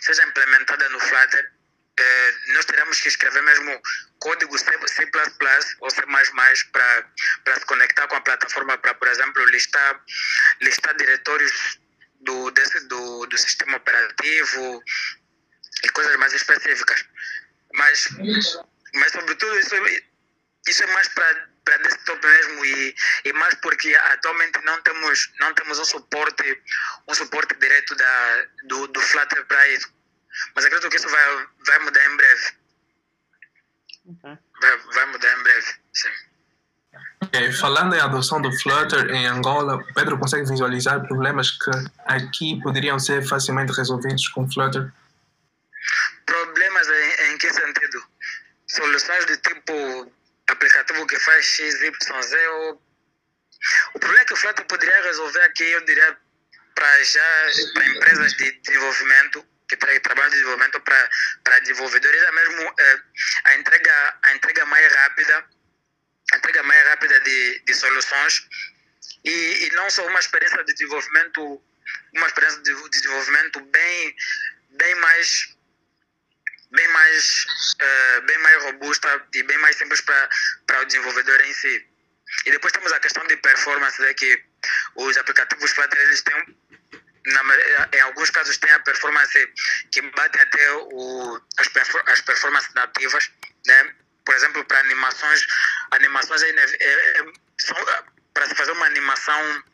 seja 0.00 0.24
implementada 0.24 0.88
no 0.88 1.00
Flutter, 1.00 1.52
eh, 2.00 2.34
nós 2.48 2.64
teremos 2.64 3.00
que 3.00 3.08
escrever 3.08 3.42
mesmo 3.42 3.80
código 4.18 4.58
C, 4.58 4.64
C++ 4.88 5.10
ou 5.80 5.90
C++ 5.90 6.02
para 6.72 7.58
se 7.58 7.66
conectar 7.66 8.06
com 8.08 8.16
a 8.16 8.20
plataforma 8.20 8.78
para, 8.78 8.94
por 8.94 9.08
exemplo, 9.08 9.44
listar, 9.46 10.00
listar 10.60 10.96
diretórios 10.96 11.78
do, 12.20 12.50
desse, 12.50 12.80
do, 12.86 13.26
do 13.26 13.38
sistema 13.38 13.76
operativo 13.76 14.82
e 15.84 15.88
coisas 15.90 16.16
mais 16.16 16.32
específicas. 16.32 17.04
Mas, 17.74 18.08
mas 18.94 19.12
sobretudo, 19.12 19.58
isso, 19.58 19.74
isso 20.68 20.82
é 20.82 20.86
mais 20.88 21.08
para 21.08 21.50
para 21.62 21.76
desktop 21.76 22.26
mesmo 22.26 22.64
e, 22.64 22.94
e 23.26 23.32
mais 23.34 23.54
porque 23.56 23.94
atualmente 23.94 24.58
não 24.64 24.80
temos 24.80 25.30
não 25.40 25.52
temos 25.54 25.78
um 25.78 25.84
suporte 25.84 26.62
um 27.06 27.14
suporte 27.14 27.54
direto 27.56 27.94
da 27.94 28.46
do, 28.64 28.86
do 28.88 29.00
Flutter 29.00 29.44
para 29.44 29.68
isso 29.68 29.99
mas 30.54 30.64
acredito 30.64 30.90
que 30.90 30.96
isso 30.96 31.08
vai, 31.08 31.46
vai 31.66 31.78
mudar 31.80 32.04
em 32.04 32.16
breve. 32.16 32.52
Okay. 34.06 34.38
Vai, 34.60 34.78
vai 34.94 35.06
mudar 35.06 35.38
em 35.38 35.42
breve, 35.42 35.66
sim. 35.92 36.08
Okay. 37.22 37.52
Falando 37.52 37.94
em 37.94 38.00
adoção 38.00 38.40
do 38.40 38.50
Flutter 38.60 39.10
em 39.10 39.26
Angola, 39.26 39.84
Pedro 39.94 40.18
consegue 40.18 40.48
visualizar 40.48 41.06
problemas 41.06 41.50
que 41.50 41.70
aqui 42.06 42.60
poderiam 42.62 42.98
ser 42.98 43.26
facilmente 43.26 43.72
resolvidos 43.72 44.26
com 44.28 44.50
Flutter? 44.50 44.90
Problemas 46.26 46.88
em, 46.88 47.32
em 47.32 47.38
que 47.38 47.52
sentido? 47.52 48.02
Soluções 48.66 49.26
de 49.26 49.36
tipo 49.36 50.12
aplicativo 50.48 51.06
que 51.06 51.18
faz 51.18 51.44
X, 51.44 51.80
Y, 51.80 52.22
Z 52.22 52.48
ou... 52.48 52.82
O 53.94 53.98
problema 53.98 54.22
é 54.22 54.24
que 54.24 54.32
o 54.32 54.36
Flutter 54.36 54.64
poderia 54.66 55.02
resolver 55.02 55.42
aqui, 55.42 55.64
eu 55.64 55.84
diria, 55.84 56.16
para 56.74 57.04
já, 57.04 57.20
para 57.74 57.86
empresas 57.86 58.32
de 58.32 58.52
desenvolvimento, 58.62 59.44
que 59.70 59.76
tra 59.76 60.00
trabalham 60.00 60.30
de 60.30 60.36
desenvolvimento 60.36 60.80
para 60.80 61.58
desenvolvedores, 61.60 62.22
é 62.22 62.32
mesmo 62.32 62.74
é, 62.76 63.02
a, 63.44 63.54
entrega, 63.54 64.18
a 64.24 64.34
entrega 64.34 64.66
mais 64.66 64.92
rápida, 64.92 65.46
a 66.32 66.36
entrega 66.36 66.62
mais 66.64 66.88
rápida 66.88 67.20
de, 67.20 67.60
de 67.60 67.74
soluções 67.74 68.48
e, 69.24 69.66
e 69.66 69.70
não 69.74 69.88
só 69.88 70.04
uma 70.08 70.18
experiência 70.18 70.62
de 70.64 70.72
desenvolvimento 70.72 71.62
uma 72.14 72.26
experiência 72.26 72.60
de 72.62 72.88
desenvolvimento 72.90 73.60
bem, 73.60 74.16
bem 74.70 74.94
mais 74.96 75.56
bem 76.72 76.88
mais 76.88 77.46
uh, 77.82 78.22
bem 78.22 78.38
mais 78.38 78.62
robusta 78.64 79.26
e 79.34 79.42
bem 79.44 79.58
mais 79.58 79.76
simples 79.76 80.00
para 80.00 80.80
o 80.82 80.84
desenvolvedor 80.84 81.40
em 81.42 81.54
si. 81.54 81.86
E 82.46 82.50
depois 82.50 82.72
temos 82.72 82.92
a 82.92 83.00
questão 83.00 83.26
de 83.26 83.36
performance, 83.38 84.00
né, 84.00 84.14
que 84.14 84.40
os 84.96 85.16
aplicativos 85.16 85.72
Flutter 85.72 86.00
eles 86.00 86.22
têm 86.22 86.56
na, 87.26 87.42
em 87.92 88.00
alguns 88.00 88.30
casos 88.30 88.56
tem 88.58 88.70
a 88.72 88.80
performance 88.80 89.52
que 89.92 90.02
bate 90.02 90.38
até 90.38 90.72
o, 90.72 91.40
as, 91.58 91.68
as 92.06 92.20
performances 92.20 92.72
nativas, 92.74 93.30
né? 93.66 93.94
Por 94.24 94.34
exemplo, 94.34 94.64
para 94.64 94.80
animações, 94.80 95.46
animações 95.90 96.42
é, 96.42 96.50
é, 96.50 97.20
é, 97.20 97.24
para 98.32 98.46
se 98.46 98.54
fazer 98.54 98.72
uma 98.72 98.86
animação, 98.86 99.64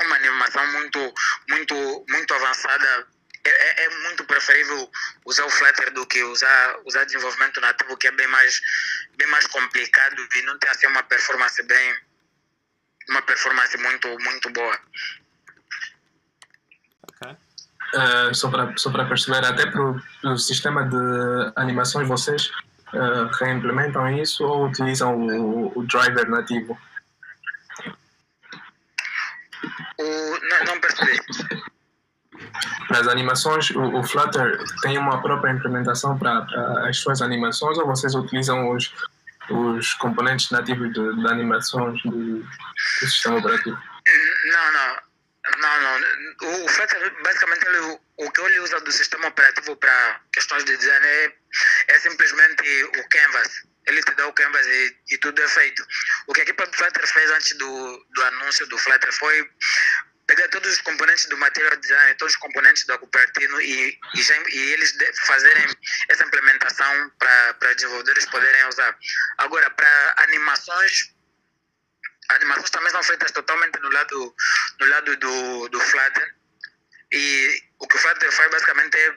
uma 0.00 0.16
animação 0.16 0.66
muito, 0.72 1.14
muito, 1.48 2.04
muito 2.08 2.34
avançada 2.34 3.06
é, 3.44 3.50
é, 3.50 3.84
é, 3.84 3.88
muito 4.04 4.24
preferível 4.24 4.90
usar 5.24 5.44
o 5.44 5.50
Flutter 5.50 5.92
do 5.92 6.06
que 6.06 6.22
usar, 6.22 6.76
usar 6.84 7.04
desenvolvimento 7.04 7.60
nativo, 7.60 7.96
que 7.96 8.06
é 8.06 8.12
bem 8.12 8.28
mais, 8.28 8.60
bem 9.16 9.26
mais 9.28 9.46
complicado 9.48 10.28
e 10.34 10.42
não 10.42 10.58
tem 10.58 10.70
assim 10.70 10.86
uma 10.86 11.02
performance 11.02 11.60
bem 11.64 11.96
uma 13.08 13.22
performance 13.22 13.76
muito, 13.78 14.08
muito 14.20 14.50
boa. 14.50 14.80
Uh, 17.94 18.34
só 18.34 18.50
para 18.50 18.72
só 18.76 18.90
para 18.90 19.04
perceber, 19.04 19.44
até 19.44 19.66
para 19.66 20.00
o 20.24 20.38
sistema 20.38 20.82
de 20.84 21.52
animações, 21.56 22.08
vocês 22.08 22.50
uh, 22.94 23.26
reimplementam 23.38 24.08
isso 24.16 24.44
ou 24.44 24.66
utilizam 24.66 25.14
o, 25.14 25.78
o 25.78 25.86
driver 25.86 26.28
nativo? 26.30 26.78
O, 29.98 30.04
não, 30.04 30.64
não 30.64 30.80
percebi. 30.80 31.18
Para 32.88 33.00
as 33.00 33.08
animações, 33.08 33.70
o, 33.70 33.98
o, 33.98 34.02
Flutter 34.02 34.58
tem 34.80 34.96
uma 34.96 35.20
própria 35.20 35.52
implementação 35.52 36.18
para, 36.18 36.42
para 36.42 36.88
as 36.88 36.98
suas 36.98 37.20
animações 37.20 37.78
ou 37.78 37.86
vocês 37.86 38.14
utilizam 38.14 38.70
os, 38.70 38.92
os 39.50 39.94
componentes 39.94 40.50
nativos 40.50 40.92
de, 40.92 41.14
de 41.14 41.26
animações 41.28 42.02
do, 42.02 42.40
do 42.40 42.46
sistema 43.06 43.38
operativo? 43.38 43.78
Não, 44.46 44.72
não. 44.72 45.11
Não, 45.58 45.80
não. 45.80 46.64
O 46.64 46.68
Flutter, 46.68 47.22
basicamente, 47.22 47.66
ele, 47.66 47.98
o 48.16 48.30
que 48.30 48.40
ele 48.40 48.60
usa 48.60 48.80
do 48.80 48.92
sistema 48.92 49.28
operativo 49.28 49.76
para 49.76 50.20
questões 50.32 50.64
de 50.64 50.76
design 50.76 51.06
é, 51.06 51.32
é 51.88 51.98
simplesmente 52.00 52.84
o 52.84 53.08
Canvas. 53.08 53.48
Ele 53.86 54.02
te 54.02 54.14
dá 54.14 54.26
o 54.26 54.32
Canvas 54.32 54.66
e, 54.66 54.96
e 55.10 55.18
tudo 55.18 55.42
é 55.42 55.48
feito. 55.48 55.84
O 56.26 56.32
que 56.32 56.40
a 56.40 56.44
equipa 56.44 56.66
do 56.66 56.76
Flutter 56.76 57.06
fez 57.06 57.30
antes 57.30 57.56
do, 57.58 58.06
do 58.14 58.22
anúncio 58.22 58.66
do 58.66 58.78
Flutter 58.78 59.12
foi 59.12 59.50
pegar 60.26 60.48
todos 60.48 60.72
os 60.72 60.80
componentes 60.80 61.26
do 61.26 61.36
material 61.36 61.76
design, 61.76 62.14
todos 62.14 62.34
os 62.34 62.40
componentes 62.40 62.86
do 62.86 62.98
Cupertino 62.98 63.60
e, 63.60 63.98
e, 64.14 64.22
já, 64.22 64.34
e 64.48 64.72
eles 64.72 64.96
fazerem 65.26 65.66
essa 66.08 66.24
implementação 66.24 67.12
para 67.18 67.74
desenvolvedores 67.74 68.24
poderem 68.26 68.64
usar. 68.68 68.96
Agora, 69.38 69.68
para 69.70 70.14
animações, 70.18 71.12
animações 72.30 72.70
também 72.70 72.90
são 72.90 73.02
feitas 73.02 73.30
totalmente 73.30 73.78
no 73.80 73.90
lado, 73.90 74.34
no 74.80 74.86
lado 74.86 75.16
do, 75.16 75.68
do 75.68 75.80
Flutter. 75.80 76.34
E 77.12 77.62
o 77.78 77.86
que 77.86 77.96
o 77.96 77.98
Flutter 77.98 78.32
faz 78.32 78.50
basicamente 78.50 78.96
é 78.96 79.14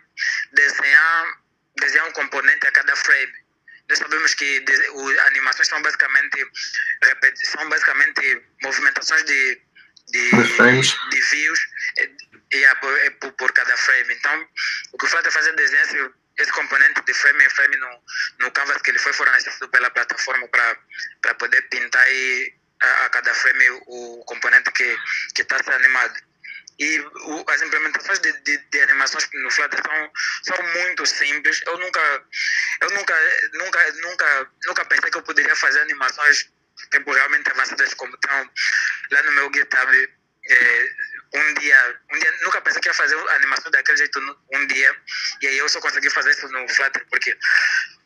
desenhar, 0.53 1.39
desenhar 1.77 2.07
um 2.07 2.11
componente 2.11 2.67
a 2.67 2.71
cada 2.71 2.95
frame. 2.95 3.45
Nós 3.87 3.99
sabemos 3.99 4.33
que 4.33 4.65
as 4.67 5.27
animações 5.27 5.67
são 5.67 5.81
basicamente, 5.81 6.51
são 7.35 7.69
basicamente 7.69 8.43
movimentações 8.63 9.23
de 9.25 9.61
de, 10.07 10.29
de 10.29 11.21
views 11.21 11.59
e, 12.51 12.63
é 12.63 12.75
por, 13.11 13.31
por, 13.33 13.51
cada 13.53 13.75
frame. 13.75 14.13
Então, 14.13 14.47
o 14.93 14.97
que 14.97 15.05
o 15.05 15.09
Flutter 15.09 15.31
fazer 15.31 15.49
é 15.49 15.53
desenhar 15.53 16.11
esse 16.37 16.51
componente 16.51 17.01
de 17.01 17.13
frame 17.13 17.43
em 17.43 17.49
frame 17.49 17.77
no, 17.77 17.89
no 18.39 18.51
canvas 18.51 18.81
que 18.81 18.91
ele 18.91 18.99
foi 18.99 19.13
fornecido 19.13 19.69
pela 19.69 19.89
plataforma 19.89 20.47
para 21.21 21.33
poder 21.35 21.61
pintar 21.69 22.03
aí 22.03 22.53
a, 22.81 23.05
a, 23.05 23.09
cada 23.09 23.33
frame 23.33 23.69
o 23.87 24.23
componente 24.25 24.71
que 24.71 24.97
está 25.41 25.57
sendo 25.57 25.73
animado. 25.73 26.15
E 26.77 26.99
o, 26.99 27.45
as 27.49 27.61
implementações 27.61 28.19
de, 28.19 28.33
de, 28.41 28.57
de, 28.57 28.81
animações 28.81 29.29
no 29.33 29.49
Flutter 29.49 29.79
são, 29.81 30.11
são 30.43 30.65
muito 30.73 31.05
simples. 31.05 31.61
Eu 31.65 31.77
nunca, 31.77 32.23
eu 32.81 32.89
nunca, 32.91 33.15
nunca, 33.53 33.91
nunca, 33.93 34.51
nunca 34.65 34.85
pensei 34.85 35.09
que 35.09 35.17
eu 35.17 35.23
poderia 35.23 35.55
fazer 35.55 35.79
animações 35.81 36.49
tempo 36.91 37.13
realmente 37.13 37.49
avançadas 37.49 37.93
como 37.93 38.13
estão 38.15 38.51
lá 39.11 39.23
no 39.23 39.31
meu 39.31 39.51
GitHub. 39.53 40.09
É, 40.47 40.91
um 41.33 41.53
dia, 41.55 41.99
um 42.13 42.19
dia, 42.19 42.33
nunca 42.43 42.61
pensei 42.61 42.81
que 42.81 42.87
ia 42.87 42.93
fazer 42.93 43.15
animação 43.29 43.71
daquele 43.71 43.97
jeito 43.97 44.19
um 44.53 44.67
dia, 44.67 44.95
e 45.41 45.47
aí 45.47 45.57
eu 45.57 45.67
só 45.67 45.81
consegui 45.81 46.09
fazer 46.09 46.31
isso 46.31 46.47
no 46.49 46.69
Flutter, 46.69 47.05
porque 47.09 47.35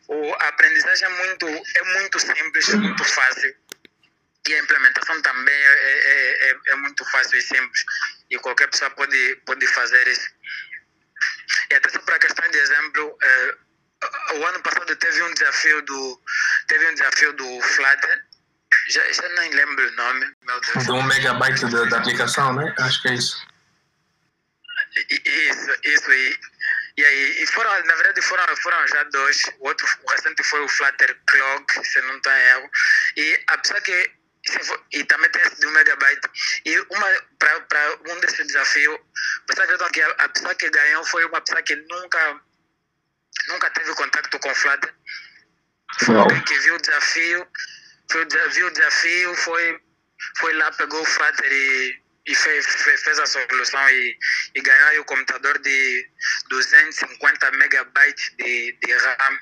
o, 0.07 0.34
a 0.36 0.47
aprendizagem 0.47 1.05
é 1.05 1.09
muito, 1.09 1.47
é 1.47 1.84
muito 1.99 2.20
simples, 2.20 2.70
muito 2.76 3.03
fácil, 3.03 3.55
e 4.47 4.55
a 4.55 4.59
implementação 4.59 5.21
também 5.21 5.53
é, 5.53 5.73
é, 5.73 6.51
é, 6.51 6.57
é 6.67 6.75
muito 6.75 7.05
fácil 7.05 7.37
e 7.37 7.41
simples, 7.41 7.83
e 8.29 8.37
qualquer 8.39 8.69
pessoa 8.69 8.89
pode, 8.91 9.35
pode 9.45 9.67
fazer 9.67 10.07
isso. 10.07 10.29
E 11.71 11.75
até 11.75 11.89
só 11.89 11.99
para 11.99 12.19
questão 12.19 12.49
de 12.49 12.57
exemplo, 12.57 13.17
é, 13.21 13.55
o 14.35 14.45
ano 14.45 14.61
passado 14.61 14.95
teve 14.95 15.21
um 15.23 15.33
desafio 15.33 15.81
do, 15.81 16.21
teve 16.67 16.87
um 16.87 16.93
desafio 16.93 17.33
do 17.33 17.61
Flutter, 17.61 18.25
já, 18.89 19.11
já 19.11 19.29
nem 19.29 19.51
lembro 19.51 19.87
o 19.87 19.91
nome, 19.91 20.35
meu 20.43 20.59
Deus. 20.61 20.85
De 20.85 20.91
um 20.91 21.03
megabyte 21.03 21.65
da, 21.69 21.97
aplicação, 21.97 22.53
né? 22.53 22.73
Acho 22.79 23.01
que 23.01 23.09
é 23.09 23.13
isso. 23.15 23.47
Isso, 25.09 25.71
isso. 25.83 26.11
E, 26.11 26.39
e 26.97 27.05
aí, 27.05 27.43
e 27.43 27.47
foram, 27.47 27.71
na 27.85 27.95
verdade, 27.95 28.21
foram, 28.21 28.57
foram 28.57 28.87
já 28.87 29.03
dois. 29.03 29.43
O 29.59 29.67
outro, 29.67 29.87
o 30.03 30.11
recente 30.11 30.43
foi 30.43 30.61
o 30.61 30.67
Flutter 30.67 31.19
Clog, 31.27 31.65
se 31.83 32.01
não 32.01 32.17
está 32.17 32.39
erro. 32.39 32.69
E 33.17 33.43
apesar 33.47 33.81
que 33.81 34.18
e 34.91 35.04
também 35.06 35.30
tem 35.32 35.41
esse 35.41 35.60
de 35.60 35.68
um 35.68 35.72
megabyte. 35.72 36.28
E 36.66 36.80
uma 36.80 37.08
para 37.38 38.00
um 38.10 38.20
desses 38.20 38.47
desafios, 38.47 39.00
vocês 39.47 39.60
acreditam 39.60 39.89
que 39.89 40.02
a, 40.02 40.10
a 40.12 40.30
pessoa 40.30 40.56
que 40.56 40.70
ganhou 40.70 41.04
foi 41.06 41.26
uma 41.26 41.41
pessoa 41.41 41.62
que 41.64 41.76
nunca 41.76 42.41
nunca 43.47 43.70
teve 43.72 43.93
contato 43.95 44.39
com 44.39 44.50
o 44.50 44.56
Flutter. 44.56 44.93
Foi 46.06 46.16
alguém 46.16 46.41
que 46.41 46.60
viu 46.60 46.76
o 46.76 46.78
desafio 46.78 47.47
foi, 48.12 48.28
viu 48.52 48.68
o 48.68 48.72
desafio, 48.72 49.36
foi, 49.36 49.80
foi 50.39 50.54
lá, 50.54 50.72
pegou 50.72 51.02
o 51.02 51.06
Flutter 51.06 51.52
e, 51.52 52.02
e 52.28 52.36
fez, 52.36 52.66
fez, 52.66 53.04
fez, 53.04 53.20
a 53.20 53.26
solução 53.26 53.89
e, 53.89 54.18
e 54.56 54.62
ganhou 54.62 55.02
o 55.02 55.06
computador 55.06 55.60
de 55.60 56.10
250 56.50 57.52
megabytes 57.52 58.32
de, 58.38 58.78
de 58.84 58.93
RAM. 58.93 59.39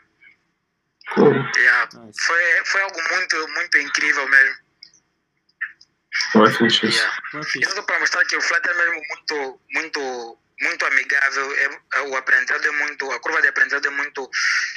Yeah. 1.56 1.90
Foi, 2.26 2.42
foi 2.66 2.82
algo 2.82 3.02
muito, 3.10 3.48
muito 3.50 3.78
incrível 3.78 4.28
mesmo. 4.28 4.67
Foi 6.32 6.52
fixe. 6.52 6.88
Yeah. 6.88 7.22
Isso 7.56 7.84
para 7.84 8.00
mostrar 8.00 8.26
que 8.26 8.38
o 8.38 8.42
Flutter 8.42 8.72
é 8.72 8.76
mesmo 8.76 9.02
muito, 9.10 9.62
muito, 9.72 10.40
muito 10.62 10.86
amigável, 10.86 11.54
é, 11.56 11.80
é, 11.96 12.02
o 12.02 12.16
aprendizado 12.16 12.66
é 12.66 12.72
muito, 12.72 13.12
a 13.12 13.20
curva 13.20 13.42
de 13.42 13.48
aprendizado 13.48 13.86
é 13.86 13.90
muito, 13.92 14.30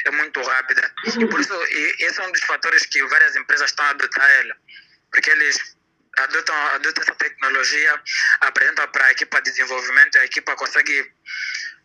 é 0.06 0.10
muito 0.10 0.42
rápida. 0.42 0.92
E 1.18 1.26
por 1.26 1.40
isso, 1.40 1.54
e 1.54 1.96
esse 2.00 2.20
é 2.20 2.26
um 2.26 2.32
dos 2.32 2.42
fatores 2.42 2.86
que 2.86 3.02
várias 3.06 3.36
empresas 3.36 3.70
estão 3.70 3.84
a 3.86 3.90
adotar 3.90 4.30
ela, 4.30 4.56
porque 5.10 5.30
eles 5.30 5.76
adotam, 6.18 6.54
adotam 6.74 7.02
essa 7.02 7.14
tecnologia, 7.14 8.02
apresentam 8.40 8.88
para 8.88 9.06
a 9.06 9.12
equipa 9.12 9.40
de 9.40 9.50
desenvolvimento, 9.50 10.18
a 10.18 10.24
equipa 10.24 10.54
consegue, 10.56 11.10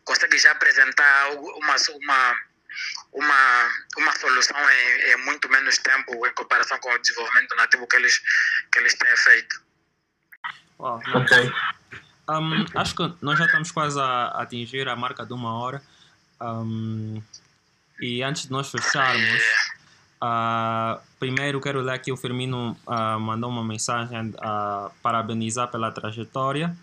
consegue 0.03 0.38
já 0.38 0.51
apresentar 0.51 1.22
algo, 1.24 1.49
uma, 1.60 1.76
uma, 2.01 2.41
uma, 3.16 3.72
uma 3.97 4.16
solução 4.18 4.57
em, 4.70 5.11
em 5.11 5.26
muito 5.26 5.49
menos 5.49 5.78
tempo 5.78 6.28
em 6.28 6.34
comparação 6.34 6.78
com 6.80 6.93
o 6.93 6.97
desenvolvimento 6.99 7.55
nativo 7.55 7.88
que 7.88 7.95
eles, 7.95 8.20
que 8.72 8.80
eles 8.80 8.93
têm 8.95 9.18
feito. 9.18 9.61
Wow, 10.78 11.01
ok. 11.13 11.51
Um, 12.30 12.66
acho 12.76 12.95
que 12.95 13.13
nós 13.22 13.39
já 13.39 13.45
estamos 13.45 13.72
quase 13.72 13.99
a 13.99 14.28
atingir 14.41 14.88
a 14.89 14.95
marca 14.95 15.26
de 15.26 15.34
uma 15.34 15.53
hora. 15.57 15.82
Um, 16.41 17.22
e 18.01 18.22
antes 18.22 18.43
de 18.43 18.51
nós 18.51 18.70
fecharmos, 18.70 19.41
uh, 20.22 21.01
primeiro 21.18 21.61
quero 21.61 21.82
ler 21.82 21.93
aqui 21.93 22.11
o 22.11 22.18
Firmino 22.18 22.78
uh, 22.86 23.20
mandou 23.20 23.49
uma 23.49 23.63
mensagem 23.63 24.34
a 24.41 24.88
uh, 24.88 24.91
parabenizar 25.01 25.70
pela 25.70 25.91
trajetória 25.91 26.76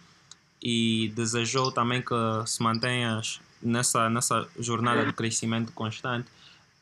e 0.62 1.12
desejou 1.14 1.70
também 1.70 2.00
que 2.00 2.14
se 2.46 2.62
mantenhas 2.62 3.40
nessa, 3.62 4.10
nessa 4.10 4.48
jornada 4.58 5.04
de 5.04 5.12
crescimento 5.12 5.72
constante. 5.72 6.28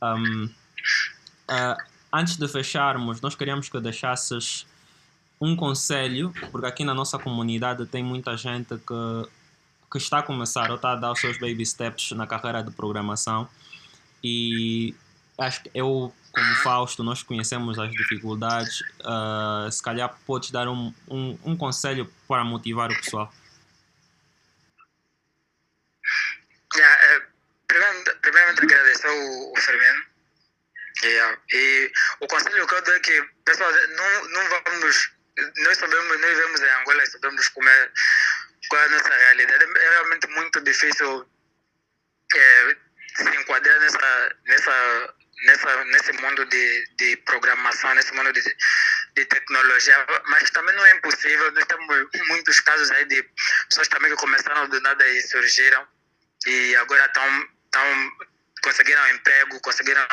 Um, 0.03 0.45
uh, 0.45 1.77
antes 2.13 2.37
de 2.37 2.49
fecharmos, 2.49 3.21
nós 3.21 3.35
queríamos 3.35 3.69
que 3.69 3.81
deixasses 3.81 4.67
um 5.41 5.57
conselho, 5.57 6.33
porque 6.51 6.67
aqui 6.67 6.85
na 6.85 6.95
nossa 6.95 7.19
comunidade 7.19 7.87
tem 7.87 8.03
muita 8.03 8.37
gente 8.37 8.77
que, 8.77 9.29
que 9.91 9.99
está 9.99 10.19
a 10.19 10.23
começar 10.23 10.71
ou 10.71 10.77
está 10.77 10.93
a 10.93 10.97
dar 10.97 11.13
os 11.13 11.21
seus 11.21 11.39
baby 11.39 11.65
steps 11.65 12.13
na 12.13 12.27
carreira 12.27 12.63
de 12.63 12.71
programação 12.71 13.49
e 14.23 14.95
acho 15.39 15.63
que 15.63 15.71
eu, 15.75 16.13
como 16.33 16.55
Fausto, 16.57 17.03
nós 17.03 17.23
conhecemos 17.23 17.79
as 17.79 17.91
dificuldades, 17.91 18.81
uh, 19.01 19.71
se 19.71 19.83
calhar 19.83 20.15
podes 20.27 20.51
dar 20.51 20.69
um, 20.69 20.93
um, 21.09 21.39
um 21.45 21.57
conselho 21.57 22.11
para 22.29 22.45
motivar 22.45 22.91
o 22.91 22.97
pessoal. 22.97 23.33
O, 29.11 29.53
o 29.53 29.61
Firmino. 29.61 30.05
Yeah. 31.03 31.39
E 31.53 31.93
o 32.21 32.27
conselho 32.27 32.67
que 32.67 32.75
eu 32.75 32.83
dou 32.83 32.95
é 32.95 33.01
que, 33.01 33.23
pessoal, 33.45 33.73
não, 33.73 34.29
não 34.29 34.49
vamos. 34.49 35.11
Nós 35.59 35.79
sabemos, 35.79 36.21
nós 36.21 36.31
vivemos 36.31 36.61
em 36.61 36.71
Angola 36.71 37.03
e 37.03 37.07
sabemos 37.07 37.49
como 37.49 37.69
é, 37.69 37.91
qual 38.69 38.83
é 38.83 38.85
a 38.85 38.89
nossa 38.89 39.09
realidade. 39.09 39.65
É 39.65 39.91
realmente 39.91 40.27
muito 40.29 40.61
difícil 40.61 41.31
é, 42.35 42.77
se 43.17 43.37
enquadrar 43.37 43.81
nessa, 43.81 44.37
nessa, 44.45 45.15
nessa, 45.45 45.85
nesse 45.85 46.13
mundo 46.13 46.45
de, 46.47 46.87
de 46.97 47.17
programação, 47.19 47.95
nesse 47.95 48.13
mundo 48.13 48.33
de, 48.33 48.43
de 49.15 49.25
tecnologia, 49.25 50.07
mas 50.27 50.51
também 50.51 50.75
não 50.75 50.85
é 50.85 50.97
impossível. 50.97 51.51
Nós 51.53 51.65
temos 51.65 52.09
muitos 52.29 52.61
casos 52.61 52.91
aí 52.91 53.07
de 53.07 53.23
pessoas 53.71 53.89
também 53.89 54.11
que 54.11 54.19
começaram 54.19 54.69
do 54.69 54.81
nada 54.83 55.09
e 55.09 55.23
surgiram 55.23 55.89
e 56.47 56.77
agora 56.77 57.05
estão, 57.07 57.49
estão 57.65 58.13
conseguiram 58.63 59.09
emprego, 59.11 59.61
conseguiram 59.61 60.07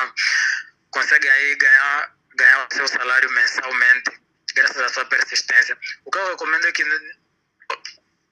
conseguem 0.92 1.30
aí 1.30 1.56
ganhar, 1.56 2.16
ganhar 2.36 2.68
o 2.68 2.74
seu 2.74 2.88
salário 2.88 3.30
mensalmente, 3.32 4.12
graças 4.56 4.82
à 4.82 4.90
sua 4.90 5.06
persistência. 5.06 5.78
O 6.06 6.12
que 6.12 6.18
eu 6.18 6.30
recomendo 6.30 6.66
é 6.66 6.72
que 6.72 6.84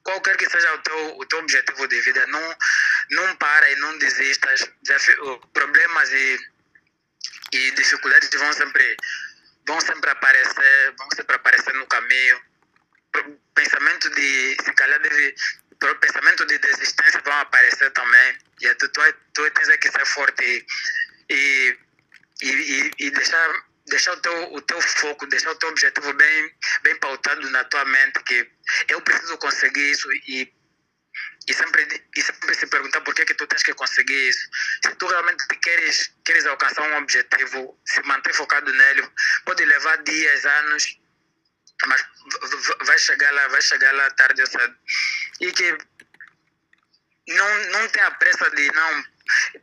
qualquer 0.02 0.36
que 0.36 0.48
seja 0.48 0.74
o 0.74 0.78
teu, 0.78 1.18
o 1.18 1.26
teu 1.26 1.38
objetivo 1.40 1.86
de 1.88 2.00
vida, 2.00 2.26
não, 2.26 2.56
não 3.10 3.36
para 3.36 3.70
e 3.70 3.76
não 3.76 3.98
desistas. 3.98 4.70
Problemas 5.52 6.10
e, 6.10 6.40
e 7.52 7.70
dificuldades 7.72 8.30
vão 8.38 8.52
sempre, 8.52 8.96
vão 9.66 9.80
sempre 9.80 10.10
aparecer, 10.10 10.94
vão 10.98 11.08
sempre 11.14 11.36
aparecer 11.36 11.74
no 11.74 11.86
caminho. 11.86 12.40
Pensamento 13.54 14.10
de, 14.10 14.56
se 14.62 14.72
calhar 14.74 15.00
deve, 15.00 15.34
pensamento 16.00 16.46
de 16.46 16.58
desistência 16.58 17.20
vão 17.24 17.38
aparecer 17.40 17.90
também. 17.92 18.38
E 18.62 18.74
tu, 18.74 18.88
tu, 18.88 19.00
tu 19.34 19.50
tens 19.50 19.76
que 19.76 19.90
ser 19.90 20.06
forte 20.06 20.66
e 21.30 21.78
e, 22.42 22.48
e, 22.48 22.90
e 22.98 23.10
deixar 23.10 23.66
deixar 23.86 24.12
o 24.12 24.16
teu, 24.16 24.52
o 24.52 24.60
teu 24.62 24.80
foco, 24.80 25.26
deixar 25.26 25.52
o 25.52 25.54
teu 25.54 25.68
objetivo 25.68 26.12
bem, 26.14 26.54
bem 26.82 26.96
pautado 26.96 27.48
na 27.50 27.62
tua 27.64 27.84
mente, 27.84 28.20
que 28.24 28.50
eu 28.88 29.00
preciso 29.00 29.38
conseguir 29.38 29.92
isso 29.92 30.12
e, 30.12 30.52
e, 31.46 31.54
sempre, 31.54 31.86
e 32.16 32.20
sempre 32.20 32.54
se 32.54 32.66
perguntar 32.66 33.00
por 33.02 33.14
que, 33.14 33.24
que 33.24 33.34
tu 33.34 33.46
tens 33.46 33.62
que 33.62 33.72
conseguir 33.74 34.28
isso. 34.28 34.48
Se 34.84 34.92
tu 34.96 35.06
realmente 35.06 35.46
queres, 35.62 36.12
queres 36.24 36.46
alcançar 36.46 36.82
um 36.82 36.96
objetivo, 36.96 37.80
se 37.84 38.02
manter 38.02 38.34
focado 38.34 38.72
nele, 38.72 39.08
pode 39.44 39.64
levar 39.64 40.02
dias, 40.02 40.44
anos, 40.44 40.98
mas 41.86 42.04
vai 42.86 42.98
chegar 42.98 43.32
lá, 43.32 43.48
vai 43.48 43.62
chegar 43.62 43.94
lá 43.94 44.10
tarde 44.12 44.40
ou 44.40 44.46
cedo. 44.46 44.76
E 45.40 45.52
que 45.52 45.76
não, 47.28 47.64
não 47.72 47.88
tenha 47.88 48.10
pressa 48.12 48.50
de 48.50 48.72
não 48.72 49.04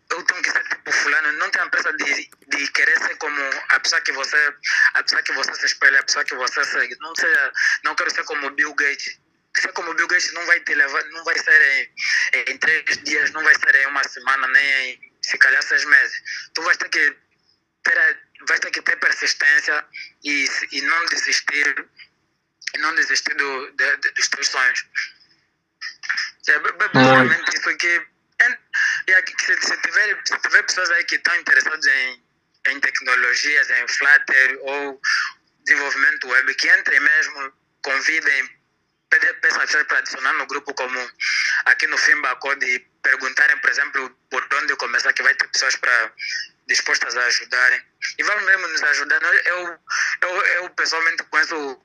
eu 0.09 0.23
tenho 0.23 0.41
que 0.41 0.51
ser 0.51 0.63
tipo 0.67 0.91
fulano, 0.91 1.31
não 1.33 1.49
tenha 1.49 1.69
pressa 1.69 1.93
de, 1.93 2.29
de 2.47 2.67
querer 2.71 2.97
ser 2.99 3.15
como 3.17 3.41
a 3.69 3.79
pessoa 3.79 4.01
que 4.01 4.11
você, 4.11 4.55
a 4.93 5.03
pessoa 5.03 5.23
que 5.23 5.31
você 5.33 5.55
se 5.55 5.65
espelha, 5.65 5.99
a 5.99 6.03
pessoa 6.03 6.25
que 6.25 6.35
você 6.35 6.63
segue. 6.65 6.95
Não 6.99 7.15
seja, 7.15 7.53
não 7.83 7.95
quero 7.95 8.11
ser 8.11 8.23
como 8.25 8.49
Bill 8.51 8.73
Gates. 8.75 9.19
Ser 9.57 9.71
como 9.73 9.93
Bill 9.93 10.07
Gates 10.07 10.33
não 10.33 10.45
vai 10.45 10.59
te 10.59 10.75
levar, 10.75 11.03
não 11.05 11.23
vai 11.23 11.37
ser 11.39 11.91
em, 12.33 12.51
em 12.51 12.57
três 12.57 12.97
dias, 13.03 13.31
não 13.31 13.43
vai 13.43 13.55
ser 13.55 13.75
em 13.75 13.87
uma 13.87 14.03
semana, 14.03 14.47
nem 14.47 14.91
em 14.91 15.13
se 15.21 15.37
calhar 15.37 15.63
seis 15.63 15.85
meses. 15.85 16.21
Tu 16.53 16.61
vais 16.61 16.77
ter 16.77 16.89
que 16.89 17.15
ter, 17.83 18.22
vais 18.47 18.59
ter 18.59 18.71
que 18.71 18.81
ter 18.81 18.95
persistência 18.97 19.85
e, 20.23 20.45
e 20.71 20.81
não 20.81 21.05
desistir, 21.05 21.85
e 22.75 22.77
não 22.79 22.95
desistir 22.95 23.33
do, 23.35 23.71
de, 23.71 23.97
de, 23.97 24.11
dos 24.11 24.27
teus 24.27 24.47
sonhos. 24.47 24.85
É 26.47 26.59
basicamente 26.59 27.55
isso 27.55 27.77
que 27.77 28.13
se, 29.43 29.61
se, 29.61 29.77
tiver, 29.77 30.21
se 30.25 30.37
tiver 30.39 30.63
pessoas 30.63 30.89
aí 30.91 31.03
que 31.05 31.15
estão 31.15 31.35
interessadas 31.35 31.85
em, 31.85 32.23
em 32.67 32.79
tecnologias, 32.79 33.69
em 33.69 33.87
Flutter 33.87 34.59
ou 34.61 35.01
desenvolvimento 35.65 36.27
web, 36.27 36.55
que 36.55 36.73
entrem 36.75 36.99
mesmo, 36.99 37.53
convidem, 37.81 38.49
peçam 39.41 39.85
para 39.85 39.97
adicionar 39.99 40.33
no 40.33 40.45
grupo 40.47 40.73
como 40.73 41.11
aqui 41.65 41.87
no 41.87 41.97
Fimba 41.97 42.35
Code 42.37 42.65
e 42.65 42.79
perguntarem, 43.01 43.57
por 43.57 43.69
exemplo, 43.69 44.09
por 44.29 44.47
onde 44.55 44.75
começar, 44.75 45.13
que 45.13 45.23
vai 45.23 45.35
ter 45.35 45.47
pessoas 45.49 45.75
para 45.75 46.13
dispostas 46.67 47.15
a 47.15 47.25
ajudarem. 47.25 47.81
E 48.17 48.23
vamos 48.23 48.43
mesmo 48.45 48.67
nos 48.67 48.83
ajudar. 48.83 49.21
Eu, 49.23 49.79
eu, 50.21 50.41
eu 50.41 50.69
pessoalmente 50.71 51.23
conheço 51.23 51.81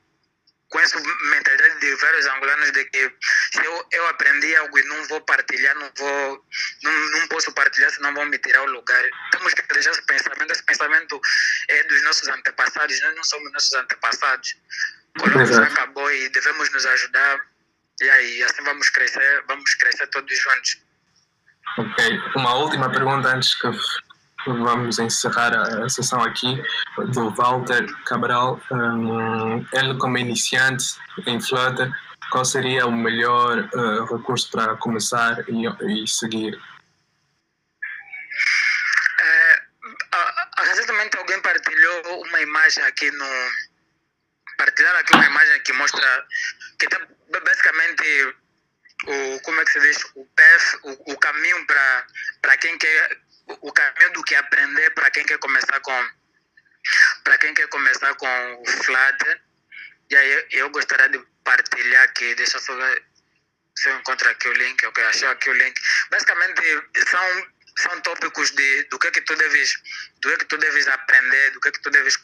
conheço 0.70 0.98
mentalidade 1.30 1.80
de 1.80 1.94
vários 1.96 2.26
angolanos 2.26 2.70
de 2.72 2.84
que 2.86 3.14
se 3.52 3.64
eu, 3.64 3.86
eu 3.90 4.06
aprendi 4.08 4.54
algo 4.56 4.78
e 4.78 4.84
não 4.84 5.02
vou 5.08 5.20
partilhar, 5.22 5.74
não 5.76 5.90
vou, 5.96 6.44
não, 6.82 6.92
não 6.92 7.28
posso 7.28 7.52
partilhar, 7.52 7.90
senão 7.90 8.12
vão 8.14 8.26
me 8.26 8.38
tirar 8.38 8.62
o 8.62 8.70
lugar. 8.70 9.02
Temos 9.32 9.54
que 9.54 9.62
deixar 9.72 9.90
esse 9.90 10.02
pensamento, 10.02 10.52
esse 10.52 10.62
pensamento 10.64 11.20
é 11.68 11.84
dos 11.84 12.02
nossos 12.04 12.28
antepassados, 12.28 13.00
nós 13.00 13.16
não 13.16 13.24
somos 13.24 13.52
nossos 13.52 13.72
antepassados. 13.72 14.56
Já 15.50 15.64
acabou 15.64 16.10
e 16.12 16.28
devemos 16.28 16.70
nos 16.70 16.86
ajudar 16.86 17.40
e 18.00 18.10
aí 18.10 18.42
assim 18.44 18.62
vamos 18.62 18.88
crescer, 18.90 19.44
vamos 19.48 19.74
crescer 19.74 20.06
todos 20.08 20.38
juntos. 20.38 20.78
Ok, 21.78 22.20
uma 22.36 22.54
última 22.54 22.90
pergunta 22.90 23.28
antes 23.28 23.54
que 23.60 23.68
vamos 24.46 24.98
encerrar 24.98 25.52
a 25.54 25.88
sessão 25.88 26.22
aqui 26.22 26.62
do 27.12 27.30
Walter 27.30 27.86
Cabral. 28.04 28.60
Um, 28.70 29.66
ele, 29.72 29.98
como 29.98 30.18
iniciante 30.18 30.84
em 31.26 31.40
Flutter, 31.40 31.90
qual 32.30 32.44
seria 32.44 32.86
o 32.86 32.92
melhor 32.92 33.58
uh, 33.74 34.16
recurso 34.16 34.50
para 34.50 34.76
começar 34.76 35.44
e, 35.48 35.66
e 36.02 36.06
seguir? 36.06 36.58
É, 39.20 39.62
recentemente 40.64 41.16
alguém 41.16 41.40
partilhou 41.40 42.22
uma 42.24 42.40
imagem 42.40 42.84
aqui 42.84 43.10
no. 43.10 43.26
Partilharam 44.56 44.98
aqui 44.98 45.14
uma 45.14 45.26
imagem 45.26 45.62
que 45.62 45.72
mostra 45.72 46.26
que 46.78 46.88
tem 46.88 46.98
basicamente 47.44 48.34
o 49.06 49.40
como 49.42 49.60
é 49.60 49.64
que 49.64 49.70
se 49.70 49.80
diz 49.80 50.04
o 50.16 50.26
o, 50.82 51.12
o 51.12 51.18
caminho 51.18 51.66
para 51.66 52.56
quem 52.58 52.76
quer 52.78 53.18
o 53.60 53.72
caminho 53.72 54.12
do 54.12 54.22
que 54.22 54.34
aprender 54.34 54.90
para 54.90 55.10
quem 55.10 55.24
quer 55.24 55.38
começar 55.38 55.80
com 55.80 56.10
para 57.24 57.38
quem 57.38 57.52
quer 57.54 57.68
começar 57.68 58.14
com 58.14 58.62
o 58.62 58.66
Flutter. 58.66 59.42
E 60.10 60.16
aí 60.16 60.46
eu 60.52 60.70
gostaria 60.70 61.08
de 61.08 61.18
partilhar 61.44 62.04
aqui, 62.04 62.34
deixa 62.34 62.58
eu 62.58 62.76
ver 62.76 63.04
se 63.76 63.88
eu 63.88 63.96
encontro 63.96 64.28
aqui 64.30 64.48
o 64.48 64.52
link, 64.52 64.84
ok, 64.86 65.04
achei 65.04 65.28
aqui 65.28 65.50
o 65.50 65.52
link. 65.52 65.80
Basicamente 66.10 66.62
são, 67.06 67.46
são 67.76 68.00
tópicos 68.00 68.50
de, 68.52 68.84
do 68.84 68.98
que, 68.98 69.10
que 69.10 69.20
tu 69.20 69.36
deves 69.36 69.74
do 70.20 70.30
que, 70.30 70.36
que 70.38 70.44
tu 70.46 70.58
deves 70.58 70.88
aprender, 70.88 71.50
do 71.50 71.60
que, 71.60 71.70
que 71.70 71.80
tu 71.80 71.90
deves 71.90 72.18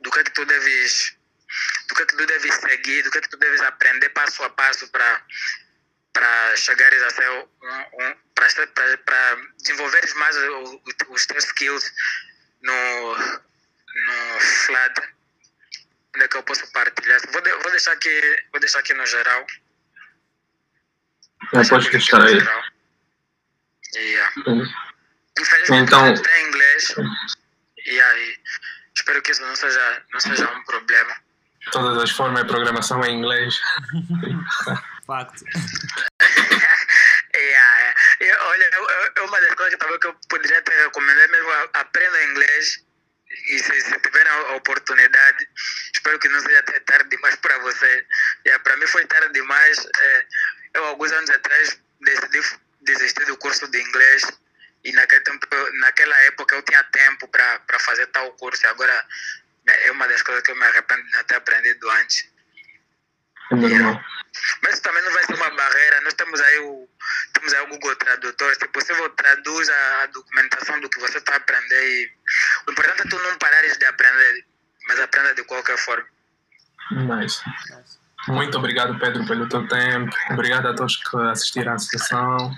do 0.00 0.10
que, 0.10 0.24
que 0.24 0.30
tu 0.32 0.44
deves 0.44 1.16
do 1.88 1.94
que, 1.94 2.06
que 2.06 2.16
tu 2.16 2.26
deves 2.26 2.54
seguir, 2.54 3.02
do 3.02 3.10
que, 3.10 3.20
que 3.20 3.28
tu 3.28 3.36
deves 3.36 3.60
aprender 3.60 4.08
passo 4.10 4.42
a 4.42 4.50
passo 4.50 4.88
para 4.88 5.24
para 6.16 6.56
chegares 6.56 7.02
a 7.02 7.10
ser 7.10 7.28
um, 7.30 7.42
um 7.42 8.14
para 8.34 9.36
desenvolveres 9.58 10.14
mais 10.14 10.34
o, 10.36 10.76
o, 10.76 10.82
os 11.10 11.26
teus 11.26 11.44
skills 11.44 11.92
no, 12.62 13.16
no 13.16 14.40
Flutter. 14.40 15.14
Onde 16.14 16.24
é 16.24 16.28
que 16.28 16.36
eu 16.38 16.42
posso 16.42 16.72
partilhar? 16.72 17.20
Vou, 17.30 17.42
de, 17.42 17.50
vou, 17.50 17.70
deixar, 17.70 17.92
aqui, 17.92 18.44
vou 18.50 18.60
deixar 18.60 18.78
aqui 18.78 18.94
no 18.94 19.04
geral. 19.04 19.46
Não 21.52 21.66
pode 21.68 21.90
deixar 21.90 22.22
aí. 22.22 22.38
Yeah. 23.94 24.32
Infelizmente 25.38 25.82
então... 25.82 26.14
tem 26.14 26.48
inglês. 26.48 26.94
E 27.84 28.00
aí, 28.00 28.38
espero 28.94 29.20
que 29.20 29.32
isso 29.32 29.42
não 29.42 29.54
seja, 29.54 30.02
não 30.12 30.20
seja 30.20 30.50
um 30.50 30.64
problema. 30.64 31.14
Todas 31.72 32.02
as 32.02 32.10
formas 32.10 32.42
de 32.42 32.48
programação 32.48 33.04
em 33.04 33.18
inglês. 33.18 33.58
Facto. 35.06 35.44
yeah, 37.34 37.94
eu, 38.20 38.36
olha, 38.40 38.70
é 39.16 39.20
uma 39.20 39.40
das 39.40 39.54
coisas 39.54 39.74
que, 39.74 39.78
talvez 39.78 40.00
que 40.00 40.06
eu 40.06 40.14
poderia 40.28 40.62
te 40.62 40.70
recomendar 40.70 41.24
é 41.24 41.28
mesmo 41.28 41.50
aprenda 41.74 42.24
inglês 42.24 42.84
e 43.48 43.58
se, 43.58 43.80
se 43.80 44.00
tiver 44.00 44.26
a 44.26 44.56
oportunidade, 44.56 45.48
espero 45.94 46.18
que 46.18 46.28
não 46.28 46.40
seja 46.40 46.58
até 46.60 46.80
tarde 46.80 47.08
demais 47.10 47.36
para 47.36 47.58
você. 47.58 48.06
Yeah, 48.46 48.62
para 48.62 48.76
mim 48.76 48.86
foi 48.86 49.04
tarde 49.06 49.32
demais. 49.32 49.86
É, 50.00 50.26
eu, 50.74 50.84
alguns 50.86 51.12
anos 51.12 51.30
atrás, 51.30 51.78
decidi 52.00 52.42
desistir 52.82 53.24
do 53.26 53.36
curso 53.36 53.68
de 53.68 53.80
inglês 53.80 54.22
e 54.84 54.92
naquele 54.92 55.20
tempo, 55.22 55.46
naquela 55.80 56.16
época 56.22 56.54
eu 56.54 56.62
tinha 56.62 56.82
tempo 56.84 57.28
para 57.28 57.78
fazer 57.80 58.06
tal 58.08 58.30
curso 58.32 58.64
e 58.64 58.66
agora 58.68 59.04
né, 59.66 59.86
é 59.86 59.92
uma 59.92 60.06
das 60.06 60.22
coisas 60.22 60.42
que 60.42 60.52
eu 60.52 60.56
me 60.56 60.64
arrependo 60.64 61.02
de 61.02 61.12
não 61.12 61.24
ter 61.24 61.36
aprendido 61.36 61.90
antes. 61.90 62.28
É 63.50 63.54
normal. 63.54 64.04
Mas 64.62 64.80
também 64.80 65.02
não 65.02 65.12
vai 65.12 65.24
ser 65.24 65.34
uma 65.34 65.50
barreira. 65.50 66.00
Nós 66.02 66.14
temos 66.14 66.40
aí 66.40 66.58
o, 66.60 66.88
temos 67.32 67.54
aí 67.54 67.62
o 67.62 67.68
Google 67.68 67.96
Tradutor. 67.96 68.54
Se 68.54 68.68
possível, 68.68 69.08
traduz 69.10 69.68
a, 69.68 70.06
documentação 70.06 70.80
do 70.80 70.88
que 70.88 71.00
você 71.00 71.18
está 71.18 71.36
aprendendo. 71.36 71.74
E 71.74 72.12
o 72.66 72.72
importante 72.72 73.02
é 73.02 73.08
tu 73.08 73.18
não 73.18 73.38
parares 73.38 73.76
de 73.78 73.84
aprender, 73.86 74.44
mas 74.88 75.00
aprenda 75.00 75.34
de 75.34 75.44
qualquer 75.44 75.78
forma. 75.78 76.06
Nice. 76.90 77.42
Muito 78.28 78.58
obrigado, 78.58 78.98
Pedro, 78.98 79.26
pelo 79.26 79.48
teu 79.48 79.66
tempo. 79.68 80.14
Obrigado 80.30 80.68
a 80.68 80.74
todos 80.74 80.96
que 80.96 81.16
assistiram 81.16 81.74
à 81.74 81.78
sessão. 81.78 82.54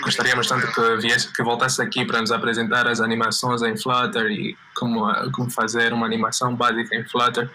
Gostaríamos 0.00 0.48
tanto 0.48 0.72
que 0.72 0.96
viesse, 0.96 1.32
que 1.32 1.42
voltasse 1.42 1.82
aqui 1.82 2.04
para 2.04 2.20
nos 2.20 2.32
apresentar 2.32 2.86
as 2.86 3.00
animações 3.00 3.62
em 3.62 3.76
Flutter 3.76 4.26
e 4.30 4.56
como, 4.74 5.06
como 5.32 5.50
fazer 5.50 5.92
uma 5.92 6.06
animação 6.06 6.54
básica 6.54 6.94
em 6.96 7.06
Flutter. 7.08 7.50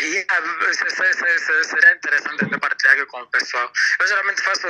E 0.00 0.26
ah, 0.28 0.74
seria 1.64 1.92
interessante 1.92 2.44
até 2.44 2.58
partilhar 2.58 3.06
com 3.06 3.20
o 3.20 3.26
pessoal. 3.26 3.72
Eu 3.98 4.06
geralmente 4.06 4.42
faço. 4.42 4.66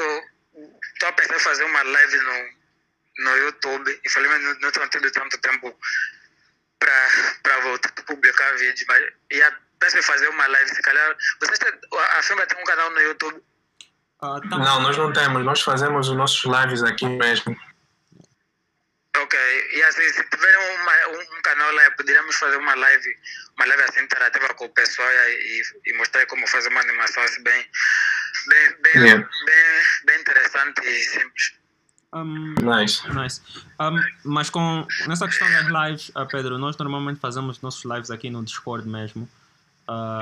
Estou 0.94 1.08
a 1.08 1.12
pensar 1.12 1.36
em 1.36 1.40
fazer 1.40 1.64
uma 1.64 1.82
live 1.82 2.16
no, 2.16 3.24
no 3.24 3.36
YouTube. 3.36 4.00
Infelizmente 4.06 4.60
não 4.60 4.70
tenho 4.70 4.88
tido 4.88 5.10
tanto 5.10 5.38
tempo 5.38 5.78
para 6.78 7.60
voltar 7.60 7.92
a 7.96 8.02
publicar 8.02 8.56
vídeos, 8.56 8.84
mas 8.88 9.02
ia, 9.32 9.52
penso 9.78 9.98
em 9.98 10.02
fazer 10.02 10.28
uma 10.28 10.46
live. 10.46 10.74
Se 10.74 10.82
calhar. 10.82 11.16
Vocês 11.40 11.58
têm, 11.58 11.72
a 12.18 12.22
FIMBA 12.22 12.46
tem 12.46 12.60
um 12.60 12.64
canal 12.64 12.90
no 12.90 13.00
YouTube? 13.00 13.42
Uh, 14.22 14.40
não, 14.48 14.80
nós 14.82 14.96
não 14.96 15.12
temos. 15.12 15.44
Nós 15.44 15.60
fazemos 15.60 16.08
os 16.08 16.16
nossos 16.16 16.44
lives 16.44 16.82
aqui 16.82 17.06
mesmo. 17.06 17.56
Ok, 19.16 19.38
e 19.72 19.82
assim, 19.82 20.08
se 20.12 20.24
tiverem 20.30 20.76
uma, 20.76 20.92
um, 21.18 21.42
canal 21.42 21.72
lá, 21.72 21.90
poderíamos 21.92 22.36
fazer 22.36 22.56
uma 22.56 22.74
live, 22.74 23.16
uma 23.56 23.66
live 23.66 23.82
assim 23.82 24.00
interativa 24.00 24.54
com 24.54 24.66
o 24.66 24.68
pessoal 24.68 25.08
e, 25.10 25.62
e 25.86 25.92
mostrar 25.94 26.24
como 26.26 26.46
fazer 26.46 26.68
uma 26.68 26.80
animação 26.80 27.22
assim 27.24 27.42
bem, 27.42 27.66
bem, 28.46 28.76
bem, 28.82 29.02
yeah. 29.02 29.28
bem, 29.44 30.06
bem 30.06 30.20
interessante 30.20 30.86
e 30.86 31.04
simples. 31.04 31.58
Um, 32.12 32.54
nice. 32.62 33.06
nice. 33.12 33.42
Um, 33.80 34.00
mas 34.24 34.50
com 34.50 34.86
nessa 35.06 35.26
questão 35.26 35.50
das 35.50 35.66
lives, 35.66 36.08
uh, 36.10 36.26
Pedro, 36.26 36.56
nós 36.56 36.76
normalmente 36.76 37.20
fazemos 37.20 37.60
nossos 37.60 37.84
lives 37.84 38.10
aqui 38.10 38.30
no 38.30 38.44
Discord 38.44 38.88
mesmo. 38.88 39.28
Uh, 39.88 40.20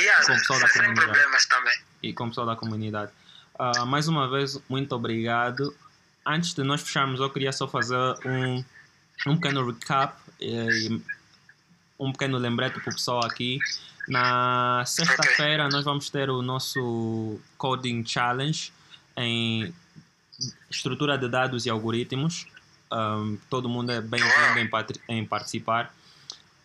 yeah, 0.00 0.24
com 0.24 0.32
o 0.32 0.36
pessoal 0.36 0.60
da 0.60 0.68
comunidade. 0.68 1.06
problemas 1.06 1.46
também. 1.46 1.78
E 2.02 2.12
com 2.12 2.24
o 2.24 2.28
pessoal 2.28 2.46
da 2.46 2.56
comunidade. 2.56 3.12
Uh, 3.58 3.86
mais 3.86 4.06
uma 4.06 4.28
vez, 4.28 4.60
muito 4.68 4.94
obrigado 4.94 5.74
antes 6.28 6.52
de 6.52 6.62
nós 6.62 6.82
fecharmos, 6.82 7.20
eu 7.20 7.30
queria 7.30 7.52
só 7.52 7.66
fazer 7.66 7.96
um, 8.24 8.62
um 9.26 9.36
pequeno 9.36 9.66
recap 9.66 10.14
e 10.40 11.00
um 11.98 12.12
pequeno 12.12 12.36
lembrete 12.36 12.78
para 12.80 12.90
o 12.90 12.94
pessoal 12.94 13.24
aqui. 13.24 13.58
Na 14.06 14.84
sexta-feira 14.86 15.68
nós 15.68 15.84
vamos 15.84 16.10
ter 16.10 16.30
o 16.30 16.42
nosso 16.42 17.40
Coding 17.56 18.04
Challenge 18.06 18.72
em 19.16 19.74
estrutura 20.70 21.16
de 21.16 21.28
dados 21.28 21.66
e 21.66 21.70
algoritmos. 21.70 22.46
Um, 22.92 23.38
todo 23.50 23.68
mundo 23.68 23.90
é 23.90 24.00
bem-vindo 24.00 24.60
em, 25.08 25.18
em 25.18 25.24
participar. 25.24 25.92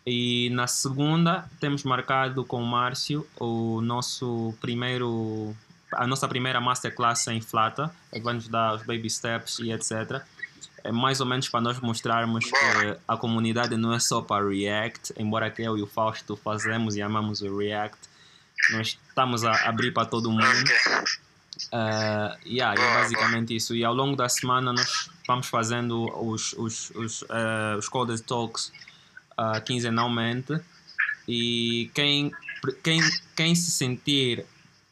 E 0.06 0.50
na 0.50 0.66
segunda 0.66 1.48
temos 1.58 1.82
marcado 1.82 2.44
com 2.44 2.62
o 2.62 2.66
Márcio 2.66 3.26
o 3.40 3.80
nosso 3.80 4.54
primeiro 4.60 5.56
a 5.96 6.06
nossa 6.06 6.28
primeira 6.28 6.60
masterclass 6.60 7.26
em 7.28 7.40
Flata, 7.40 7.90
que 8.12 8.20
vai 8.20 8.34
nos 8.34 8.48
dar 8.48 8.74
os 8.74 8.82
baby 8.82 9.08
steps 9.08 9.58
e 9.58 9.72
etc. 9.72 10.22
É 10.82 10.92
mais 10.92 11.20
ou 11.20 11.26
menos 11.26 11.48
para 11.48 11.60
nós 11.60 11.80
mostrarmos 11.80 12.44
que 12.44 12.98
a 13.08 13.16
comunidade 13.16 13.76
não 13.76 13.94
é 13.94 13.98
só 13.98 14.20
para 14.20 14.46
React, 14.46 15.14
embora 15.16 15.50
que 15.50 15.62
eu 15.62 15.78
e 15.78 15.82
o 15.82 15.86
Fausto 15.86 16.36
fazemos 16.36 16.94
e 16.94 17.02
amamos 17.02 17.40
o 17.40 17.56
React, 17.56 17.98
nós 18.72 18.98
estamos 19.08 19.44
a 19.44 19.68
abrir 19.68 19.92
para 19.92 20.06
todo 20.06 20.30
mundo. 20.30 20.70
Uh, 21.72 22.36
yeah, 22.46 22.74
é 22.74 22.94
basicamente 22.94 23.54
isso. 23.54 23.74
E 23.74 23.84
ao 23.84 23.94
longo 23.94 24.16
da 24.16 24.28
semana 24.28 24.72
nós 24.72 25.10
vamos 25.26 25.46
fazendo 25.46 26.04
os, 26.22 26.52
os, 26.54 26.90
os, 26.90 27.22
uh, 27.22 27.78
os 27.78 27.88
Coded 27.88 28.22
Talks 28.22 28.72
uh, 29.38 29.60
quinzenalmente. 29.64 30.60
E 31.26 31.90
quem, 31.94 32.30
quem, 32.82 33.00
quem 33.34 33.54
se 33.54 33.70
sentir 33.70 34.44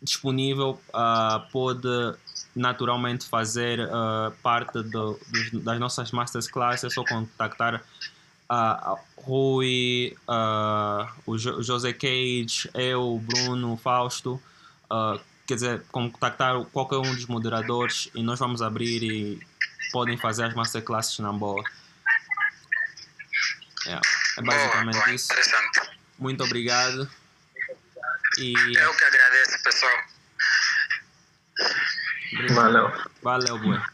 disponível 0.03 0.80
uh, 0.88 1.50
pode 1.50 1.88
naturalmente 2.55 3.26
fazer 3.26 3.80
uh, 3.80 4.30
parte 4.42 4.82
do, 4.82 5.18
dos, 5.28 5.62
das 5.62 5.78
nossas 5.78 6.11
masterclasses, 6.12 6.84
é 6.84 6.90
só 6.90 7.05
contactar 7.05 7.82
uh, 8.50 8.98
Rui, 9.16 10.16
uh, 10.28 11.09
o, 11.24 11.38
jo 11.38 11.62
José 11.62 11.92
Cage, 11.92 12.68
eu, 12.74 13.14
o 13.14 13.18
Bruno, 13.18 13.72
o 13.72 13.76
Fausto, 13.76 14.40
uh, 14.90 15.18
quer 15.46 15.55
dizer, 15.55 15.82
contactar 15.90 16.62
qualquer 16.66 16.96
um 16.96 17.14
dos 17.14 17.26
moderadores 17.26 18.11
e 18.14 18.22
nós 18.22 18.38
vamos 18.38 18.61
abrir 18.61 19.03
e 19.03 19.40
podem 19.92 20.16
fazer 20.16 20.44
as 20.44 20.55
masterclasses 20.55 21.18
na 21.20 21.32
boa. 21.32 21.62
Yeah, 23.86 24.00
é 24.38 24.42
basicamente 24.42 24.94
boa, 24.94 25.05
boa, 25.05 25.14
isso. 25.14 25.28
Muito 26.18 26.44
obrigado. 26.44 27.09
E... 28.39 28.55
Eu 28.76 28.95
que 28.95 29.05
agradeço, 29.05 29.62
pessoal. 29.62 30.05
Valeu. 32.55 32.93
Valeu, 33.22 33.59
boa. 33.59 33.87